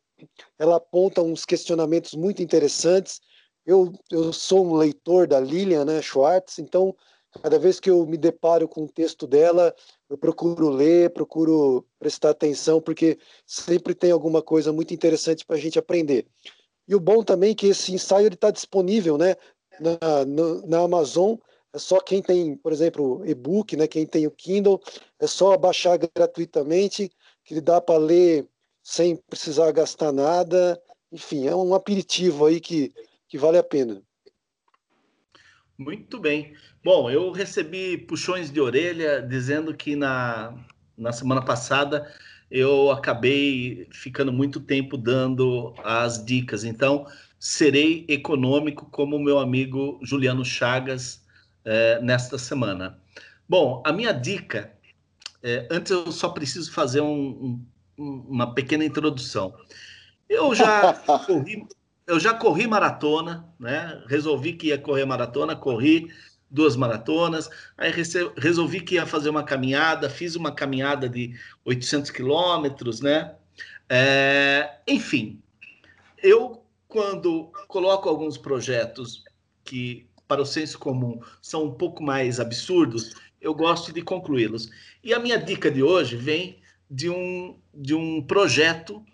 [0.57, 3.21] Ela aponta uns questionamentos muito interessantes.
[3.65, 6.95] Eu, eu sou um leitor da Lilian né, Schwartz, então
[7.41, 9.73] cada vez que eu me deparo com o texto dela,
[10.09, 15.59] eu procuro ler, procuro prestar atenção, porque sempre tem alguma coisa muito interessante para a
[15.59, 16.27] gente aprender.
[16.87, 19.35] E o bom também é que esse ensaio está disponível né,
[19.79, 21.35] na, na, na, Amazon,
[21.73, 24.79] é só quem tem, por exemplo, e-book, né, quem tem o Kindle,
[25.19, 27.09] é só baixar gratuitamente,
[27.43, 28.47] que dá para ler
[28.83, 30.79] sem precisar gastar nada.
[31.11, 32.93] Enfim, é um aperitivo aí que,
[33.27, 34.01] que vale a pena.
[35.75, 36.53] Muito bem.
[36.83, 40.55] Bom, eu recebi puxões de orelha dizendo que na,
[40.95, 42.13] na semana passada
[42.51, 46.63] eu acabei ficando muito tempo dando as dicas.
[46.63, 47.07] Então,
[47.39, 51.22] serei econômico como meu amigo Juliano Chagas
[51.65, 52.99] é, nesta semana.
[53.47, 54.73] Bom, a minha dica,
[55.41, 57.61] é, antes eu só preciso fazer um,
[57.97, 59.53] um, uma pequena introdução.
[60.27, 60.93] Eu já
[61.25, 61.67] corri,
[62.07, 64.03] eu já corri maratona, né?
[64.07, 66.11] Resolvi que ia correr maratona, corri
[66.49, 67.91] duas maratonas, aí
[68.37, 71.35] resolvi que ia fazer uma caminhada, fiz uma caminhada de
[71.65, 73.35] 800 quilômetros, né?
[73.89, 75.41] É, enfim,
[76.21, 79.23] eu quando coloco alguns projetos
[79.63, 84.67] que para o senso comum são um pouco mais absurdos, eu gosto de concluí-los.
[85.03, 86.57] E a minha dica de hoje vem
[86.89, 89.05] de um, de um projeto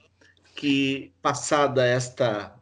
[0.56, 2.56] que, passada esta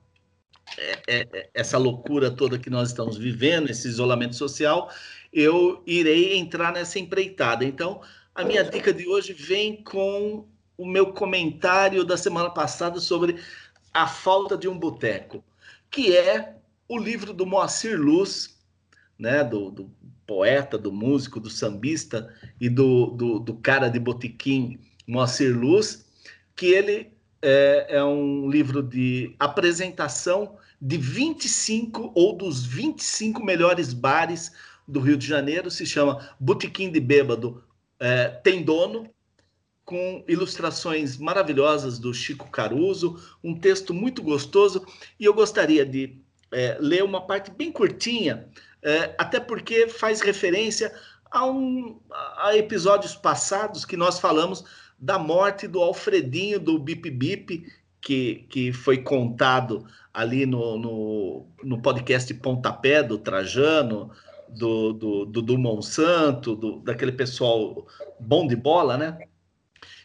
[0.75, 4.89] é, é, essa loucura toda que nós estamos vivendo, esse isolamento social,
[5.31, 7.63] eu irei entrar nessa empreitada.
[7.63, 8.01] Então,
[8.33, 13.39] a minha dica de hoje vem com o meu comentário da semana passada sobre
[13.93, 15.43] a falta de um boteco,
[15.91, 16.56] que é
[16.87, 18.57] o livro do Moacir Luz,
[19.17, 19.91] né, do, do
[20.25, 26.05] poeta, do músico, do sambista e do, do, do cara de botequim Moacir Luz,
[26.55, 27.11] que ele
[27.41, 34.51] é, é, um livro de apresentação de 25 ou dos 25 melhores bares
[34.87, 37.63] do Rio de Janeiro, se chama Botequim de Bêbado,
[37.99, 39.09] é, tem dono,
[39.83, 44.85] com ilustrações maravilhosas do Chico Caruso, um texto muito gostoso,
[45.17, 48.47] e eu gostaria de é, ler uma parte bem curtinha,
[48.81, 50.93] é, até porque faz referência
[51.29, 51.99] a, um,
[52.37, 54.63] a episódios passados que nós falamos
[54.99, 57.65] da morte do Alfredinho do Bip Bip,
[58.01, 64.11] que, que foi contado ali no, no, no podcast Pontapé do Trajano,
[64.49, 67.85] do, do, do, do Monsanto, do, daquele pessoal
[68.19, 69.17] bom de bola, né?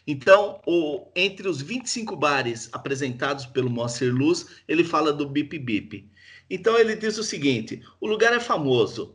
[0.05, 6.09] Então, o, entre os 25 bares apresentados pelo Moacir Luz, ele fala do Bip Bip.
[6.53, 9.11] Então, ele diz o seguinte: o lugar é famoso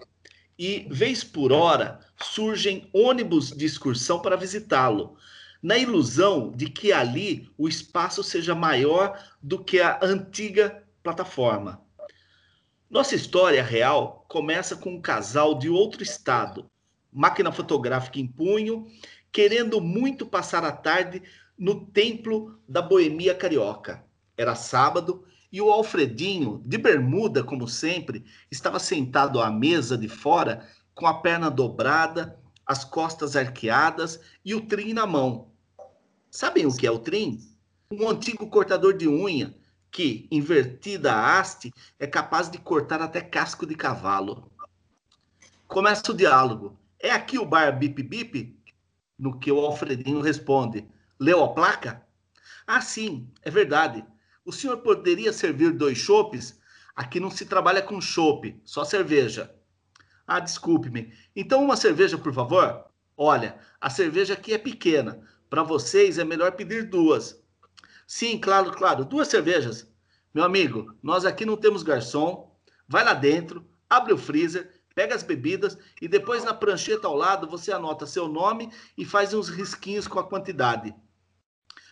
[0.58, 5.16] e, vez por hora, surgem ônibus de excursão para visitá-lo,
[5.62, 11.80] na ilusão de que ali o espaço seja maior do que a antiga plataforma.
[12.90, 16.68] Nossa história real começa com um casal de outro estado,
[17.12, 18.88] máquina fotográfica em punho,
[19.30, 21.22] querendo muito passar a tarde
[21.56, 24.04] no templo da boemia carioca.
[24.36, 30.66] Era sábado e o Alfredinho, de bermuda como sempre, estava sentado à mesa de fora
[30.94, 35.48] com a perna dobrada, as costas arqueadas e o trim na mão.
[36.30, 37.40] Sabem o que é o trim?
[37.90, 39.54] Um antigo cortador de unha
[39.90, 44.50] que, invertida a haste, é capaz de cortar até casco de cavalo.
[45.66, 46.78] Começa o diálogo.
[47.00, 48.58] É aqui o bar Bip Bip?
[49.18, 50.86] No que o Alfredinho responde.
[51.18, 52.06] Leu a placa?
[52.66, 54.04] Ah, sim, é verdade.
[54.48, 56.58] O senhor poderia servir dois chopes?
[56.96, 59.54] Aqui não se trabalha com chope, só cerveja.
[60.26, 61.12] Ah, desculpe-me.
[61.36, 62.86] Então uma cerveja, por favor?
[63.14, 65.20] Olha, a cerveja aqui é pequena.
[65.50, 67.38] Para vocês é melhor pedir duas.
[68.06, 69.04] Sim, claro, claro.
[69.04, 69.86] Duas cervejas.
[70.32, 72.58] Meu amigo, nós aqui não temos garçom.
[72.88, 77.46] Vai lá dentro, abre o freezer, pega as bebidas e depois na prancheta ao lado
[77.46, 80.94] você anota seu nome e faz uns risquinhos com a quantidade.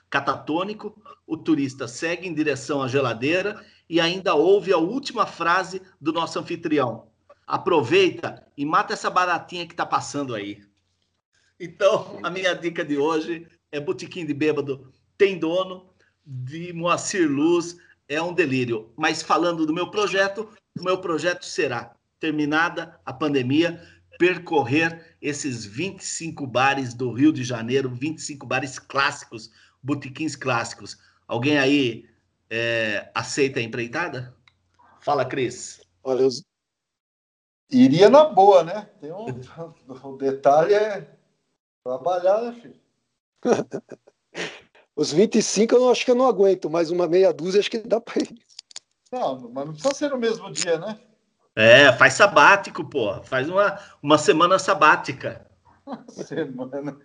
[0.09, 6.13] Catatônico, o turista segue em direção à geladeira e ainda ouve a última frase do
[6.13, 7.09] nosso anfitrião.
[7.47, 10.63] Aproveita e mata essa baratinha que está passando aí.
[11.59, 15.89] Então, a minha dica de hoje é Botequim de Bêbado tem dono,
[16.25, 17.77] de Moacir Luz
[18.09, 18.93] é um delírio.
[18.97, 23.81] Mas falando do meu projeto, o meu projeto será, terminada a pandemia,
[24.19, 29.51] percorrer esses 25 bares do Rio de Janeiro, 25 bares clássicos,
[29.87, 30.99] botequins clássicos.
[31.29, 32.09] Alguém aí
[32.51, 34.37] é, aceita a empreitada?
[35.01, 35.81] Fala, Cris.
[36.03, 36.29] Olha, eu
[37.71, 38.91] iria na boa, né?
[39.01, 41.17] Tem um, o detalhe é
[41.85, 42.81] trabalhar, né, filho?
[44.97, 48.01] Os 25 eu acho que eu não aguento, mas uma meia dúzia acho que dá
[48.01, 48.35] para ir.
[49.13, 50.99] Não, mas não precisa ser no mesmo dia, né?
[51.55, 53.23] É, faz sabático, pô.
[53.23, 55.47] Faz uma, uma semana sabática.
[56.09, 56.99] semana.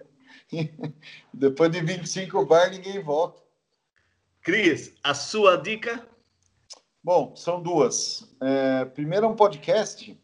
[1.33, 3.41] Depois de 25 bar, ninguém volta.
[4.41, 6.07] Cris, a sua dica?
[7.03, 8.35] Bom, são duas.
[8.41, 10.19] É, primeiro é um podcast.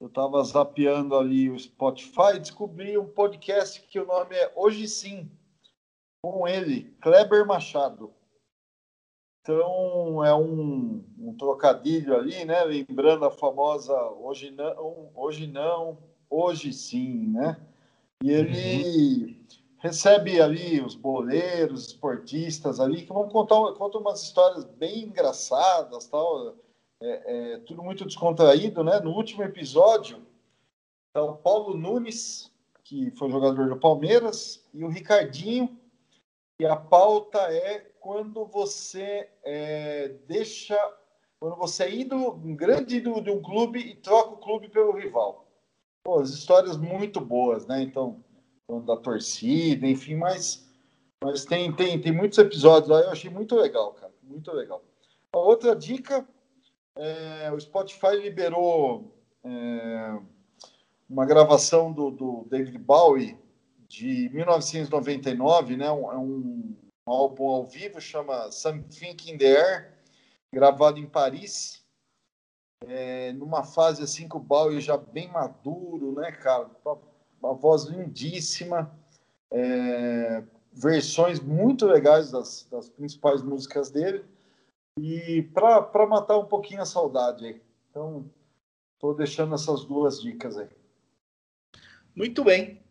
[0.00, 4.88] Eu estava zapeando ali o Spotify e descobri um podcast que o nome é Hoje
[4.88, 5.30] Sim
[6.22, 8.12] com ele, Kleber Machado.
[9.40, 12.62] Então é um, um, trocadilho ali, né?
[12.62, 15.98] Lembrando a famosa hoje não, hoje não,
[16.30, 17.60] hoje sim, né?
[18.22, 19.46] E ele uhum.
[19.78, 26.56] recebe ali os boleiros, esportistas ali que vão contar conta umas histórias bem engraçadas, tal.
[27.02, 29.00] É, é, tudo muito descontraído, né?
[29.00, 30.24] No último episódio,
[31.12, 32.48] tá o Paulo Nunes,
[32.84, 35.76] que foi jogador do Palmeiras, e o Ricardinho,
[36.60, 40.76] e a pauta é quando você é, deixa,
[41.40, 44.92] quando você é ídolo, um grande ídolo de um clube e troca o clube pelo
[44.92, 45.51] rival.
[46.04, 47.82] Pô, as histórias muito boas, né?
[47.82, 48.22] Então,
[48.80, 50.68] da torcida, enfim, mas,
[51.22, 54.82] mas tem, tem, tem muitos episódios lá, eu achei muito legal, cara, muito legal.
[55.32, 56.26] A outra dica,
[56.96, 59.14] é, o Spotify liberou
[59.44, 60.18] é,
[61.08, 63.38] uma gravação do, do David Bowie
[63.88, 65.86] de 1999, né?
[65.86, 66.74] É um,
[67.06, 69.92] um álbum ao vivo, chama Something in the Air,
[70.52, 71.81] gravado em Paris,
[72.86, 76.70] é, numa fase assim que o Bowie já bem maduro, né, cara?
[77.40, 78.92] Uma voz lindíssima,
[79.50, 80.42] é,
[80.72, 84.24] versões muito legais das, das principais músicas dele,
[84.98, 87.62] e para matar um pouquinho a saudade aí.
[87.90, 88.30] Então,
[88.94, 90.68] estou deixando essas duas dicas aí.
[92.14, 92.82] Muito bem.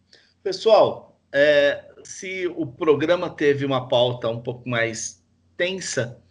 [0.44, 5.24] Pessoal, é, se o programa teve uma pauta um pouco mais
[5.56, 6.22] tensa,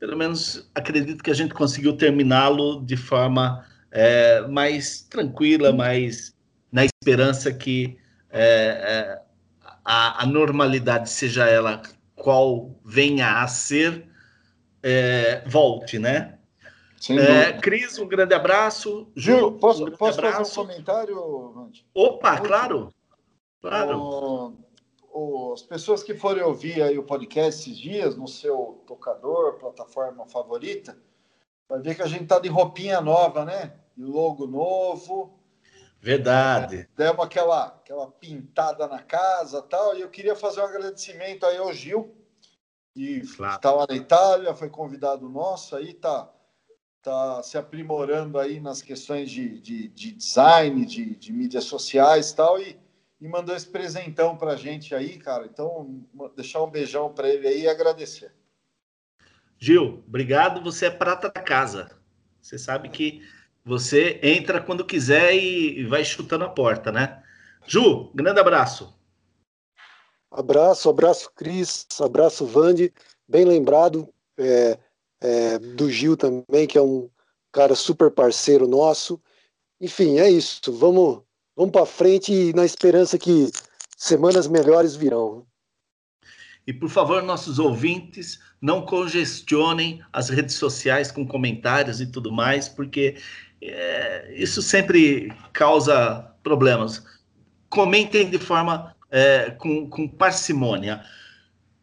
[0.00, 6.34] pelo menos acredito que a gente conseguiu terminá-lo de forma é, mais tranquila, mais
[6.72, 7.98] na esperança que
[8.30, 9.22] é, é
[9.84, 11.82] a, a, normalidade, seja ela
[12.14, 14.06] qual venha a ser,
[14.82, 16.38] é, volte, né?
[17.10, 19.10] É, Cris, um grande abraço.
[19.16, 20.54] Gil, posso, um posso abraço.
[20.54, 21.72] fazer um comentário?
[21.94, 22.92] Opa, claro.
[23.60, 23.98] Claro.
[23.98, 24.56] O,
[25.52, 30.96] as pessoas que forem ouvir aí o podcast esses dias no seu tocador, plataforma favorita,
[31.68, 33.74] vai ver que a gente tá de roupinha nova, né?
[33.96, 35.38] De logo novo.
[36.00, 36.76] Verdade.
[36.76, 39.96] É, demos aquela, aquela pintada na casa tal.
[39.96, 42.14] E eu queria fazer um agradecimento aí ao Gil,
[42.94, 43.56] que claro.
[43.56, 46.32] está lá na Itália, foi convidado nosso aí, tá,
[47.02, 52.58] tá se aprimorando aí nas questões de, de, de design, de, de mídias sociais tal,
[52.58, 52.78] e
[53.20, 55.46] e mandou esse presentão para a gente aí, cara.
[55.46, 56.02] Então,
[56.34, 58.32] deixar um beijão para ele aí e agradecer.
[59.58, 60.62] Gil, obrigado.
[60.62, 61.90] Você é prata da casa.
[62.40, 63.22] Você sabe que
[63.62, 67.22] você entra quando quiser e vai chutando a porta, né?
[67.66, 68.98] Ju, grande abraço.
[70.30, 72.92] Abraço, abraço, Cris, abraço, Vande.
[73.28, 74.78] Bem lembrado é,
[75.20, 77.10] é, do Gil também, que é um
[77.52, 79.20] cara super parceiro nosso.
[79.78, 80.72] Enfim, é isso.
[80.72, 81.22] Vamos
[81.60, 83.50] vamos para frente na esperança que
[83.94, 85.44] semanas melhores virão.
[86.66, 92.66] E por favor, nossos ouvintes, não congestionem as redes sociais com comentários e tudo mais,
[92.66, 93.16] porque
[93.60, 97.04] é, isso sempre causa problemas.
[97.68, 101.04] Comentem de forma é, com, com parcimônia.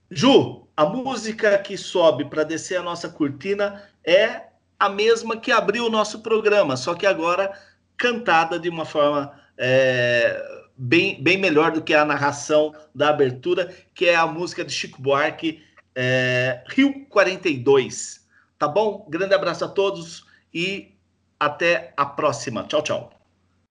[0.09, 4.41] Ju, a música que sobe para descer a nossa cortina é
[4.79, 7.51] a mesma que abriu o nosso programa, só que agora
[7.95, 10.41] cantada de uma forma é,
[10.77, 15.01] bem, bem melhor do que a narração da abertura, que é a música de Chico
[15.01, 15.63] Buarque,
[15.95, 18.25] é, Rio 42.
[18.59, 19.05] Tá bom?
[19.09, 20.95] Grande abraço a todos e
[21.39, 22.63] até a próxima.
[22.63, 23.11] Tchau, tchau.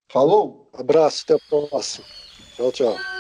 [0.08, 2.06] Falou, abraço, até a próxima.
[2.56, 3.15] Tchau, tchau.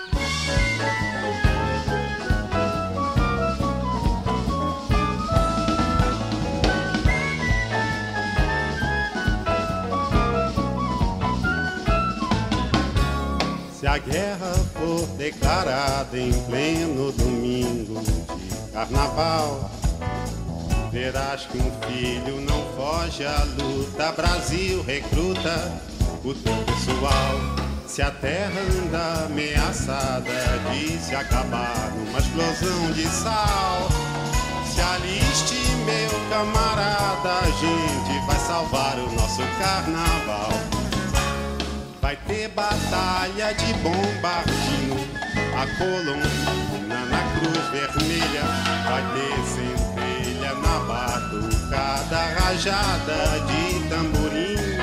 [13.86, 19.70] Se a guerra for declarada em pleno domingo de carnaval,
[20.90, 24.10] verás que um filho não foge à luta.
[24.10, 25.72] Brasil recruta
[26.24, 27.38] o teu pessoal.
[27.86, 30.32] Se a terra anda ameaçada
[30.72, 33.88] de se acabar numa explosão de sal,
[34.68, 35.54] se aliste,
[35.84, 40.75] meu camarada, a gente vai salvar o nosso carnaval.
[42.06, 44.94] Vai ter batalha de bombardino,
[45.52, 48.44] a Colômbia na cruz vermelha.
[48.88, 54.78] Vai ter centelha na batucada, rajada de tamborim.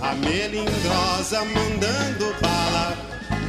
[0.00, 2.96] A melindrosa mandando bala,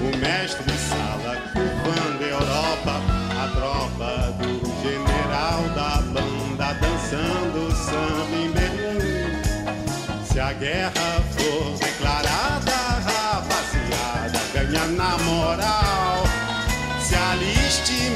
[0.01, 2.99] o mestre sala curvando Europa,
[3.41, 4.11] a tropa
[4.43, 10.25] do general da banda dançando samba em Berlim.
[10.25, 11.91] Se a guerra for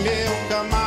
[0.06, 0.85] meu camarada.